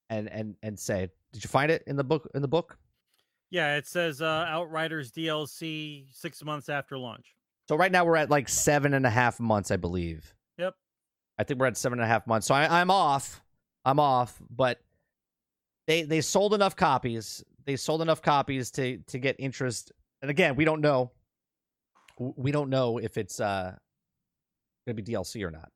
[0.09, 2.79] and and and say did you find it in the book in the book
[3.55, 7.37] Yeah, it says uh, Outriders DLC six months after launch.
[7.69, 10.35] so right now we're at like seven and a half months i believe.
[10.59, 10.75] Yep.
[11.39, 12.49] i think we're at seven and a half months.
[12.49, 13.41] So I, i'm off.
[13.85, 14.81] I'm off but
[15.87, 17.45] they they sold enough copies.
[17.65, 19.93] They sold enough copies to to get interest.
[20.21, 21.13] And again we don't know.
[22.19, 23.77] We don't know if it's uh
[24.85, 25.71] gonna be dlc or not.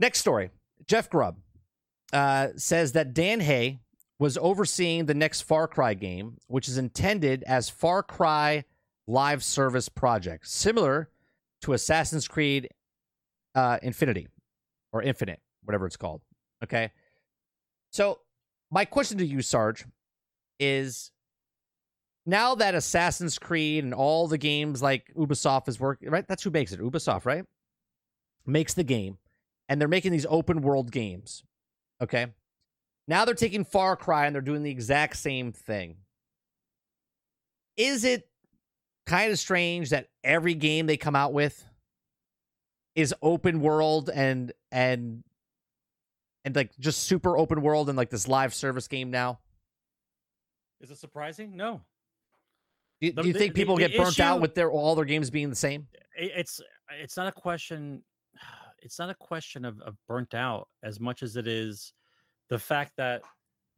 [0.00, 0.50] Next story.
[0.88, 1.36] Jeff grubb
[2.12, 3.78] uh says that dan hay
[4.22, 8.64] was overseeing the next far cry game which is intended as far cry
[9.08, 11.10] live service project similar
[11.60, 12.68] to assassin's creed
[13.56, 14.28] uh infinity
[14.92, 16.20] or infinite whatever it's called
[16.62, 16.92] okay
[17.90, 18.20] so
[18.70, 19.84] my question to you sarge
[20.60, 21.10] is
[22.24, 26.26] now that Assassin's Creed and all the games like Ubisoft is working, right?
[26.28, 26.80] That's who makes it.
[26.80, 27.44] Ubisoft, right?
[28.46, 29.18] Makes the game.
[29.68, 31.42] And they're making these open world games.
[32.00, 32.28] Okay.
[33.12, 35.96] Now they're taking Far Cry and they're doing the exact same thing.
[37.76, 38.26] Is it
[39.04, 41.62] kind of strange that every game they come out with
[42.94, 45.22] is open world and and
[46.46, 49.40] and like just super open world and like this live service game now?
[50.80, 51.54] Is it surprising?
[51.54, 51.82] No.
[53.02, 55.04] Do The- do you think the- people the get burnt out with their all their
[55.04, 55.86] games being the same?
[56.16, 58.02] It's it's not a question.
[58.84, 61.92] It's not a question of, of burnt out as much as it is
[62.52, 63.22] the fact that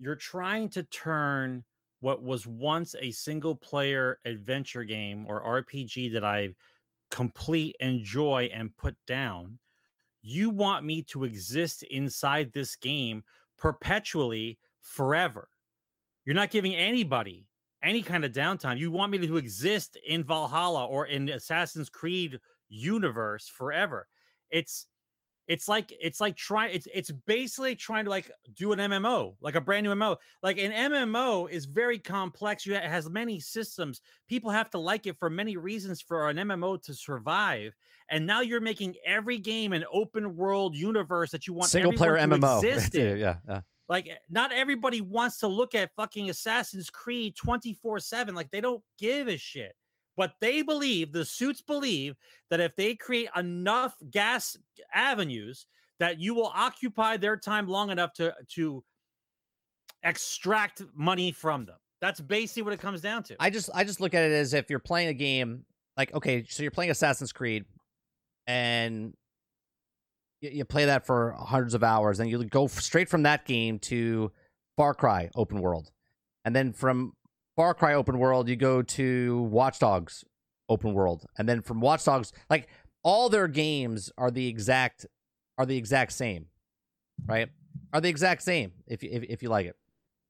[0.01, 1.63] you're trying to turn
[2.01, 6.49] what was once a single player adventure game or RPG that I
[7.13, 9.61] complete, enjoy, and put down.
[10.23, 13.23] You want me to exist inside this game
[13.57, 15.47] perpetually, forever.
[16.25, 17.47] You're not giving anybody
[17.81, 18.77] any kind of downtime.
[18.77, 24.09] You want me to exist in Valhalla or in Assassin's Creed universe forever.
[24.51, 24.89] It's
[25.47, 29.55] it's like it's like trying it's it's basically trying to like do an MMO, like
[29.55, 30.17] a brand new MMO.
[30.43, 32.65] Like an MMO is very complex.
[32.65, 34.01] You it has many systems.
[34.29, 37.75] People have to like it for many reasons for an MMO to survive.
[38.11, 42.17] And now you're making every game an open world universe that you want Single player
[42.17, 42.59] to MMO.
[42.65, 43.19] exist in.
[43.19, 43.61] yeah, yeah.
[43.89, 48.35] Like, eh, not everybody wants to look at fucking Assassin's Creed 24 7.
[48.35, 49.75] Like, they don't give a shit.
[50.17, 52.15] But they believe, the suits believe,
[52.51, 54.57] that if they create enough gas
[54.93, 55.67] avenues,
[55.99, 58.85] that you will occupy their time long enough to to
[60.03, 61.77] extract money from them.
[62.01, 63.37] That's basically what it comes down to.
[63.41, 65.65] I just I just look at it as if you're playing a game
[65.97, 67.65] like okay, so you're playing Assassin's Creed,
[68.47, 69.15] and
[70.41, 73.79] you, you play that for hundreds of hours, and you go straight from that game
[73.81, 74.31] to
[74.77, 75.91] Far Cry open world,
[76.45, 77.15] and then from
[77.57, 80.25] Far Cry open world you go to Watch Dogs
[80.69, 82.69] open world, and then from Watch Dogs like
[83.03, 85.07] all their games are the exact
[85.59, 86.47] are the exact same,
[87.27, 87.49] right?
[87.93, 89.77] Are the exact same if you if, if you like it.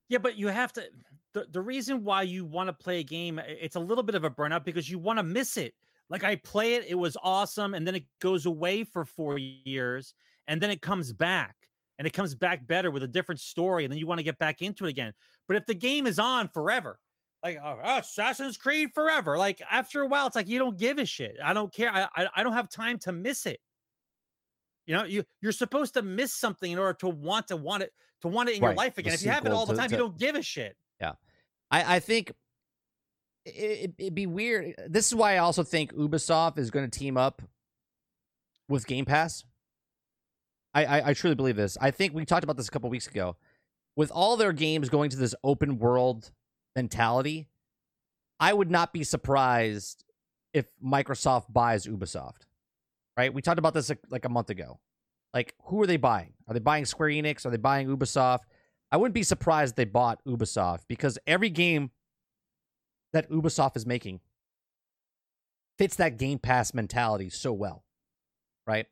[0.09, 0.84] Yeah, but you have to.
[1.32, 4.22] The, the reason why you want to play a game, it's a little bit of
[4.22, 5.74] a burnout because you want to miss it.
[6.09, 10.14] Like I play it, it was awesome, and then it goes away for four years,
[10.46, 11.56] and then it comes back,
[11.98, 14.38] and it comes back better with a different story, and then you want to get
[14.38, 15.12] back into it again.
[15.48, 16.98] But if the game is on forever,
[17.44, 19.36] like oh, oh, Assassin's Creed forever.
[19.38, 21.36] Like after a while, it's like you don't give a shit.
[21.44, 21.90] I don't care.
[21.92, 23.60] I I, I don't have time to miss it.
[24.86, 27.92] You know, you you're supposed to miss something in order to want to want it
[28.22, 29.14] to want it in Right, your life the again.
[29.14, 30.76] If you have it all the time, to- you don't give a shit.
[31.00, 31.12] Yeah,
[31.70, 32.32] I, I think
[33.44, 34.74] it, it'd be weird.
[34.78, 37.42] Uh, this is why I also think Ubisoft is going to team up
[38.68, 39.44] with Game Pass.
[40.72, 41.76] I, I, I truly believe this.
[41.80, 43.36] I think we talked about this a couple weeks ago.
[43.96, 46.32] With all their games going to this open world
[46.74, 47.48] mentality,
[48.40, 50.05] I would not be surprised
[50.52, 52.46] if Microsoft buys Ubisoft.
[53.16, 53.32] Right?
[53.32, 54.80] We talked about this like, a month ago.
[55.32, 56.32] Like, who are they buying?
[56.48, 57.46] Are they buying Square Enix?
[57.46, 58.40] Are they buying Ubisoft?
[58.90, 61.90] I wouldn't be surprised they bought Ubisoft because every game
[63.12, 64.20] that Ubisoft is making
[65.78, 67.84] fits that Game Pass mentality so well,
[68.66, 68.86] right?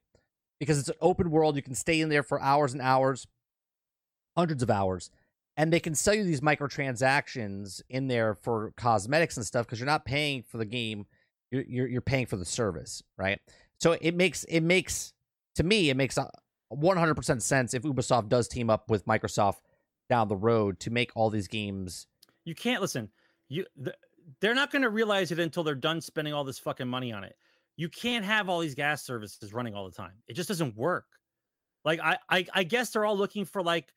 [0.58, 3.26] Because it's an open world, you can stay in there for hours and hours,
[4.36, 5.10] hundreds of hours,
[5.56, 9.86] and they can sell you these microtransactions in there for cosmetics and stuff because you're
[9.86, 11.06] not paying for the game,
[11.50, 13.40] you're, you're you're paying for the service, right?
[13.78, 15.12] So it makes it makes
[15.56, 16.30] to me it makes a
[16.72, 19.60] 100% sense if Ubisoft does team up with Microsoft
[20.08, 22.06] down the road to make all these games.
[22.44, 23.10] You can't listen.
[23.48, 23.96] You th-
[24.40, 27.24] they're not going to realize it until they're done spending all this fucking money on
[27.24, 27.36] it.
[27.76, 30.12] You can't have all these GaaS services running all the time.
[30.28, 31.06] It just doesn't work.
[31.84, 33.92] Like I, I, I guess they're all looking for like,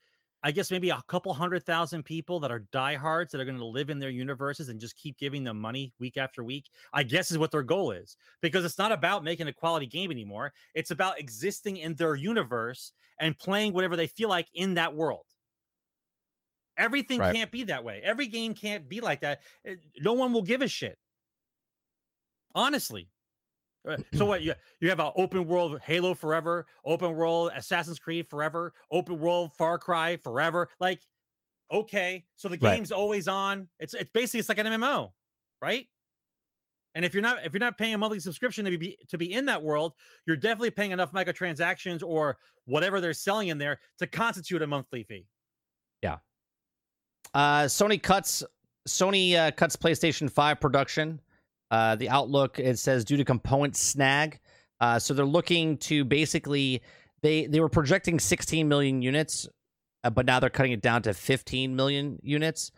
[0.46, 3.66] I guess maybe a couple hundred thousand people that are diehards that are going to
[3.66, 6.70] live in their universes and just keep giving them money week after week.
[6.94, 10.12] I guess is what their goal is because it's not about making a quality game
[10.12, 10.54] anymore.
[10.76, 15.26] It's about existing in their universe and playing whatever they feel like in that world.
[16.78, 17.34] Everything Right.
[17.34, 18.02] can't be that way.
[18.04, 19.42] Every game can't be like that.
[19.68, 21.00] Uh, No one will give a shit.
[22.54, 23.10] Honestly.
[23.88, 28.28] Uh, So what you you have an open world Halo forever, open world Assassin's Creed
[28.28, 30.70] forever, open world Far Cry forever.
[30.80, 31.02] Like,
[31.72, 32.76] okay, so the Right.
[32.76, 33.68] game's always on.
[33.80, 35.14] It's it's basically it's like an MMO,
[35.62, 35.88] right?
[36.96, 39.34] And if you're not if you're not paying a monthly subscription to be to be
[39.34, 39.94] in that world,
[40.26, 45.04] you're definitely paying enough microtransactions or whatever they're selling in there to constitute a monthly
[45.04, 45.28] fee.
[46.02, 46.18] Yeah.
[47.34, 48.44] Uh, Sony cuts
[48.88, 51.20] Sony uh, cuts PlayStation 5 production.
[51.72, 54.40] Uh, the outlook it says due to component snag.
[54.80, 56.82] Uh, so they're looking to basically
[57.22, 59.48] they they were projecting 16 million units,
[60.04, 62.72] uh, but now they're cutting it down to 15 million units.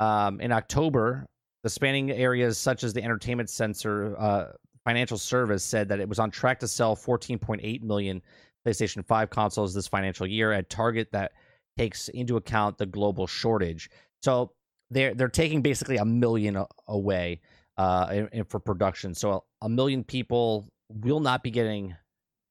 [0.00, 1.28] Um, in October,
[1.62, 4.46] the spanning areas such as the entertainment sensor uh,
[4.84, 8.20] financial service said that it was on track to sell 14.8 million
[8.66, 11.32] PlayStation 5 consoles this financial year, at target that
[11.76, 13.90] takes into account the global shortage.
[14.22, 14.52] So
[14.90, 17.40] they're they're taking basically a million away
[17.76, 19.14] uh, in, in- for production.
[19.14, 21.94] So a, a million people will not be getting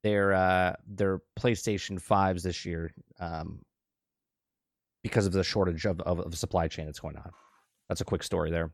[0.04, 3.62] their uh, their PlayStation fives this year um,
[5.04, 7.32] because of the shortage of, of, of supply chain that's going on.
[7.88, 8.72] That's a quick story there.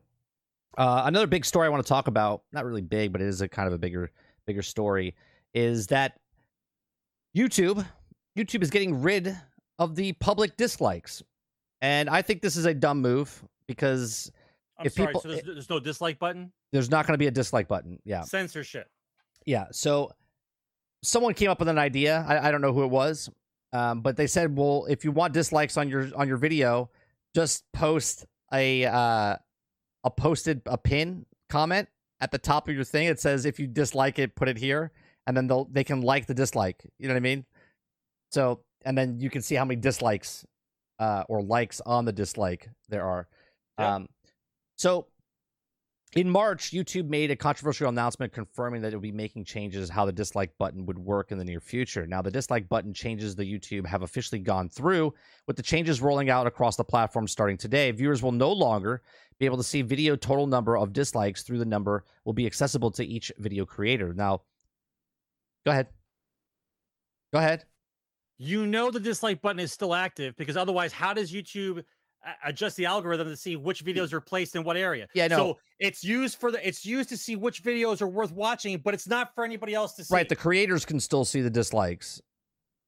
[0.76, 3.40] Uh, another big story I want to talk about, not really big, but it is
[3.40, 4.10] a kind of a bigger
[4.46, 5.14] bigger story,
[5.54, 6.18] is that
[7.36, 7.84] YouTube
[8.38, 9.36] YouTube is getting rid
[9.78, 11.22] of the public dislikes.
[11.80, 14.30] And I think this is a dumb move because
[14.78, 16.52] I'm If sorry, people- so there's, there's no dislike button.
[16.72, 17.98] there's not going to be a dislike button.
[18.04, 18.22] Yeah.
[18.22, 18.88] Censorship.
[19.44, 19.66] Yeah.
[19.72, 20.12] So
[21.02, 22.24] someone came up with an idea.
[22.28, 23.28] I, I don't know who it was.
[23.72, 26.90] Um, but they said, well, if you want dislikes on your on your video,
[27.34, 29.36] just post a uh,
[30.04, 31.88] a posted a pin comment
[32.20, 33.08] at the top of your thing.
[33.08, 34.90] It says if you dislike it, put it here,
[35.26, 36.82] and then they'll they can like the dislike.
[36.98, 37.44] You know what I mean?
[38.30, 40.46] So and then you can see how many dislikes
[40.98, 43.28] uh, or likes on the dislike there are.
[43.76, 44.08] Um,
[44.78, 45.08] so
[46.16, 50.06] in March, YouTube made a controversial announcement confirming that it would be making changes how
[50.06, 52.06] the dislike button would work in the near future.
[52.06, 55.12] Now, the dislike button changes the YouTube have officially gone through,
[55.46, 57.90] with the changes rolling out across the platform starting today.
[57.90, 59.02] Viewers will no longer
[59.38, 62.90] be able to see video total number of dislikes through the number will be accessible
[62.92, 64.14] to each video creator.
[64.14, 64.42] Now,
[65.66, 65.88] go ahead.
[67.34, 67.64] Go ahead.
[68.38, 71.82] you know the dislike button is still active because otherwise how does youtube
[72.44, 75.36] adjust the algorithm to see which videos are placed in what area Yeah, no.
[75.36, 78.92] so it's used for the it's used to see which videos are worth watching but
[78.94, 82.20] it's not for anybody else to see Right, the creators can still see the dislikes,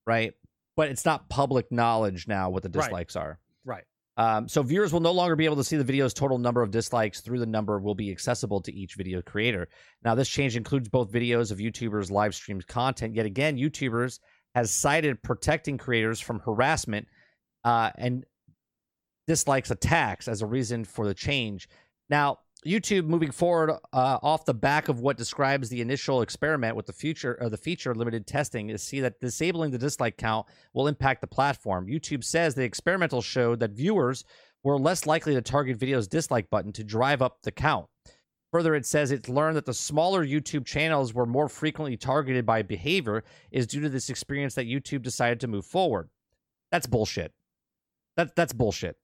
[0.07, 0.33] right?
[0.77, 2.85] But it's not public knowledge now what the Right.
[2.87, 3.39] dislikes are.
[3.65, 3.85] right
[4.17, 6.71] Um, so viewers will no longer be able to see the video's total number of
[6.71, 9.69] dislikes through the number will be accessible to each video creator.
[10.03, 13.15] Now, this change includes both videos of YouTubers' live streamed content.
[13.15, 14.19] Yet again, YouTubers
[14.55, 17.07] has cited protecting creators from harassment
[17.65, 18.25] uh, and
[19.31, 21.69] dislikes attacks as a reason for the change.
[22.09, 26.87] Now, YouTube moving forward uh, off the back of what describes the initial experiment with
[26.87, 30.89] the future or the feature limited testing is see that disabling the dislike count will
[30.89, 31.87] impact the platform.
[31.87, 34.25] YouTube says the experimental showed that viewers
[34.65, 37.87] were less likely to target video's dislike button to drive up the count.
[38.51, 42.63] Further, it says it's learned that the smaller YouTube channels were more frequently targeted by
[42.63, 46.09] behavior is due to this experience that YouTube decided to move forward.
[46.73, 47.33] That's bullshit.
[48.17, 48.97] That, that's bullshit.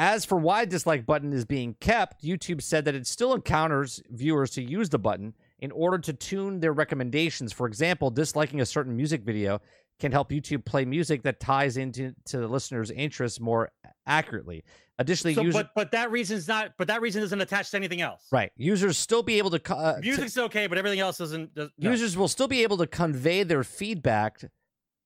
[0.00, 4.52] As for why dislike button is being kept, YouTube said that it still encounters viewers
[4.52, 7.52] to use the button in order to tune their recommendations.
[7.52, 9.60] For example, disliking a certain music video
[9.98, 13.72] can help YouTube play music that ties into to the listener's interests more
[14.06, 14.62] accurately.
[15.00, 16.74] Additionally, So, user, but but that reason's not.
[16.78, 18.26] But that reason isn't attached to anything else.
[18.30, 21.54] right users still be able to, uh, to- Music's okay, but everything else isn't.
[21.54, 21.90] Does, no.
[21.90, 24.40] users will still be able to convey their feedback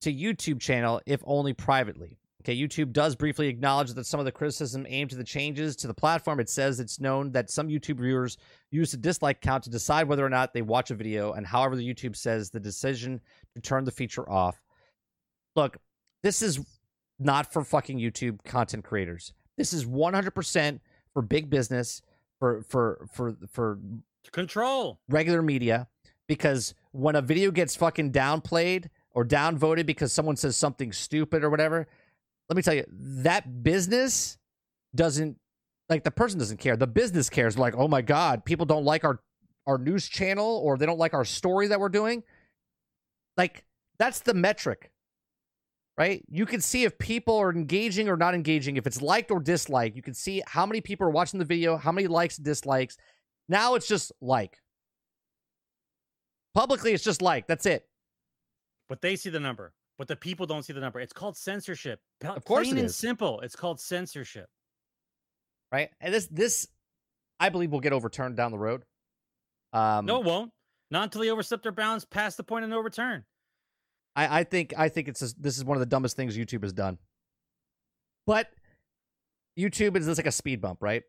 [0.03, 2.19] to YouTube channel if only privately.
[2.43, 5.87] Okay, YouTube does briefly acknowledge that some of the criticism aimed to the changes to
[5.87, 6.41] the platform.
[6.41, 8.37] It says it's known that some YouTube viewers
[8.73, 11.77] use the dislike count to decide whether or not they watch a video, and however
[11.77, 13.21] the YouTube says the decision
[13.55, 14.61] to turn the feature off.
[15.55, 15.77] Look,
[16.25, 16.61] this is
[17.21, 19.33] not for fucking YouTube content creators.
[19.57, 20.81] This is 100%
[21.13, 22.03] for big business,
[22.41, 23.79] for for for for
[24.33, 24.99] control.
[25.09, 25.87] regular media
[26.27, 31.51] because when a video gets fucking downplayed or downvoted because someone says something stupid or
[31.51, 31.87] whatever,
[32.53, 34.37] let me tell you, that business
[34.95, 35.39] doesn't
[35.89, 36.77] like the person doesn't care.
[36.77, 39.21] The business cares like, "Oh my god, people don't like our
[39.67, 42.23] our news channel or they don't like our story that we're doing."
[43.39, 43.65] Like
[43.99, 44.93] that's the metric.
[45.97, 46.23] Right?
[46.29, 49.97] You can see if people are engaging or not engaging, if it's liked or disliked.
[49.97, 52.99] You can see how many people are watching the video, how many likes, dislikes.
[53.49, 54.59] Now it's just like.
[56.55, 57.47] Publicly, it's just like.
[57.47, 57.89] That's it.
[58.91, 59.73] But they see the number.
[60.03, 60.99] But the people don't see the number.
[60.99, 62.01] It's called censorship.
[62.25, 62.97] Of course plain and is.
[62.97, 63.39] simple.
[63.39, 64.49] It's called censorship.
[65.71, 65.91] Right?
[66.01, 66.67] And this, this,
[67.39, 68.83] I believe, will get overturned down the road.
[69.73, 70.51] Um, no, it won't.
[70.91, 73.23] Not until they overstep their bounds past the point of no return.
[74.17, 76.65] I, I think, I think it's just, this is one of the dumbest things YouTube
[76.65, 76.99] has done.
[78.27, 78.49] But
[79.57, 81.05] YouTube is just like a speed bump, right?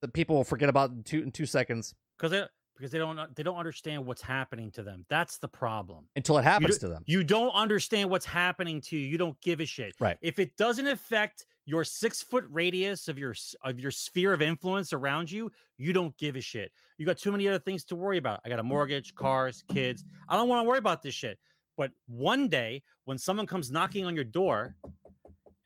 [0.00, 2.46] That people will forget about in two in two seconds Because
[2.78, 5.04] because they don't they don't understand what's happening to them.
[5.08, 6.04] That's the problem.
[6.16, 7.02] until it happens to them.
[7.06, 9.06] you don't understand what's happening to you.
[9.06, 9.94] You don't give a shit.
[10.00, 10.16] Right.
[10.22, 13.34] If it doesn't affect your six foot radius of your
[13.64, 16.72] of your sphere of influence around you, you don't give a shit.
[16.96, 18.40] You got too many other things to worry about.
[18.44, 20.04] I got a mortgage, cars, kids.
[20.28, 21.38] I don't want to worry about this shit.
[21.76, 24.76] But one day, when someone comes knocking on your door,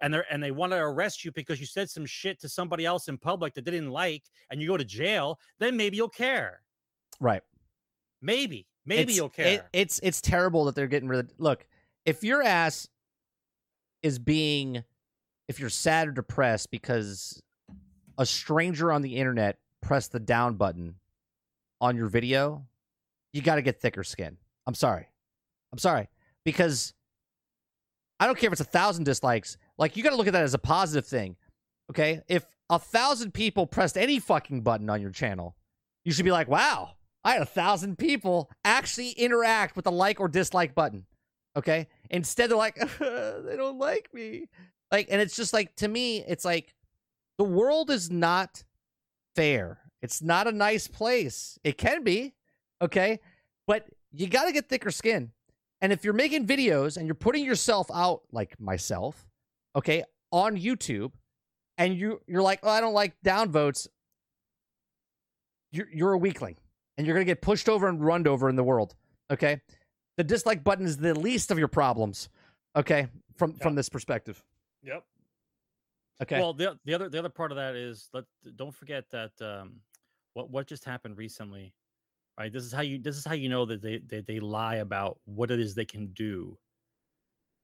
[0.00, 2.84] and they're and they want to arrest you because you said some shit to somebody
[2.84, 6.08] else in public that they didn't like, and you go to jail, then maybe you'll
[6.08, 6.62] care.
[7.20, 7.42] Right.
[8.20, 9.68] Maybe, maybe It's- you'll it- care.
[9.72, 11.32] it's it's terrible that they're getting rid of.
[11.38, 11.66] Look,
[12.04, 12.88] if your ass
[14.02, 14.84] is being,
[15.48, 17.40] if you're sad or depressed because
[18.18, 20.96] a stranger on the internet pressed the down button
[21.80, 22.66] on your video,
[23.32, 24.38] you got to get thicker skin.
[24.66, 25.08] I'm sorry.
[25.72, 26.08] I'm sorry
[26.44, 26.94] because
[28.20, 29.56] I don't care if it's a thousand dislikes.
[29.78, 31.36] Like you got to look at that as a positive thing.
[31.90, 35.56] Okay, if a thousand people pressed any fucking button on your channel,
[36.04, 36.92] you should be like, wow,
[37.24, 41.06] I had a thousand people actually interact with the like or dislike button.
[41.56, 41.88] Okay.
[42.10, 44.48] Instead, they're like, they don't like me.
[44.90, 46.74] Like, and it's just like, to me, it's like
[47.38, 48.64] the world is not
[49.36, 49.78] fair.
[50.00, 51.58] It's not a nice place.
[51.62, 52.34] It can be.
[52.80, 53.20] Okay.
[53.66, 55.30] But you got to get thicker skin.
[55.80, 59.26] And if you're making videos and you're putting yourself out, like myself,
[59.74, 61.12] okay, on YouTube,
[61.78, 63.88] and you you're like, oh, I don't like downvotes,
[65.72, 66.56] you're you're a weakling
[67.02, 68.94] and you're going to get pushed over and runned over in the world.
[69.28, 69.60] Okay,
[70.16, 72.28] the dislike button is the least of your problems.
[72.76, 74.40] Okay, from from this perspective.
[74.84, 75.04] yep.
[76.22, 78.22] Okay, Well, the the other the other part of that is let
[78.54, 79.80] don't forget that um,
[80.34, 81.74] what what just happened recently,
[82.38, 82.52] right?
[82.52, 85.18] This is how you this is how you know that they they, they lie about
[85.24, 86.56] what it is they can do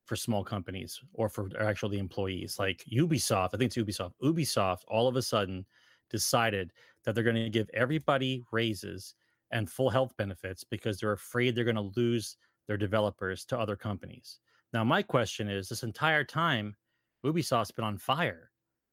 [0.04, 2.58] for small companies or for or actually employees.
[2.58, 4.14] Like Ubisoft, I think it's Ubisoft.
[4.20, 5.64] Ubisoft all of a sudden
[6.10, 6.72] decided
[7.04, 9.14] that they're going to give everybody raises
[9.50, 13.76] and full health benefits because they're afraid they're going to lose their developers to other
[13.76, 14.40] companies.
[14.72, 16.76] Now, my question is this entire time,
[17.24, 18.50] Ubisoft's been on fire,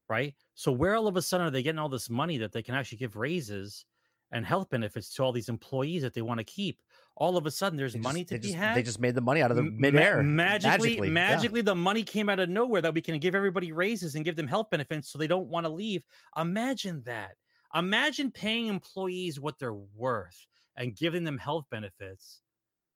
[0.08, 0.34] right?
[0.54, 2.74] So, where all of a sudden are they getting all this money that they can
[2.74, 3.84] actually give raises
[4.32, 6.80] and health benefits to all these employees that they want to keep?
[7.18, 8.76] All of a sudden, there's They money just- to be just, had.
[8.76, 10.22] They just made the money out of the M- ma- midair.
[10.22, 11.12] magically, yeah.
[11.12, 14.36] magically, the money came out of nowhere that we can give everybody raises and give
[14.36, 16.02] them health benefits so they don't want to leave.
[16.36, 17.36] Imagine that.
[17.76, 20.46] Imagine paying employees what they're worth
[20.76, 22.40] and giving them health benefits.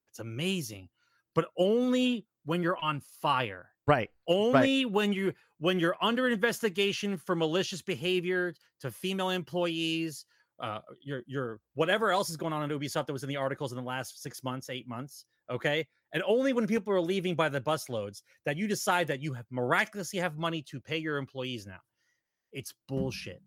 [0.09, 0.89] It's amazing,
[1.35, 3.69] but only when you're on fire.
[3.87, 4.11] Right.
[4.29, 10.25] Only when you when you're under investigation for malicious behavior to female employees,
[10.61, 13.73] uh, your your whatever else is going on in Ubisoft that was in the articles
[13.73, 15.25] in the last six months, eight months.
[15.51, 19.33] Okay, and only when people are leaving by the busloads that you decide that you
[19.33, 21.81] have miraculously have money to pay your employees now.
[22.53, 23.43] It's bullshit.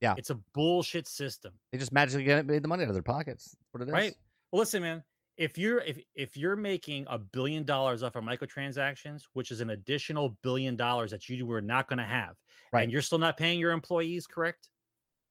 [0.00, 0.14] Yeah.
[0.18, 1.52] It's a bullshit system.
[1.72, 3.56] They just magically get made the money out of their pockets.
[3.58, 3.92] That's what it is.
[3.92, 4.14] Right.
[4.52, 5.02] Well, listen, man.
[5.38, 9.70] If you're if if you're making a billion dollars off of microtransactions, which is an
[9.70, 12.36] additional billion dollars that you were not going to have,
[12.72, 12.82] Right.
[12.84, 14.68] and you're still not paying your employees, correct?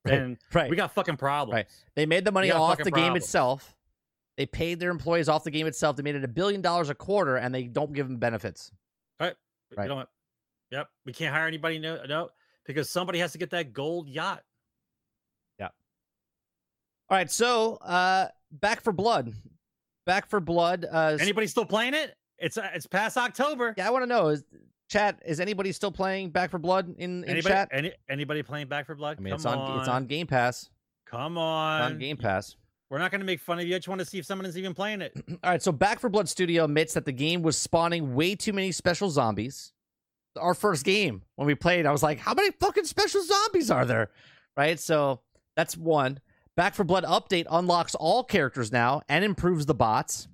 [0.03, 0.11] Right.
[0.11, 0.69] Then Right.
[0.69, 1.55] we got fucking problems.
[1.55, 1.67] Right.
[1.95, 3.75] They made the money off the game itself.
[4.37, 5.95] They paid their employees off the game itself.
[5.95, 8.71] They made it a billion dollars a quarter, and they don't give them benefits.
[9.19, 9.33] Right.
[9.75, 9.83] Right.
[9.85, 10.09] You know what?
[10.71, 10.89] Yep.
[11.05, 11.79] We can't hire anybody.
[11.79, 12.29] No, no,
[12.65, 14.43] because somebody has to get that gold yacht.
[17.09, 19.33] All right, so uh Back 4 Blood.
[20.05, 20.85] Back 4 Blood.
[20.89, 22.15] Uh, Anybody still playing it?
[22.37, 23.73] It's uh, it's past October.
[23.77, 24.43] yeah, I want to know is
[24.89, 25.21] chat.
[25.25, 27.53] Is anybody still playing Back 4 Blood in, in Anybody?
[27.53, 27.69] chat?
[27.71, 29.17] Any anybody playing Back 4 Blood?
[29.19, 30.69] I mean, Come it's on, it's on Game Pass.
[31.05, 31.81] Come It's on.
[31.81, 32.55] on Game Pass.
[32.89, 33.75] We're not going to make fun of you.
[33.75, 35.13] I just want to see if someone is even playing it.
[35.43, 38.53] All right, so Back 4 Blood Studio admits that the game was spawning way too
[38.53, 39.71] many special zombies.
[40.37, 43.85] Our first game when we played, I was like, "How many fucking special zombies are
[43.85, 44.09] there?"
[44.57, 45.21] Right, so
[45.55, 46.19] that's one.
[46.55, 50.27] Back 4 Blood update unlocks all characters now and improves the bots.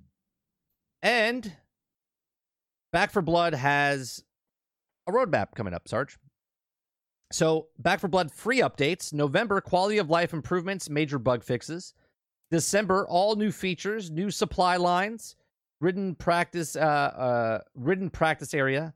[1.02, 1.52] And
[2.92, 4.22] Back 4 Blood has
[5.08, 6.18] a roadmap coming up, Sarge.
[7.32, 9.12] So, Back 4 Blood free updates.
[9.12, 11.94] November, quality of life improvements, major bug fixes.
[12.52, 15.36] December, all new features, new supply lines,
[15.80, 18.94] ridden practice, uh, uh, ridden practice area,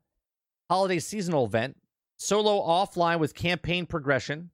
[0.70, 1.76] holiday seasonal event,
[2.18, 4.50] solo offline with campaign progression,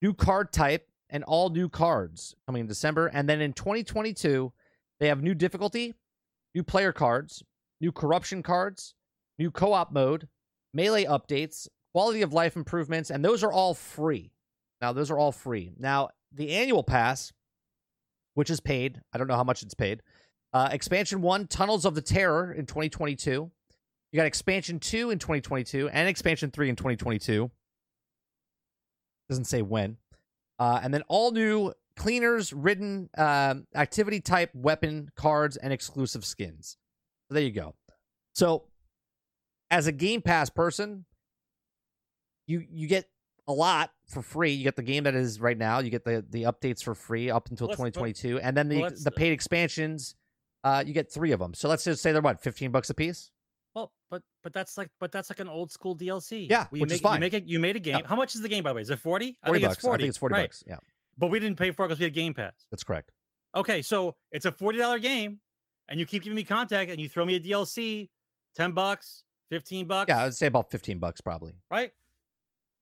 [0.00, 3.06] new card type, and all new cards coming in December.
[3.06, 4.52] And then in 2022,
[4.98, 5.94] they have new difficulty,
[6.54, 7.42] new player cards,
[7.80, 8.94] new corruption cards,
[9.38, 10.28] new co-op mode,
[10.74, 14.32] melee updates, quality of life improvements, and those are all free.
[14.80, 15.72] Now, those are all free.
[15.78, 17.32] Now, the annual pass
[18.34, 19.00] which is paid.
[19.12, 20.02] I don't know how much it's paid.
[20.52, 23.30] Uh, expansion one, Tunnels of the Terror in 2022.
[24.10, 27.50] You got expansion two in 2022 and expansion three in 2022.
[29.28, 29.96] Doesn't say when.
[30.58, 36.76] Uh, and then all new cleaners, ridden, um, activity type, weapon cards, and exclusive skins.
[37.28, 37.74] So there you go.
[38.34, 38.64] So,
[39.70, 41.04] as a Game Pass person,
[42.46, 43.08] you you get
[43.46, 44.52] a lot for free.
[44.52, 45.78] You get the game that is right now.
[45.78, 48.90] You get the the updates for free up until let's- 2022, and then the well,
[49.02, 50.14] the paid expansions.
[50.62, 51.52] Uh, you get three of them.
[51.52, 53.30] So let's just say they're what, 15 bucks a piece.
[53.74, 56.48] Well, but but that's like but that's like an old school DLC.
[56.48, 57.14] Yeah, We which make, is fine.
[57.16, 57.44] You make it.
[57.46, 57.98] You made a game.
[58.00, 58.06] Yeah.
[58.06, 58.82] How much is the game by the way?
[58.82, 59.36] Is it forty?
[59.44, 59.74] 40 I think bucks.
[59.74, 59.94] it's forty.
[59.94, 60.42] I think it's 40 right.
[60.44, 60.64] bucks.
[60.66, 60.76] Yeah,
[61.18, 62.52] But we didn't pay for it because we had Game Pass.
[62.70, 63.10] that's correct.
[63.56, 65.40] Okay, so it's a forty dollar game,
[65.88, 68.08] and you keep giving me contact, and you throw me a DLC,
[68.54, 70.08] ten bucks, fifteen bucks.
[70.08, 71.52] Yeah, I'd say about 15 bucks probably.
[71.70, 71.90] right?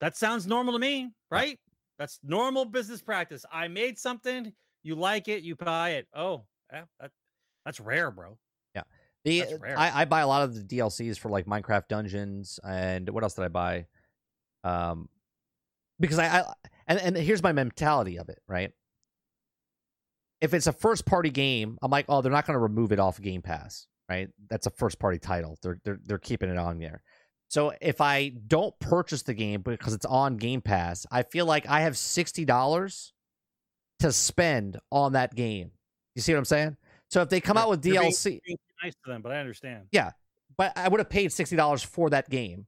[0.01, 1.59] That sounds normal to me, right?
[1.99, 3.45] That's normal business practice.
[3.53, 4.53] I made something,
[4.83, 6.09] you like it, you buy it.
[6.15, 7.11] Oh, yeah, that,
[7.65, 8.37] that's rare, bro.
[9.25, 9.45] The
[9.77, 13.35] I, I buy a lot of the DLCs for like Minecraft Dungeons and what else
[13.35, 13.87] did I buy?
[14.65, 15.09] Um,
[16.01, 16.53] because I, I
[16.89, 18.73] and and here's my mentality of it, right?
[20.41, 22.99] If it's a first party game, I'm like, oh, they're not going to remove it
[22.99, 24.29] off Game Pass, right?
[24.51, 25.57] That's a first party title.
[25.63, 27.03] They're they're they're keeping it on there.
[27.49, 31.69] So if I don't purchase the game because it's on Game Pass, I feel like
[31.69, 33.13] I have sixty dollars
[34.01, 35.71] to spend on that game.
[36.17, 36.77] You see what I'm saying?
[37.11, 38.41] So if they come out with DLC,
[38.83, 39.87] nice to them, but I understand.
[39.93, 40.11] Yeah,
[40.57, 42.67] but I would have paid sixty dollars for that game.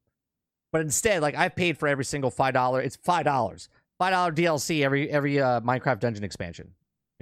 [0.73, 2.81] But instead, like I paid for every single five dollar.
[2.81, 3.69] It's five dollars,
[3.99, 6.73] five dollar DLC every every uh, Minecraft dungeon expansion.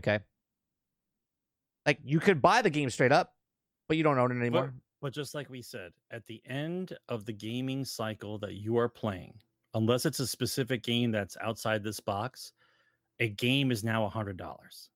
[0.00, 0.20] Okay,
[1.86, 3.34] like you could buy the game straight up,
[3.88, 4.72] but you don't own it anymore.
[5.00, 8.88] But just like we said, at the end of the gaming cycle that you are
[8.88, 9.34] playing,
[9.74, 12.52] unless it's a specific game that's outside this box,
[13.18, 14.90] a game is now a hundred dollars.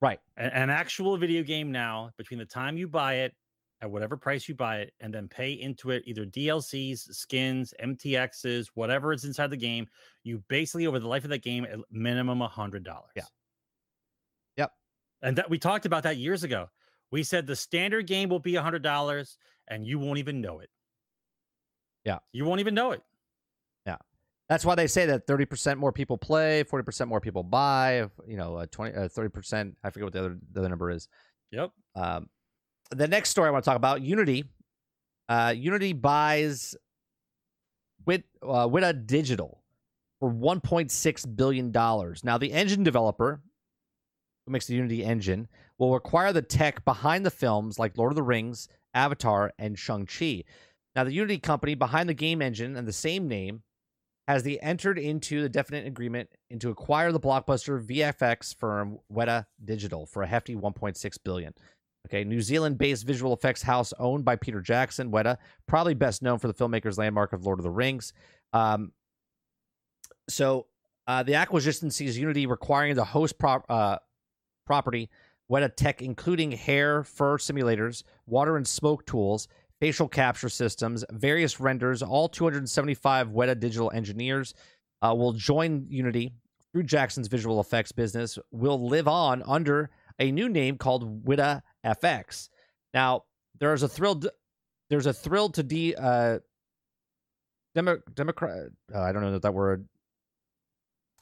[0.00, 0.20] Right.
[0.36, 3.34] A- An actual video game now, between the time you buy it
[3.82, 8.68] at whatever price you buy it, and then pay into it either DLCs, skins, MTXs,
[8.74, 9.86] whatever is inside the game,
[10.22, 13.10] you basically over the life of that game, at minimum a hundred dollars.
[13.16, 13.24] Yeah.
[14.58, 14.72] Yep.
[15.22, 16.68] And that we talked about that years ago.
[17.10, 20.60] We said the standard game will be a hundred dollars, and you won't even know
[20.60, 20.70] it.
[22.04, 22.18] Yeah.
[22.32, 23.02] you won't even know it.
[24.50, 28.08] That's why they say that thirty percent more people play, forty percent more people buy.
[28.26, 29.76] You know, uh, 20, uh, 30 percent.
[29.84, 31.06] I forget what the other the other number is.
[31.52, 31.70] Yep.
[31.94, 32.28] Um,
[32.90, 34.44] the next story I want to talk about Unity.
[35.28, 36.74] Uh, Unity buys
[38.04, 39.62] Wit uh, Weta Digital
[40.18, 42.24] for 1.6 billion dollars.
[42.24, 43.40] Now, the engine developer
[44.44, 45.46] who makes the Unity engine
[45.78, 50.06] will require the tech behind the films like Lord of the Rings, Avatar, and Shang
[50.06, 50.42] Chi.
[50.96, 53.62] Now, the Unity company behind the game engine and the same name
[54.30, 60.06] has the entered into the definite agreement into acquire the blockbuster VFX firm Weta Digital
[60.06, 61.52] for a hefty 1.6 billion.
[62.06, 65.36] Okay, New Zealand-based visual effects house owned by Peter Jackson, Weta,
[65.66, 68.12] probably best known for the filmmaker's landmark of Lord of the Rings.
[68.52, 68.92] Um,
[70.28, 70.66] So
[71.08, 73.96] uh, the acquisition sees Unity requiring the host uh,
[74.64, 75.10] property
[75.50, 79.48] Weta tech, including hair, fur simulators, water and smoke tools,
[79.80, 82.02] facial capture systems, various renders.
[82.02, 84.54] All 275 Weta digital engineers
[85.02, 86.32] uh, will join Unity
[86.72, 88.38] through Jackson's visual effects business.
[88.52, 92.50] Will live on under a new name called Weta FX.
[92.92, 93.24] Now,
[93.58, 94.28] there's a thrilled
[94.90, 96.40] there's a thrill to de uh,
[97.74, 98.68] demo, democrat.
[98.92, 99.88] Uh, I don't know that word.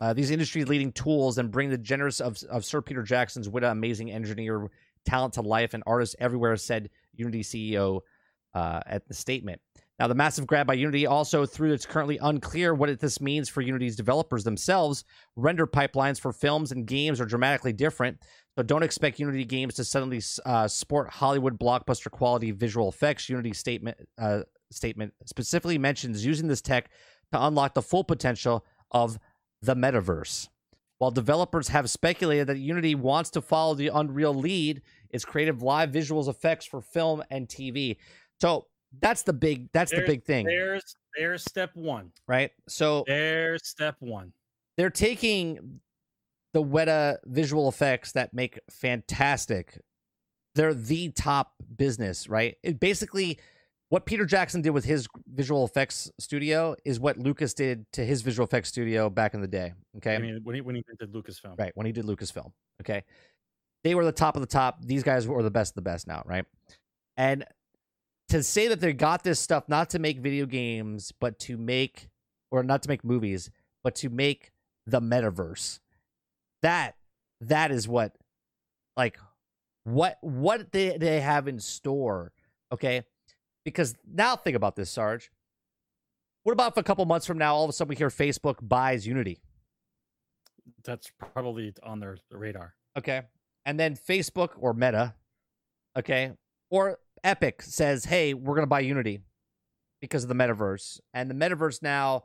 [0.01, 3.71] Uh, these industry leading tools and bring the generous of, of Sir Peter Jackson's Weta
[3.71, 4.71] amazing engineer
[5.05, 8.01] talent to life and artists everywhere, said Unity CEO
[8.59, 9.61] uh, at the statement.
[9.99, 13.63] Now, the massive grab by Unity also, through it's currently unclear what this means for
[13.63, 15.05] Unity's developers themselves.
[15.35, 18.19] Render pipelines for films and games are dramatically different,
[18.57, 23.29] so don't expect Unity games to suddenly uh, sport Hollywood blockbuster quality visual effects.
[23.29, 26.91] Unity statement uh, statement specifically mentions using this tech
[27.33, 29.19] to unlock the full potential of
[29.63, 30.49] the metaverse.
[30.99, 35.91] While developers have speculated that Unity wants to follow the Unreal lead, its creative live
[35.91, 37.97] visuals effects for film and TV.
[38.40, 38.66] So
[39.01, 40.47] that's the big that's there's, the big thing.
[40.47, 42.12] There's there's step one.
[42.27, 42.51] Right.
[42.69, 44.32] So there's step one.
[44.77, 45.81] They're taking
[46.55, 49.78] the Weta visual effects that make fantastic.
[50.55, 52.56] They're the top business, right?
[52.62, 53.39] It basically
[53.90, 58.23] what Peter Jackson did with his visual effects studio is what Lucas did to his
[58.23, 59.73] visual effects studio back in the day.
[59.97, 60.15] Okay.
[60.15, 61.59] I mean, when he when he did Lucasfilm.
[61.59, 61.73] Right.
[61.74, 62.52] When he did Lucasfilm.
[62.81, 63.05] Okay.
[63.85, 64.85] They were the top of the top.
[64.85, 66.44] These guys were the best of the best now, right?
[67.16, 67.44] And
[68.29, 72.09] to say that they got this stuff not to make video games, but to make
[72.51, 73.51] or not to make movies,
[73.83, 74.53] but to make
[74.87, 75.81] the metaverse.
[76.63, 76.97] That
[77.41, 78.17] that is what
[78.97, 79.19] like
[79.85, 82.33] what what they, they have in store.
[82.73, 83.03] Okay.
[83.65, 85.31] Because now think about this, Sarge.
[86.43, 88.57] What about if a couple months from now, all of a sudden we hear Facebook
[88.63, 89.41] buys Unity?
[90.85, 92.75] That's probably on their radar.
[92.97, 93.23] Okay.
[93.67, 95.15] And then Facebook or Meta,
[95.97, 96.33] okay,
[96.71, 99.20] or Epic says, "Hey, we're going to buy Unity
[100.01, 102.24] because of the metaverse." And the metaverse now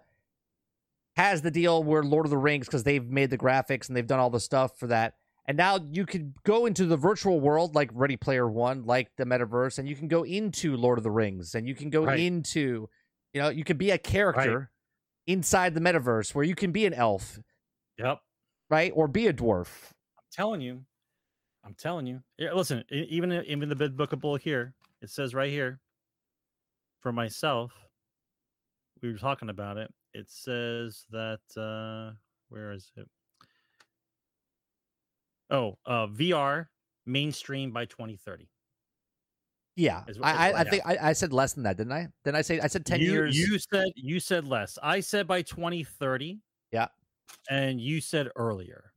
[1.16, 4.08] has the deal where Lord of the Rings because they've made the graphics and they've
[4.08, 5.16] done all the stuff for that.
[5.46, 9.26] And now you could go into the virtual world like Ready Player One, like the
[9.26, 12.20] metaverse, and you can go into Lord of the Rings and you can go right.
[12.20, 12.90] into,
[13.34, 14.68] you know, you can be a character right.
[15.28, 17.40] inside the metaverse where you can be an elf.
[17.98, 18.20] Yep.
[18.70, 18.92] Right?
[18.96, 19.68] Or be a dwarf.
[20.18, 20.86] I'm telling you.
[21.66, 22.22] I'm telling you.
[22.38, 24.74] Yeah, listen, even even the big bull here,
[25.04, 25.80] it says right here
[27.02, 27.74] for myself,
[29.02, 29.94] we were talking about it.
[30.14, 32.16] It says that uh
[32.48, 33.08] where is it?
[35.52, 36.68] Oh, uh VR
[37.06, 38.48] mainstream by 2030.
[39.76, 42.08] Yeah, I, I, I think I, I, said less than that, didn't I?
[42.24, 43.36] Didn't I say I said ten you, years?
[43.36, 44.78] You said you said less.
[44.84, 46.40] I said by 2030.
[46.72, 46.88] Yeah,
[47.50, 48.94] and you said earlier.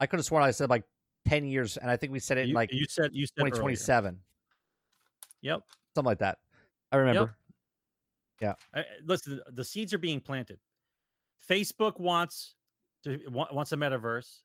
[0.00, 0.84] I could have sworn I said like
[1.28, 3.58] ten years, and I think we said it you, like you said you said twenty
[3.58, 4.18] twenty seven.
[5.42, 5.62] Yep,
[5.94, 6.38] something like that.
[6.92, 7.34] I remember.
[8.40, 8.56] Yep.
[8.74, 8.80] Yeah.
[8.80, 10.58] I, listen, the seeds are being planted.
[11.48, 12.54] Facebook wants
[13.04, 14.40] to wants a metaverse.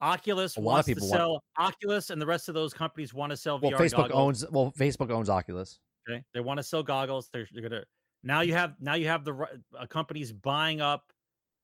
[0.00, 1.42] Oculus a wants to sell want...
[1.58, 3.78] Oculus, and the rest of those companies want to sell well, VR.
[3.78, 4.44] Facebook goggles.
[4.44, 5.80] owns well, Facebook owns Oculus.
[6.08, 7.28] Okay, they want to sell goggles.
[7.32, 7.82] They're, they're gonna
[8.22, 9.34] now you have now you have the
[9.78, 11.12] uh, companies buying up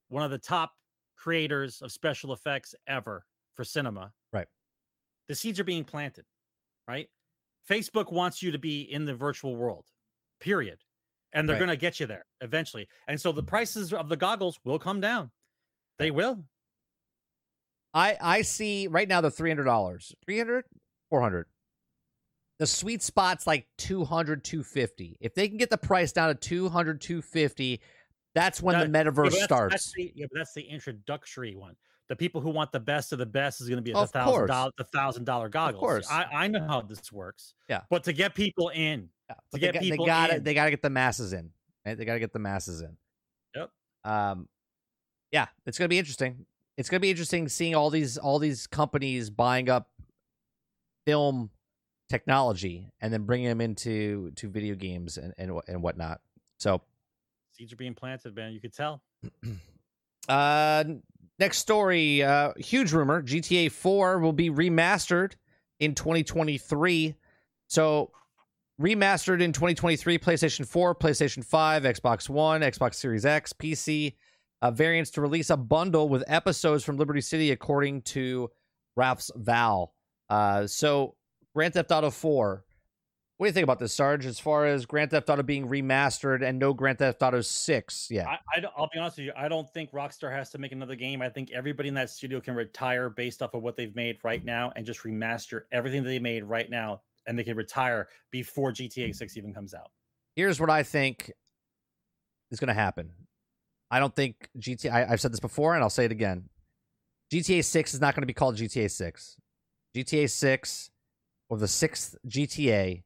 [0.08, 0.72] one of the top
[1.16, 3.24] creators of special effects ever
[3.54, 4.12] for cinema.
[4.32, 4.46] Right.
[5.28, 6.24] The seeds are being planted,
[6.88, 7.08] right?
[7.70, 9.86] Facebook wants you to be in the virtual world,
[10.40, 10.78] period.
[11.32, 11.66] And they're right.
[11.66, 12.86] going to get you there eventually.
[13.08, 13.48] And so the mm.
[13.48, 15.30] prices of the goggles will come down.
[15.98, 16.44] They will.
[17.92, 20.12] I I see right now the $300.
[20.24, 20.64] 300
[21.10, 21.46] 400
[22.58, 27.00] the sweet spot's like 200 250 if they can get the price down to 200
[27.00, 27.80] 250
[28.34, 31.54] that's when that, the metaverse yeah, that's, starts that's the, yeah but that's the introductory
[31.54, 31.74] one
[32.08, 34.46] the people who want the best of the best is going to be the thousand
[34.46, 35.74] dollar the thousand dollar goggles.
[35.74, 37.54] Of course, I, I know how this works.
[37.68, 40.54] Yeah, but to get people in, yeah, to get they, people, they got to They
[40.54, 41.50] got to get the masses in.
[41.86, 41.96] Right?
[41.96, 42.96] They got to get the masses in.
[43.54, 43.70] Yep.
[44.04, 44.48] Um,
[45.32, 46.46] yeah, it's going to be interesting.
[46.76, 49.90] It's going to be interesting seeing all these all these companies buying up
[51.06, 51.50] film
[52.08, 56.20] technology and then bringing them into to video games and and, and whatnot.
[56.58, 56.82] So
[57.52, 58.52] seeds are being planted, man.
[58.52, 59.02] You could tell.
[60.28, 60.84] uh
[61.38, 65.32] Next story, uh, huge rumor: GTA 4 will be remastered
[65.80, 67.14] in 2023.
[67.66, 68.10] So,
[68.80, 74.14] remastered in 2023, PlayStation 4, PlayStation 5, Xbox One, Xbox Series X, PC
[74.62, 78.50] uh, variants to release a bundle with episodes from Liberty City, according to
[78.98, 79.88] RalphsValve.
[80.30, 81.16] Uh, so,
[81.54, 82.64] Grand Theft Auto 4
[83.36, 84.26] What do you think about this, Sarge?
[84.26, 88.28] As far as Grand Theft Auto being remastered and no Grand Theft Auto Six, yeah,
[88.28, 89.32] I, I, I'll be honest with you.
[89.36, 91.20] I don't think Rockstar has to make another game.
[91.20, 94.44] I think everybody in that studio can retire based off of what they've made right
[94.44, 98.70] now and just remaster everything that they made right now, and they can retire before
[98.72, 99.90] GTA Six even comes out.
[100.36, 101.32] here's what I think
[102.52, 103.10] is going to happen.
[103.90, 104.92] I don't think GTA.
[104.92, 106.50] I, have said this before, and I'll say it again.
[107.32, 109.36] GTA Six is not going to be called GTA Six.
[109.96, 110.90] GTA Six,
[111.48, 113.02] or the sixth GTA,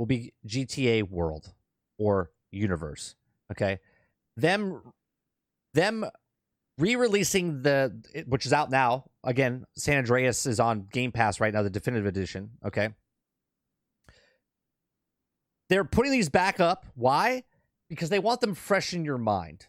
[0.00, 1.52] will be GTA World
[1.98, 3.16] or Universe.
[3.52, 3.78] Okay,
[4.38, 4.80] them,
[5.74, 6.06] them
[6.78, 9.04] re-releasing the which is out now.
[9.24, 12.48] Again, San Andreas is on Game Pass right now, the definitive edition.
[12.64, 12.88] Okay,
[15.68, 16.86] they're putting these back up.
[16.94, 17.44] Why?
[17.90, 19.66] Because they want them fresh in your mind.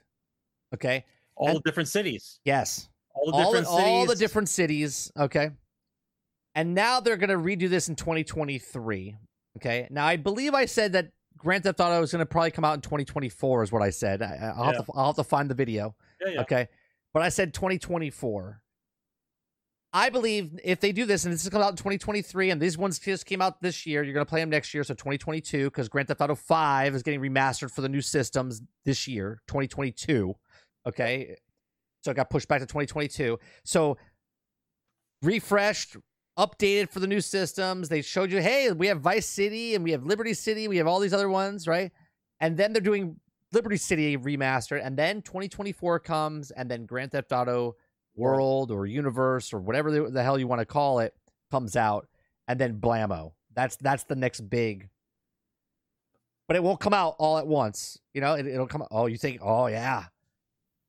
[0.73, 1.03] Okay.
[1.35, 2.87] All And- the different cities, Yes.
[3.13, 5.11] all the All, different all the different cities.
[5.17, 5.49] Okay.
[6.55, 9.17] And now they're going to redo this in 2023.
[9.57, 9.87] Okay.
[9.89, 12.75] Now I believe I said that Grand Theft Auto was going to probably come out
[12.75, 13.63] in 2024.
[13.63, 14.21] Is what I said.
[14.21, 15.95] I, I'll, have to, I'll have to find the video.
[16.23, 16.41] Yeah, yeah.
[16.41, 16.67] Okay.
[17.13, 18.61] But I said 2024.
[19.93, 22.77] I believe if they do this and this is coming out in 2023 and these
[22.77, 24.85] ones just came out this year, you're going to play them next year.
[24.85, 29.05] So 2022, because Grand Theft Auto 5 is getting remastered for the new systems this
[29.07, 30.33] year, 2022.
[30.87, 31.35] Okay.
[32.03, 33.37] So it got pushed back to 2022.
[33.65, 33.97] So
[35.21, 35.97] refreshed,
[36.41, 37.87] updated for the new systems.
[37.87, 40.67] They showed you, hey, we have Vice City and we have Liberty City.
[40.67, 41.91] We have all these other ones, right?
[42.39, 43.17] And then they're doing
[43.53, 47.75] Liberty City remastered, and then 2024 comes, and then Grand Theft Auto
[48.15, 51.13] World or Universe or whatever the, the hell you want to call it
[51.51, 52.07] comes out,
[52.47, 53.33] and then blammo.
[53.53, 54.89] That's that's the next big.
[56.47, 57.99] But it won't come out all at once.
[58.13, 58.85] You know, it, it'll come.
[58.89, 59.39] Oh, you think?
[59.41, 60.05] Oh yeah,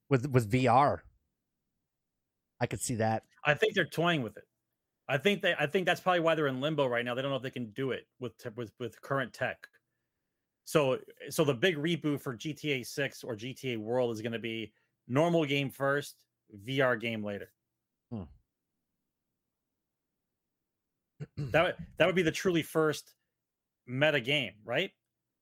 [0.08, 1.00] with with VR.
[2.60, 3.24] I could see that.
[3.44, 4.44] I think they're toying with it.
[5.12, 5.54] I think they.
[5.58, 7.14] I think that's probably why they're in limbo right now.
[7.14, 9.68] They don't know if they can do it with te- with with current tech.
[10.64, 14.72] So so the big reboot for GTA Six or GTA World is going to be
[15.06, 16.16] normal game first,
[16.66, 17.52] VR game later.
[18.10, 18.22] Hmm.
[21.36, 23.14] that would that would be the truly first
[23.86, 24.92] meta game, right?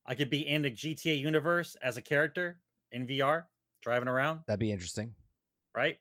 [0.05, 2.59] I could be in the GTA universe as a character
[2.91, 3.45] in VR,
[3.83, 5.15] driving around, That'd be interesting.
[5.77, 5.97] right?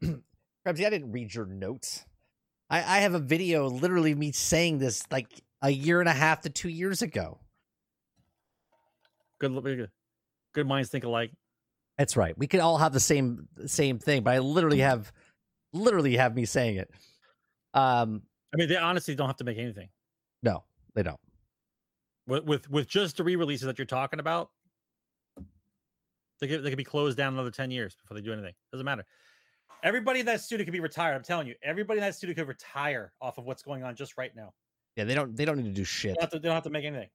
[0.68, 2.04] I didn't read your notes.
[2.70, 6.42] I, I have a video literally me saying this like a year and a half
[6.42, 7.38] to two years ago.
[9.40, 9.90] Good, good,
[10.54, 11.30] good minds think alike.
[11.96, 12.36] That's right.
[12.36, 15.10] We could all have the same same thing, but I literally have
[15.72, 16.90] literally have me saying it.
[17.74, 18.22] Um,
[18.52, 19.88] I mean, they honestly don't have to make anything.
[20.42, 20.64] no,
[20.94, 21.20] they don't.
[22.26, 24.50] with with with just the re-releases that you're talking about,
[26.40, 28.54] they could they could be closed down another ten years before they do anything.
[28.70, 29.04] Doesn't matter.
[29.82, 31.14] Everybody in that studio could be retired.
[31.14, 34.18] I'm telling you, everybody in that studio could retire off of what's going on just
[34.18, 34.52] right now.
[34.96, 35.36] Yeah, they don't.
[35.36, 36.14] They don't need to do They shit.
[36.14, 37.08] don't have to, they don't have to make anything.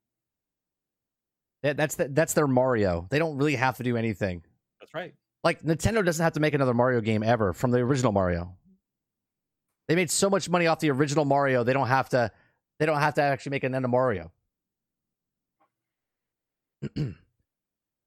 [1.63, 3.07] That, that's the, that's their Mario.
[3.09, 4.43] They don't really have to do anything.
[4.79, 5.13] That's right.
[5.43, 8.55] Like Nintendo doesn't have to make another Mario game ever from the original Mario.
[9.87, 11.63] They made so much money off the original Mario.
[11.63, 12.31] They don't have to.
[12.79, 14.31] They don't have to actually make another Mario.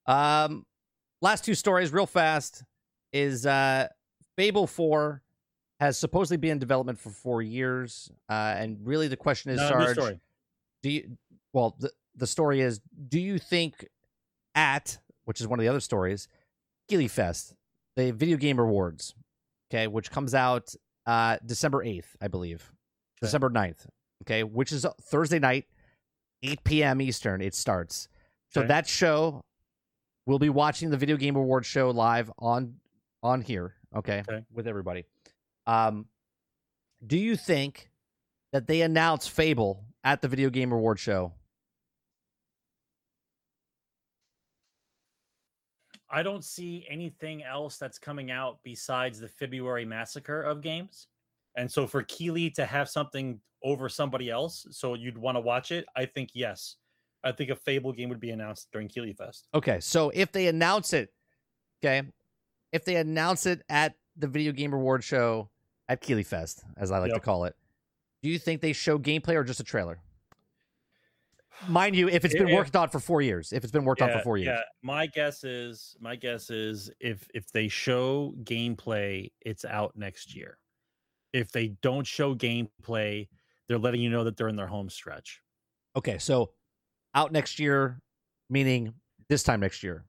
[0.06, 0.66] um,
[1.20, 2.64] last two stories, real fast,
[3.12, 3.88] is uh,
[4.36, 5.22] Fable Four
[5.80, 9.68] has supposedly been in development for four years, uh, and really the question is, No,
[9.68, 9.96] Sarge,
[10.82, 11.16] do you?
[11.52, 13.86] Well, the the story is, do you think
[14.54, 16.28] at which is one of the other stories,
[16.88, 17.54] Keighley Fest,
[17.96, 19.14] the video game awards,
[19.70, 20.74] okay, which comes out
[21.06, 22.72] uh December 8th, I believe.
[23.18, 23.26] Okay.
[23.28, 23.86] December 9th,
[24.24, 25.66] okay, which is Thursday night,
[26.42, 27.00] 8 p.m.
[27.00, 28.08] Eastern, it starts.
[28.50, 28.68] So Okay.
[28.68, 29.42] that show
[30.26, 32.76] we'll be watching the video game award show live on
[33.22, 34.44] on here, okay, Okay.
[34.52, 35.04] with everybody.
[35.66, 36.06] Um
[37.06, 37.90] do you think
[38.52, 41.32] that they announce Fable at the video game award show?
[46.08, 51.08] I don't see anything else that's coming out besides the February massacre of games.
[51.56, 55.72] And so for Keighley to have something over somebody else, so you'd want to watch
[55.72, 56.76] it, I think yes.
[57.24, 59.48] I think a Fable game would be announced during Keighley Fest.
[59.52, 61.12] Okay, so if they announce it,
[61.84, 62.02] okay,
[62.72, 65.50] if they announce it at the video game award show
[65.88, 67.54] at Keighley Fest, as I like to call it,
[68.22, 70.00] do you think they show gameplay or just a trailer?
[71.68, 74.02] Mind you, if it's been If- worked on for four years, if it's been worked
[74.02, 78.34] on for four years, Yeah, my guess is my guess is if if they show
[78.42, 80.58] gameplay, it's out next year.
[81.32, 83.28] If they don't show gameplay,
[83.68, 85.40] they're letting you know that they're in their home stretch.
[85.96, 86.52] okay, so
[87.14, 88.02] out next year,
[88.50, 88.92] meaning
[89.30, 90.04] this time next year.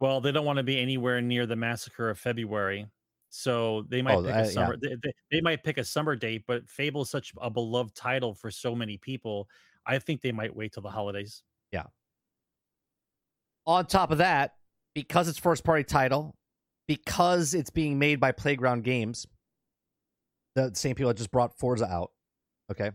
[0.00, 2.86] Well, they don't want to be anywhere near the massacre of February.
[3.30, 4.44] So they might Oh, pick a yeah.
[4.44, 4.76] summer.
[4.76, 8.34] They, they, they might pick a summer date, but Fable is such a beloved title
[8.34, 9.48] for so many people.
[9.84, 11.42] I think they might wait till the holidays.
[11.72, 11.84] Yeah.
[13.66, 14.54] On top of that,
[14.94, 16.34] because it's first party title,
[16.86, 19.26] because it's being made by Playground Games,
[20.54, 22.12] the same people that just brought Forza out.
[22.70, 22.92] Okay.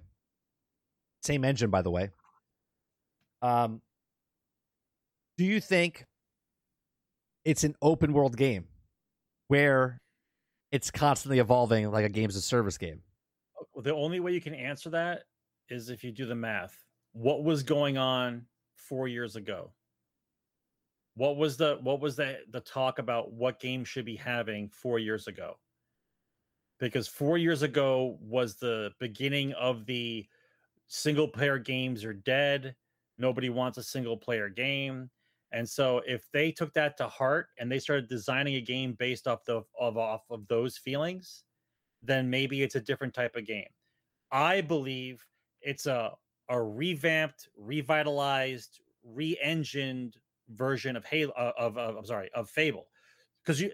[1.22, 2.10] Same engine, by the way.
[3.42, 3.82] Um,
[5.38, 6.06] do you think
[7.46, 8.68] it's an open world game
[9.48, 10.02] where
[10.72, 13.02] it's constantly evolving like a games of service game?
[13.82, 15.24] The only way you can answer that
[15.70, 16.78] is if you do the math.
[17.14, 18.46] What was going on
[18.76, 19.72] four years ago?
[21.16, 24.98] What was the what was the the talk about what game should be having four
[24.98, 25.58] years ago?
[26.80, 30.28] Because four years ago was the beginning of the
[30.88, 32.76] single player games are dead.
[33.20, 35.10] Nobody wants a single player game.
[35.54, 39.28] And so if they took that to heart and they started designing a game based
[39.28, 41.44] off the of off of those feelings,
[42.02, 43.70] then maybe it's a different type of game.
[44.32, 45.24] I believe
[45.62, 46.12] it's a
[46.50, 50.18] a revamped, revitalized, re-engined
[50.50, 52.88] version of Halo uh, of, of I'm sorry of Fable.
[53.44, 53.72] Because you,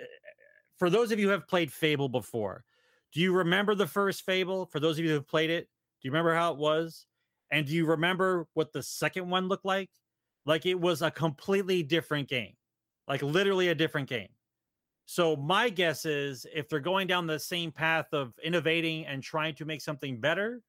[0.77, 2.65] for those of you who have played Fable before,
[3.13, 4.65] do you remember the first Fable?
[4.65, 5.63] For those of you who have played it,
[6.01, 7.07] do you remember how it was?
[7.51, 9.89] And do you remember what the second one looked like?
[10.45, 12.53] Like it was a completely different game,
[13.07, 14.29] like literally a different game.
[15.05, 19.55] So my guess is if they're going down the same path of innovating and trying
[19.55, 20.61] to make something better,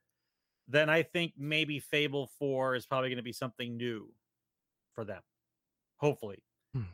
[0.66, 4.10] then I think maybe Fable 4 is probably going to be something new
[4.94, 5.20] for them.
[5.98, 6.42] Hopefully.
[6.72, 6.84] Hmm.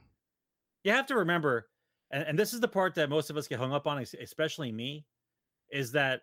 [0.82, 1.69] You have to remember,
[2.11, 4.73] and, and this is the part that most of us get hung up on, especially
[4.73, 5.05] me,
[5.70, 6.23] is that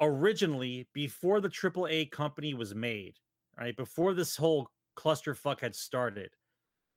[0.00, 3.14] originally, before the AAA company was made,
[3.58, 6.30] right, before this whole clusterfuck had started,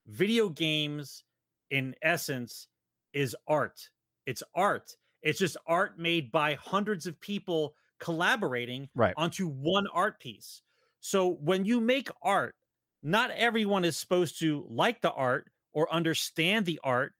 [0.07, 1.23] video games,
[1.69, 2.67] in essence,
[3.13, 3.89] is art.
[4.26, 4.95] It's art.
[5.21, 9.13] It's just art made by hundreds of people collaborating Right.
[9.17, 10.61] onto one art piece.
[11.01, 12.55] So when you make art,
[13.03, 17.13] not everyone is supposed to like the art or understand the art,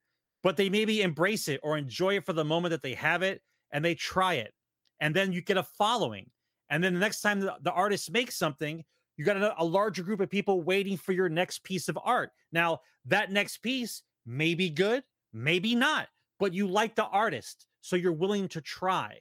[0.44, 3.42] but they maybe embrace it or enjoy it for the moment that they have it
[3.72, 4.54] and they try it.
[5.00, 6.30] And then you get a following.
[6.70, 8.84] And then the next time the, the artist makes something,
[9.20, 12.32] you got a, a larger group of people waiting for your next piece of art.
[12.54, 16.08] Now, that next piece may be good, maybe not,
[16.40, 17.68] but you like the artist.
[17.82, 19.18] So you're willing to try.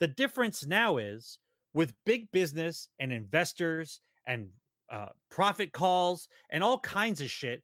[0.00, 1.38] The difference now is
[1.72, 4.48] with big business and investors and
[4.90, 7.62] uh, profit calls and all kinds of shit,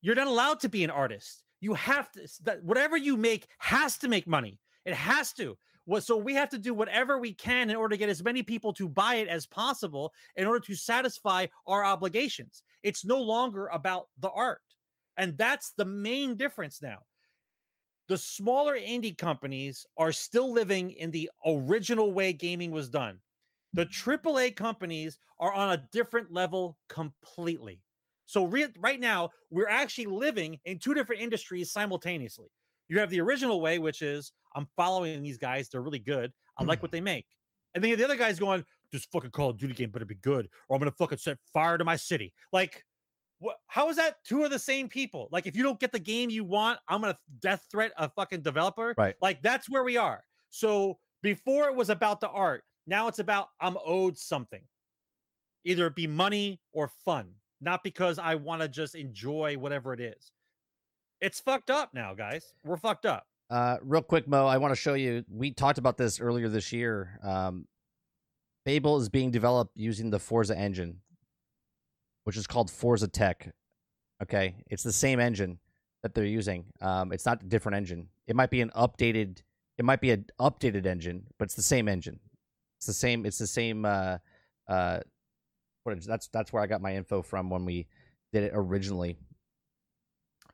[0.00, 1.42] you're not allowed to be an artist.
[1.60, 2.26] You have to,
[2.62, 4.58] whatever you make has to make money.
[4.86, 5.58] It has to.
[5.86, 8.42] Well, so we have to do whatever we can in order to get as many
[8.42, 12.62] people to buy it as possible in order to satisfy our obligations.
[12.82, 14.60] It's no longer about the art.
[15.16, 16.98] And that's the main difference now.
[18.08, 23.18] The smaller indie companies are still living in the original way gaming was done.
[23.72, 27.80] The AAA companies are on a different level completely.
[28.26, 32.48] So re- right now, we're actually living in two different industries simultaneously.
[32.90, 36.32] You have the original way, which is I'm following these guys; they're really good.
[36.58, 36.82] I like mm-hmm.
[36.82, 37.26] what they make,
[37.74, 40.48] and then the other guys going, "This fucking Call of Duty game better be good,
[40.68, 42.84] or I'm gonna fucking set fire to my city." Like,
[43.38, 43.58] what?
[43.68, 45.28] How is that two of the same people?
[45.30, 48.42] Like, if you don't get the game you want, I'm gonna death threat a fucking
[48.42, 48.92] developer.
[48.98, 49.14] Right.
[49.22, 50.24] Like, that's where we are.
[50.50, 54.62] So before it was about the art, now it's about I'm owed something,
[55.64, 57.28] either it be money or fun,
[57.60, 60.32] not because I want to just enjoy whatever it is.
[61.20, 62.54] It's fucked up now, guys.
[62.64, 63.26] We're fucked up.
[63.50, 65.24] Uh, real quick, Mo, I want to show you.
[65.28, 67.18] We talked about this earlier this year.
[67.22, 67.66] Um,
[68.64, 70.98] Fable is being developed using the Forza engine,
[72.24, 73.52] which is called Forza Tech.
[74.22, 75.58] Okay, it's the same engine
[76.02, 76.66] that they're using.
[76.80, 78.08] Um, it's not a different engine.
[78.26, 79.42] It might be an updated.
[79.78, 82.20] It might be an updated engine, but it's the same engine.
[82.78, 83.26] It's the same.
[83.26, 83.84] It's the same.
[83.84, 84.18] Uh,
[84.68, 85.00] uh,
[86.06, 87.88] that's that's where I got my info from when we
[88.32, 89.18] did it originally.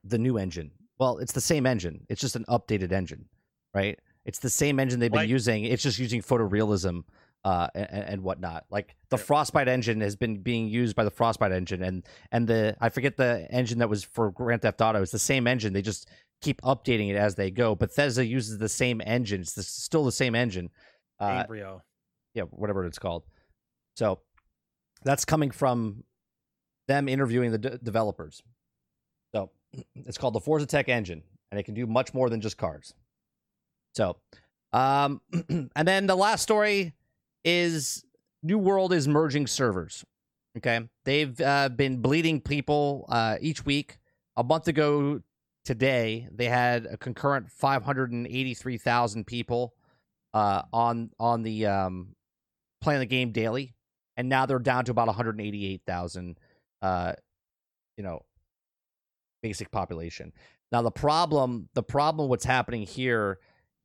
[0.08, 0.70] The new engine.
[0.98, 2.06] Well, it's the same engine.
[2.08, 3.26] It's just an updated engine,
[3.74, 3.98] right?
[4.24, 5.64] It's the same engine they've been Like- using.
[5.64, 7.04] It's just using photorealism
[7.44, 8.64] uh, and, and whatnot.
[8.70, 9.18] Like the.
[9.18, 13.16] Frostbite engine has been being used by the Frostbite engine, and and the I forget
[13.16, 15.02] the engine that was for Grand Theft Auto.
[15.02, 15.72] It's the same engine.
[15.72, 16.08] They just
[16.42, 17.74] keep updating it as they go.
[17.74, 19.40] Bethesda uses the same engine.
[19.42, 20.70] It's the, still the same engine.
[21.20, 21.82] Uh, Embryo.
[22.34, 23.22] yeah, whatever it's called.
[23.96, 24.20] So
[25.04, 26.04] that's coming from
[26.88, 28.42] them interviewing the d- developers.
[29.94, 32.94] It's called the Forza Tech engine, and it can do much more than just cars.
[33.94, 34.16] So,
[34.72, 36.94] um, and then the last story
[37.44, 38.04] is
[38.42, 40.04] New World is merging servers.
[40.56, 43.98] Okay, they've uh, been bleeding people uh, each week.
[44.36, 45.20] A month ago
[45.64, 49.74] today they had a concurrent 583,000 people
[50.32, 52.14] uh, on on the um,
[52.80, 53.74] playing the game daily,
[54.16, 56.38] and now they're down to about 188,000.
[56.82, 57.12] Uh,
[57.96, 58.22] you know,
[59.47, 60.32] basic population.
[60.73, 63.39] Now the problem, the problem, what's happening here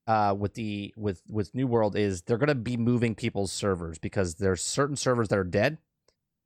[0.07, 3.99] uh, with the with with New World is they're going to be moving people's servers
[3.99, 5.77] because there's certain servers that are dead,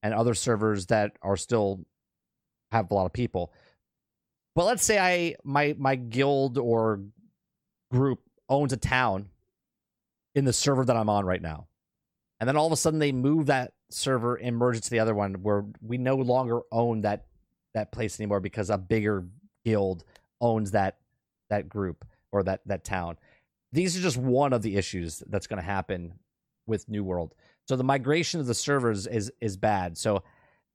[0.04, 1.86] and other servers that are still
[2.74, 3.54] have a lot of people.
[4.54, 7.02] But let's say I my my guild or
[7.90, 8.20] group
[8.50, 9.30] owns a town
[10.36, 11.68] in the server that I'm on right now.
[12.42, 15.00] And then all of a sudden they move that server and merge it to the
[15.00, 17.26] other one where we no longer own that
[17.76, 19.26] that place anymore because a bigger
[19.64, 20.04] guild
[20.42, 20.98] owns that
[21.50, 23.18] that group or that that town.
[23.72, 26.16] These are just one of the issues that's going to happen
[26.66, 27.36] with New World.
[27.68, 29.98] So the migration of the servers is is bad.
[29.98, 30.24] So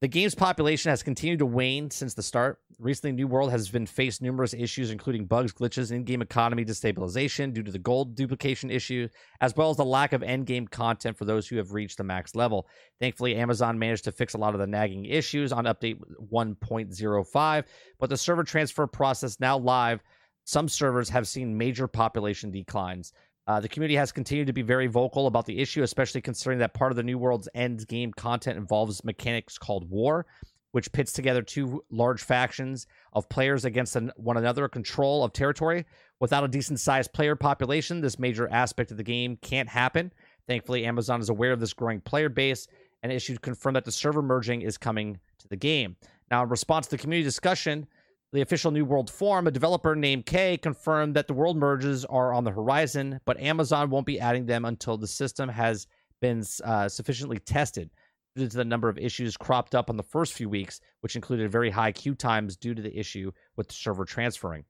[0.00, 2.58] the game's population has continued to wane since the start.
[2.78, 7.62] Recently, New World has been faced numerous issues, including bugs, glitches, in-game economy destabilization due
[7.62, 9.08] to the gold duplication issue,
[9.42, 12.34] as well as the lack of end-game content for those who have reached the max
[12.34, 12.66] level.
[12.98, 16.00] Thankfully, Amazon managed to fix a lot of the nagging issues on update
[16.32, 17.64] 1.05,
[17.98, 20.00] but the server transfer process now live,
[20.44, 23.12] some servers have seen major population declines.
[23.50, 26.72] Uh, the community has continued to be very vocal about the issue, especially considering that
[26.72, 30.24] part of the New World's end game content involves mechanics called war,
[30.70, 35.84] which pits together two large factions of players against one another, control of territory.
[36.20, 40.12] Without a decent sized player population, this major aspect of the game can't happen.
[40.46, 42.68] Thankfully, Amazon is aware of this growing player base
[43.02, 45.96] and issued confirmed that the server merging is coming to the game.
[46.30, 47.88] Now, in response to the community discussion,
[48.32, 52.32] the official New World forum, a developer named Kay confirmed that the world merges are
[52.32, 55.88] on the horizon, but Amazon won't be adding them until the system has
[56.20, 57.90] been uh, sufficiently tested
[58.36, 61.50] due to the number of issues cropped up on the first few weeks, which included
[61.50, 64.64] very high queue times due to the issue with the server transferring.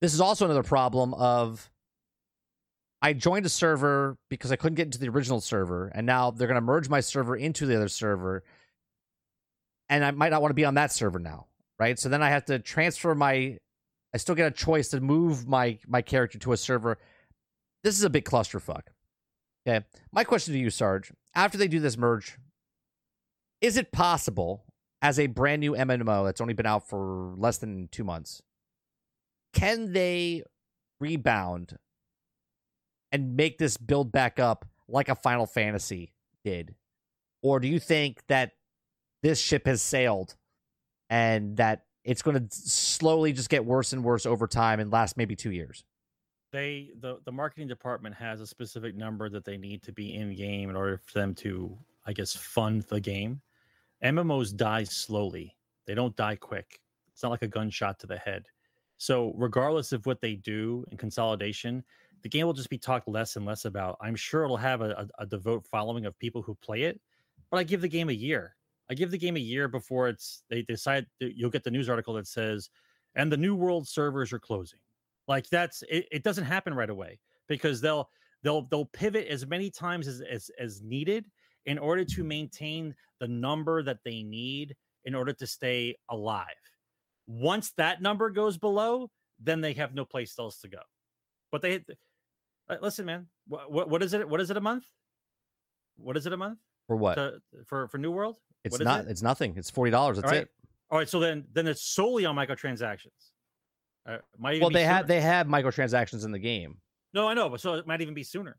[0.00, 1.70] This is also another problem of
[3.00, 6.48] I joined a server because I couldn't get into the original server, and now they're
[6.48, 8.42] going to merge my server into the other server,
[9.88, 11.46] and I might not want to be on that server now
[11.78, 11.98] right?
[11.98, 13.58] So then I have to transfer my.
[14.14, 16.98] I still get a choice to move my my character to a server.
[17.84, 18.82] This is a big clusterfuck.
[19.66, 22.38] Okay, my question to you, Sarge, after they do this merge,
[23.60, 24.64] is it possible
[25.02, 28.42] as a brand new MMO that's only been out for less than two months,
[29.52, 30.42] can they
[31.00, 31.78] rebound
[33.12, 36.12] and make this build back up like a Final Fantasy
[36.44, 36.74] did?
[37.42, 38.52] Or do you think that
[39.22, 40.34] this ship has sailed
[41.10, 45.16] and that it's going to slowly just get worse and worse over time and last
[45.16, 45.84] maybe two years.
[46.52, 50.34] They the the marketing department has a specific number that they need to be in
[50.34, 51.76] game in order for them to,
[52.06, 53.40] I guess, fund the game.
[54.04, 56.80] MMOs die slowly; they don't die quick.
[57.12, 58.46] It's not like a gunshot to the head.
[58.98, 61.82] So, regardless of what they do in consolidation,
[62.22, 63.96] the game will just be talked less and less about.
[64.00, 67.00] I'm sure it'll have a, a, a devout following of people who play it,
[67.50, 68.54] but I give the game a year
[68.90, 72.14] I give the game a year before it's they decide you'll get the news article
[72.14, 72.70] that says,
[73.14, 74.78] and the new world servers are closing.
[75.28, 78.08] Like that's it, it doesn't happen right away because they'll
[78.42, 81.26] they'll they'll pivot as many times as, as as needed
[81.64, 86.46] in order to maintain the number that they need in order to stay alive.
[87.26, 90.80] Once that number goes below, then they have no place else to go.
[91.50, 91.82] But they
[92.68, 93.26] uh, listen, man.
[93.48, 94.28] What, what, what is it?
[94.28, 94.84] What is it a month?
[95.96, 97.14] What is it a month for what?
[97.14, 98.38] To, for for New World?
[98.66, 99.04] It's not.
[99.06, 99.10] It?
[99.10, 99.54] It's nothing.
[99.56, 100.16] It's forty dollars.
[100.16, 100.42] That's All right.
[100.42, 100.50] it.
[100.90, 101.08] All right.
[101.08, 103.30] So then, then it's solely on microtransactions.
[104.08, 106.76] Uh, well, they have they have microtransactions in the game.
[107.12, 108.56] No, I know, but so it might even be sooner,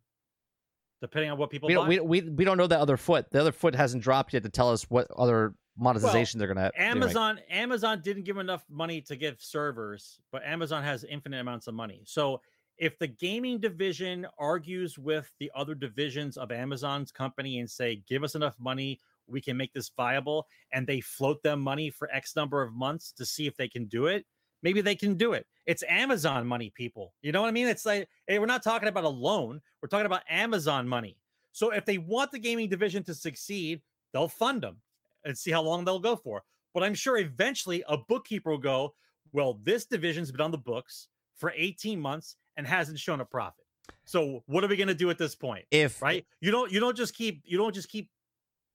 [0.99, 1.67] depending on what people.
[1.67, 3.29] We don't, we, we, we don't know the other foot.
[3.31, 6.71] The other foot hasn't dropped yet to tell us what other monetization well, they're going
[6.71, 6.77] to.
[6.77, 6.95] Have.
[6.95, 11.75] Amazon Amazon didn't give enough money to give servers, but Amazon has infinite amounts of
[11.75, 12.01] money.
[12.05, 12.41] So
[12.77, 18.23] if the gaming division argues with the other divisions of Amazon's company and say, "Give
[18.23, 22.35] us enough money, we can make this viable and they float them money for X
[22.35, 24.25] number of months to see if they can do it,
[24.63, 25.45] maybe they can do it.
[25.65, 27.13] It's Amazon money, people.
[27.21, 27.67] You know what I mean?
[27.67, 31.17] It's like hey, we're not talking about a loan, we're talking about Amazon money.
[31.51, 33.81] So if they want the gaming division to succeed,
[34.13, 34.77] they'll fund them
[35.25, 36.43] and see how long they'll go for.
[36.73, 38.93] But I'm sure eventually a bookkeeper will go,
[39.31, 43.65] well, this division's been on the books for 18 months and hasn't shown a profit.
[44.05, 45.65] So what are we going to do at this point?
[45.71, 48.09] If right, you don't you don't just keep you don't just keep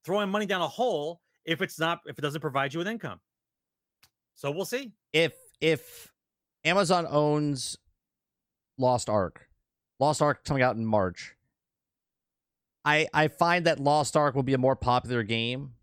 [0.04, 3.20] throwing money down a hole if it's not if it doesn't provide you with income.
[4.34, 4.92] So we'll see.
[5.12, 6.12] If if
[6.64, 7.76] Amazon owns
[8.78, 9.48] Lost Ark,
[10.00, 11.34] Lost Ark coming out in March.
[12.84, 15.74] I I find that Lost Ark will be a more popular game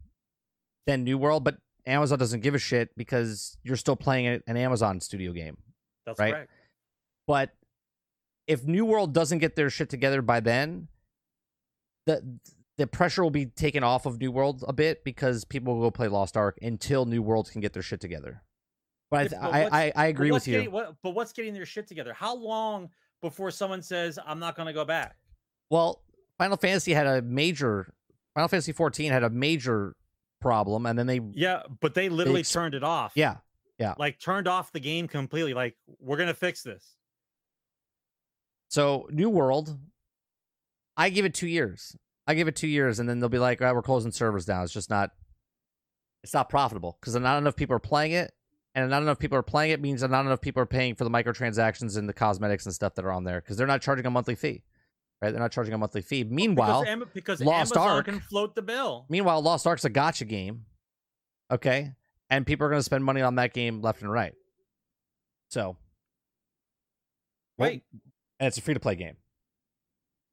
[0.85, 4.99] than New World, but Amazon doesn't give a shit because you're still playing an Amazon
[4.99, 5.57] studio game.
[6.05, 6.33] That's Right.
[6.33, 6.51] correct.
[7.25, 7.51] But
[8.47, 10.87] if New World doesn't get their shit together by then,
[12.05, 12.39] the
[12.79, 15.91] the pressure will be taken off of New World a bit because people will go
[15.91, 18.41] play Lost Ark until New World can get their shit together.
[19.11, 20.53] But Yeah, but I, I, I agree with you.
[20.53, 22.13] getting- what- but what's getting their shit together?
[22.13, 22.89] How long
[23.21, 25.17] before someone says, I'm not going to go back?
[25.69, 26.01] Well,
[26.37, 27.93] Final Fantasy had a major
[28.33, 29.95] Final Fantasy 14 had a major
[30.39, 33.11] problem, and then they Yeah, but they literally ex- turned it off.
[33.15, 33.37] Yeah.
[33.77, 35.53] Yeah Like turned off the game completely.
[35.53, 36.95] Like, we're going to fix this.
[38.69, 39.77] So New World,
[40.95, 41.95] I give it two years.
[42.29, 44.45] I give it two years, and then they'll be like, "All right, we're closing servers
[44.45, 45.09] down." It's just not,
[46.23, 48.31] it's not profitable because not enough people are playing it,
[48.75, 51.03] and not enough people are playing it means that not enough people are paying for
[51.05, 54.05] the microtransactions and the cosmetics and stuff that are on there because they're not charging
[54.05, 54.61] a monthly fee,
[55.23, 55.31] right?
[55.31, 56.23] They're not charging a monthly fee.
[56.23, 59.05] Meanwhile, because, Am- because Lost Amazon Ark- can float the bill.
[59.09, 60.65] meanwhile, Lost Ark's a gacha game,
[61.49, 61.93] okay,
[62.29, 64.33] and people are going to spend money on that game left and right.
[65.49, 65.77] So,
[67.57, 67.81] well, Right.
[68.39, 69.15] and it's a free to play game.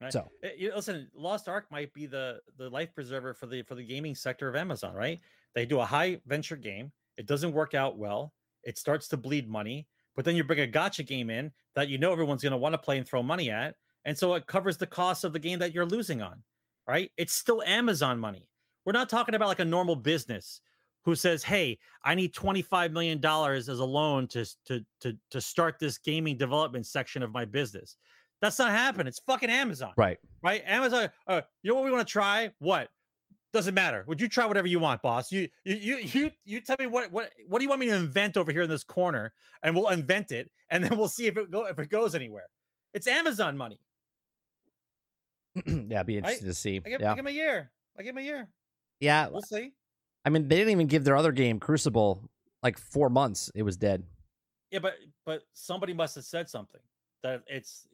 [0.00, 0.12] Right.
[0.12, 3.75] So Uh, you listen, Lost Ark might be the the life preserver for the for
[3.75, 5.20] the gaming sector of Amazon, right?
[5.55, 9.49] They do a high venture game, it doesn't work out well, it starts to bleed
[9.49, 12.58] money, but then you bring a gacha game in that you know everyone's going to
[12.58, 15.39] want to play and throw money at, and so it covers the cost of the
[15.39, 16.42] game that you're losing on,
[16.86, 17.10] right?
[17.16, 18.50] It's still Amazon money.
[18.84, 20.60] We're not talking about like a normal business
[21.05, 25.41] who says, "Hey, I need 25 million dollars as a loan to to to to
[25.41, 27.97] start this gaming development section of my business."
[28.42, 29.06] That's not happening.
[29.06, 30.18] It's fucking Amazon right.
[30.42, 30.62] right?
[30.66, 32.50] Amazon, uh, you know what we want to try?
[32.58, 32.89] What?
[33.52, 34.05] Doesn't matter.
[34.06, 35.32] Would you try whatever you want, boss?
[35.32, 37.94] You you you you you tell me what what what do you want me to
[37.94, 39.32] invent over here in this corner,
[39.62, 42.44] and we'll invent it, and then we'll see if it go if it goes anywhere.
[42.92, 43.81] It's Amazon money.
[45.66, 46.82] yeah, be interesting to see.
[46.84, 47.70] I give, yeah, I give him a year.
[47.98, 48.48] I give him a year.
[49.00, 49.28] yeah.
[49.28, 49.73] We'll see.
[50.24, 52.28] I mean, they didn't even give their other game, Crucible,
[52.62, 53.50] like four months.
[53.55, 54.02] It was dead.
[54.70, 56.81] Yeah, but but somebody must have said something
[57.23, 57.86] that it's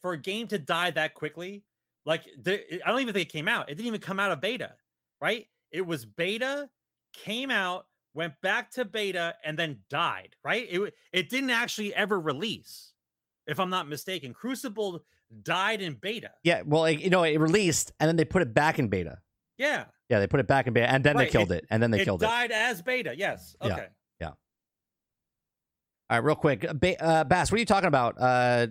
[0.00, 1.64] for a game to die that quickly.
[2.06, 3.70] Like the, I don't even think it came out.
[3.70, 4.72] It didn't even come out of beta,
[5.20, 5.46] right?
[5.70, 6.68] It was beta,
[7.14, 10.36] came out, went back to beta, and then died.
[10.44, 10.66] Right?
[10.70, 12.92] It it didn't actually ever release,
[13.46, 14.34] if I'm not mistaken.
[14.34, 15.02] Crucible
[15.42, 16.30] died in beta.
[16.42, 19.18] Yeah, well, it, you know, it released and then they put it back in beta.
[19.56, 21.82] Yeah, Yeah, they put it back in beta and then Right, they killed it, and
[21.82, 22.26] then they it killed it.
[22.26, 23.14] died as beta.
[23.16, 23.56] Yes.
[23.62, 23.70] Okay.
[23.70, 23.74] Yeah.
[24.28, 24.34] Okay.
[26.10, 28.16] All right, real quick, uh, ba- uh, Bass, what are you talking about?
[28.20, 28.66] Uh,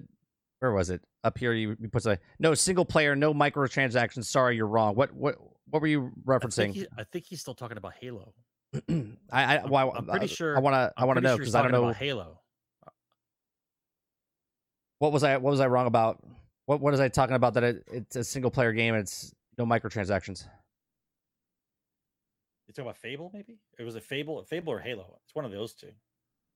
[0.64, 1.01] where was it?
[1.25, 2.24] Up here, you, you put something.
[2.40, 4.25] No single player, no microtransactions.
[4.25, 4.95] Sorry, you're wrong.
[4.95, 5.35] What what
[5.69, 6.74] what were you I think, referencing?
[6.74, 8.33] he- I think he's still talking about Halo.
[8.90, 11.35] I I, I'm- well, I'm pretty I- sure- I want to I want to know
[11.35, 12.40] because he's I don't know about Halo.
[15.00, 16.24] what was I what was I wrong about.
[16.66, 19.33] What what is I talking about that it, it's a single player game and it's
[19.58, 20.45] no microtransactions.
[22.67, 23.30] You talking about Fable?
[23.33, 25.19] Maybe it was a Fable, Fable or Halo.
[25.25, 25.92] It's one of those two.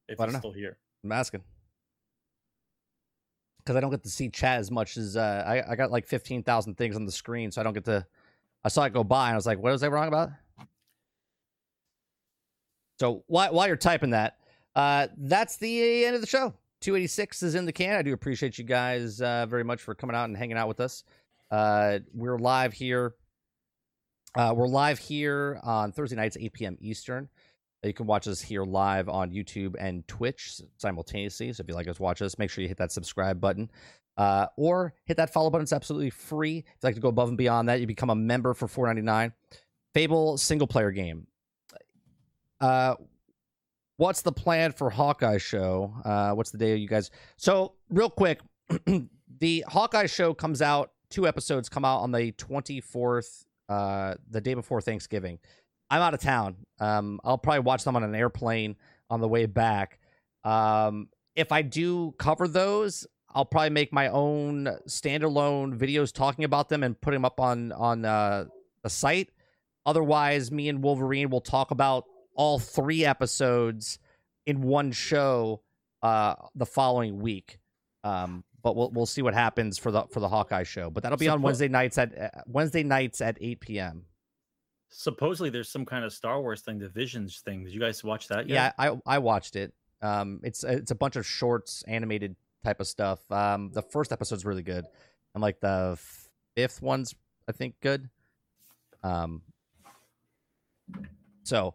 [0.07, 0.51] If I don't it's know.
[0.51, 1.43] still here, I'm asking
[3.67, 6.07] because I don't get to see chat as much as uh, I I got like
[6.07, 8.05] fifteen thousand things on the screen, so I don't get to.
[8.63, 10.29] I saw it go by and I was like, "What was I wrong about?"
[12.99, 14.37] So while while you're typing that,
[14.73, 16.53] uh, that's the end of the show.
[16.79, 17.95] 286 is in the can.
[17.95, 20.79] I do appreciate you guys uh, very much for coming out and hanging out with
[20.79, 21.03] us.
[21.51, 23.15] Uh, we're live here.
[24.35, 26.77] Uh, we're live here on Thursday nights, 8 p.m.
[26.79, 27.27] Eastern.
[27.83, 31.53] You can watch us here live on YouTube and Twitch simultaneously.
[31.53, 32.37] So if you like us, watch us.
[32.37, 33.69] Make sure you hit that subscribe button.
[34.17, 35.63] Uh, or hit that follow button.
[35.63, 36.57] It's absolutely free.
[36.57, 39.31] If you'd like to go above and beyond that, you become a member for $4.99.
[39.93, 41.27] Fable single player game.
[42.59, 42.95] Uh,
[43.97, 45.93] what's the plan for Hawkeye show?
[46.03, 47.11] Uh, what's the day you guys?
[47.37, 48.39] So real quick,
[49.39, 50.91] the Hawkeye show comes out.
[51.09, 55.39] Two episodes come out on the 24th, uh, the day before Thanksgiving.
[55.89, 56.55] I'm out of town.
[56.79, 58.75] Um, I'll probably watch them on an airplane
[59.09, 59.99] on the way back.
[60.43, 66.69] Um, if I do cover those, I'll probably make my own standalone videos talking about
[66.69, 68.45] them and put them up on on uh,
[68.83, 69.29] the site.
[69.85, 73.99] Otherwise, me and Wolverine will talk about all three episodes
[74.45, 75.61] in one show
[76.01, 77.59] uh, the following week.
[78.03, 80.89] Um, but we'll we'll see what happens for the for the Hawkeye show.
[80.89, 84.05] But that'll be on Suppo- Wednesday nights at uh, Wednesday nights at 8 p.m.
[84.89, 87.63] supposedly there's some kind of Star Wars thing, the Visions thing.
[87.63, 88.47] Did you guys watch that?
[88.47, 89.73] Yeah, I I watched it.
[90.01, 93.19] Um, it's it's a bunch of shorts, animated type of stuff.
[93.31, 94.85] Um, the first episode's really good,
[95.33, 95.99] and like the
[96.55, 97.13] fifth one's
[97.47, 98.09] I think good.
[99.03, 99.41] Um,
[101.43, 101.73] so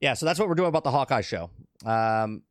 [0.00, 1.50] yeah, so that's what we're doing about the Hawkeye show.
[1.84, 2.42] Um,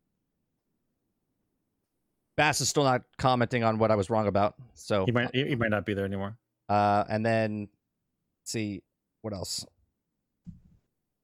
[2.38, 4.56] Bass is still not commenting on what I was wrong about.
[4.74, 6.38] So He might he might not be there anymore.
[6.70, 7.68] uh, and then
[8.46, 8.82] see
[9.22, 9.66] what else.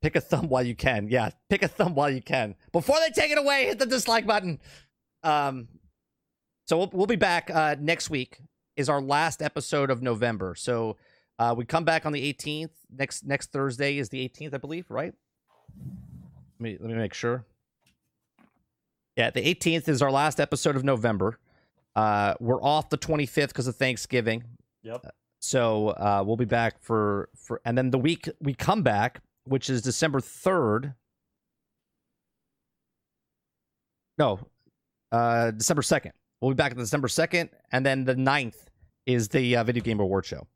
[0.07, 1.09] Pick a thumb while you can.
[1.09, 2.55] Yeah, pick a thumb while you can.
[2.71, 4.61] Before they take it away, hit the dislike button.
[5.21, 5.67] Um,
[6.65, 8.39] so we'll, we'll be back uh, next week.
[8.77, 10.55] Is our last episode of November.
[10.55, 10.95] So
[11.39, 12.69] uh, we come back on the 18th.
[12.89, 14.85] Next next Thursday is the 18th, I believe.
[14.89, 15.13] Right?
[16.57, 17.43] Let me let me make sure.
[19.17, 21.37] Yeah, the 18th is our last episode of November.
[21.97, 24.45] Uh, we're off the 25th because of Thanksgiving.
[24.83, 25.13] Yep.
[25.39, 29.69] So uh, we'll be back for for, and then the week we come back, which
[29.69, 30.93] is December third.
[34.17, 34.39] No,
[35.11, 36.13] uh, December second.
[36.41, 38.67] We'll be back on December second, and then the 9th
[39.05, 40.47] is the uh, video game award show.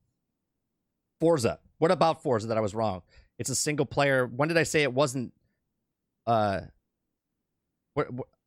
[1.19, 1.59] Forza.
[1.79, 3.01] What about Forza that I was wrong?
[3.39, 4.27] It's a single player.
[4.27, 5.33] When did I say it wasn't?
[6.27, 6.61] Uh,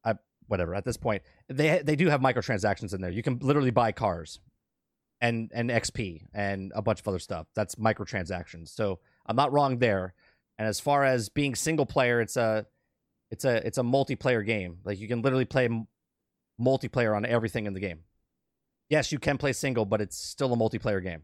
[0.04, 0.14] I,
[0.46, 0.74] whatever.
[0.74, 3.10] At this point, they they do have microtransactions in there.
[3.10, 4.38] You can literally buy cars
[5.20, 7.46] and and XP and a bunch of other stuff.
[7.54, 8.68] That's microtransactions.
[8.68, 10.14] So I'm not wrong there.
[10.58, 12.66] And as far as being single player, it's a
[13.30, 14.78] it's a it's a multiplayer game.
[14.84, 15.86] Like you can literally play m-
[16.60, 18.00] multiplayer on everything in the game.
[18.88, 21.22] Yes, you can play single, but it's still a multiplayer game.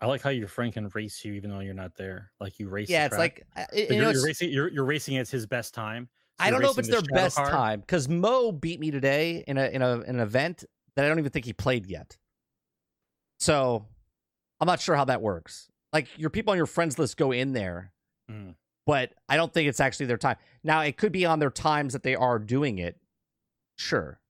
[0.00, 2.30] I like how your friend can race you even though you're not there.
[2.40, 2.88] Like you race.
[2.88, 3.44] Yeah, the it's track.
[3.56, 4.50] like uh, But you you're, know, you're it's- racing.
[4.50, 6.08] You're, you're racing as his best time.
[6.40, 7.50] So I don't know if it's the their best car.
[7.50, 11.08] time because Mo beat me today in a in a in an event that I
[11.08, 12.16] don't even think he played yet.
[13.40, 13.86] So
[14.60, 15.68] I'm not sure how that works.
[15.92, 17.92] Like your people on your friends list go in there,
[18.30, 18.54] Mm.
[18.86, 20.36] but I don't think it's actually their time.
[20.62, 23.00] Now it could be on their times that they are doing it.
[23.76, 24.20] Sure.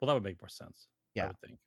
[0.00, 0.88] Well, that would make more sense.
[1.14, 1.24] Yeah.
[1.24, 1.58] I would think.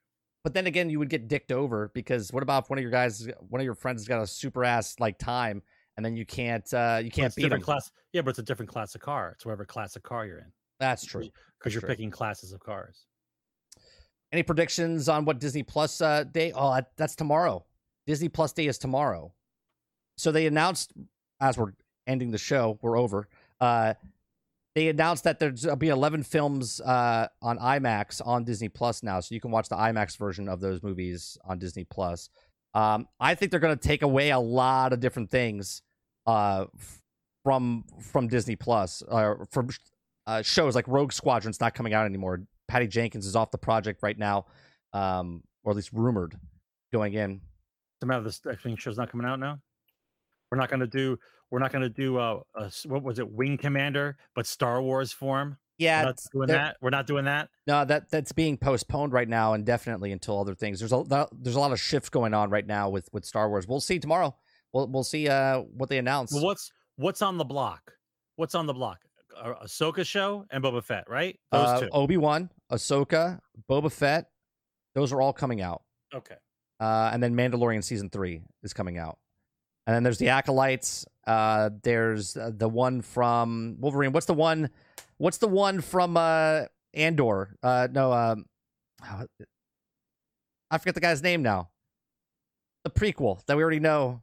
[0.43, 2.91] But then again, you would get dicked over because what about if one of your
[2.91, 5.63] guys, one of your friends has got a super ass like time,
[5.97, 7.73] and then you can't, uh you can't it's beat different them.
[7.73, 7.91] class.
[8.13, 9.31] Yeah, but it's a different class of car.
[9.35, 11.27] It's whatever class of car you're in That's true.
[11.57, 11.89] because you're true.
[11.89, 13.07] picking classes of cars.
[14.31, 16.51] Any predictions on what Disney Plus uh, day?
[16.53, 17.65] Oh, that's tomorrow.
[18.05, 19.33] Disney Plus day is tomorrow.
[20.17, 20.93] So they announced
[21.39, 21.73] as we're
[22.07, 23.27] ending the show, we're over.
[23.59, 23.93] Uh,
[24.73, 29.33] they announced that there'll be 11 films uh, on IMAX on Disney Plus now, so
[29.33, 32.29] you can watch the IMAX version of those movies on Disney Plus.
[32.73, 35.81] Um, I think they're going to take away a lot of different things
[36.27, 36.65] uh,
[37.45, 39.69] from from Disney Plus, uh, from
[40.27, 42.41] uh, shows like Rogue Squadron's not coming out anymore.
[42.67, 44.45] Patty Jenkins is off the project right now,
[44.91, 46.37] um, or at least rumored
[46.91, 47.39] going in.
[48.05, 49.59] The matter this I think show's not coming out now.
[50.51, 51.17] We're not gonna do.
[51.49, 52.17] We're not gonna do.
[52.17, 53.27] Uh, a what was it?
[53.27, 55.57] Wing Commander, but Star Wars form.
[55.79, 56.77] Yeah, We're not doing that.
[56.81, 57.49] We're not doing that.
[57.65, 60.77] No, that that's being postponed right now indefinitely until other things.
[60.77, 63.67] There's a there's a lot of shifts going on right now with with Star Wars.
[63.67, 64.35] We'll see tomorrow.
[64.71, 66.31] We'll we'll see uh what they announce.
[66.31, 67.91] Well, what's what's on the block?
[68.35, 68.99] What's on the block?
[69.35, 71.39] A Ahsoka show and Boba Fett, right?
[71.51, 71.89] Those uh, two.
[71.91, 74.27] Obi Wan, Ahsoka, Boba Fett,
[74.93, 75.81] those are all coming out.
[76.13, 76.35] Okay.
[76.79, 79.17] Uh, and then Mandalorian season three is coming out.
[79.87, 81.05] And then there's the acolytes.
[81.27, 84.11] Uh, there's uh, the one from Wolverine.
[84.11, 84.69] What's the one?
[85.17, 86.63] What's the one from uh
[86.93, 87.55] Andor?
[87.63, 88.45] Uh, no, um,
[90.71, 91.69] I forget the guy's name now.
[92.83, 94.21] The prequel that we already know.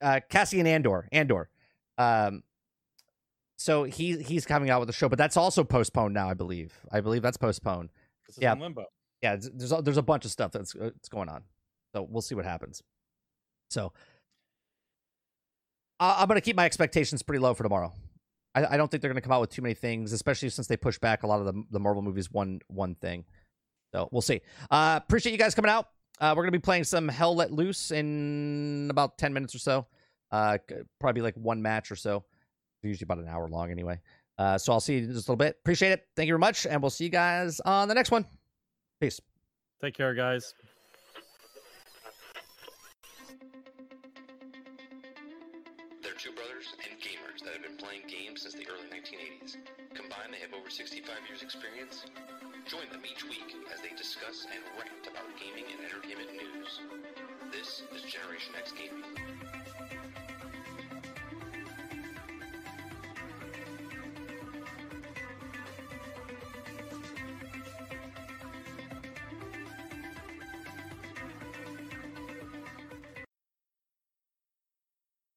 [0.00, 1.08] Uh, Cassian Andor.
[1.12, 1.48] Andor.
[1.98, 2.42] Um,
[3.56, 6.28] so he he's coming out with the show, but that's also postponed now.
[6.28, 6.72] I believe.
[6.92, 7.90] I believe that's postponed.
[8.38, 8.52] Yeah.
[8.52, 8.86] in limbo.
[9.22, 11.42] Yeah, there's- there's a, there's a bunch of stuff that's uh, that's going on.
[11.94, 12.82] So we'll see what happens.
[13.70, 13.92] So
[16.00, 17.92] I'm gonna keep my expectations pretty low for tomorrow.
[18.54, 20.76] I, I don't think they're gonna come out with too many things, especially since they
[20.76, 23.24] push back a lot of the the Marvel movies one one thing.
[23.94, 24.40] So we'll see.
[24.70, 25.88] Uh, appreciate you guys coming out.
[26.20, 29.86] Uh, we're gonna be playing some Hell Let Loose in about ten minutes or so.
[30.32, 30.58] Uh,
[31.00, 32.24] probably like one match or so.
[32.82, 34.00] Usually about an hour long anyway.
[34.36, 35.56] Uh, so I'll see you in just a little bit.
[35.60, 36.06] Appreciate it.
[36.16, 38.26] Thank you very much, and we'll see you guys on the next one.
[39.00, 39.20] Peace.
[39.80, 40.54] Take care, guys.
[50.44, 52.04] Have over 65 years experience.
[52.68, 56.80] Join them each week as they discuss and rant about gaming and entertainment news.
[57.50, 59.63] This is Generation X Gaming.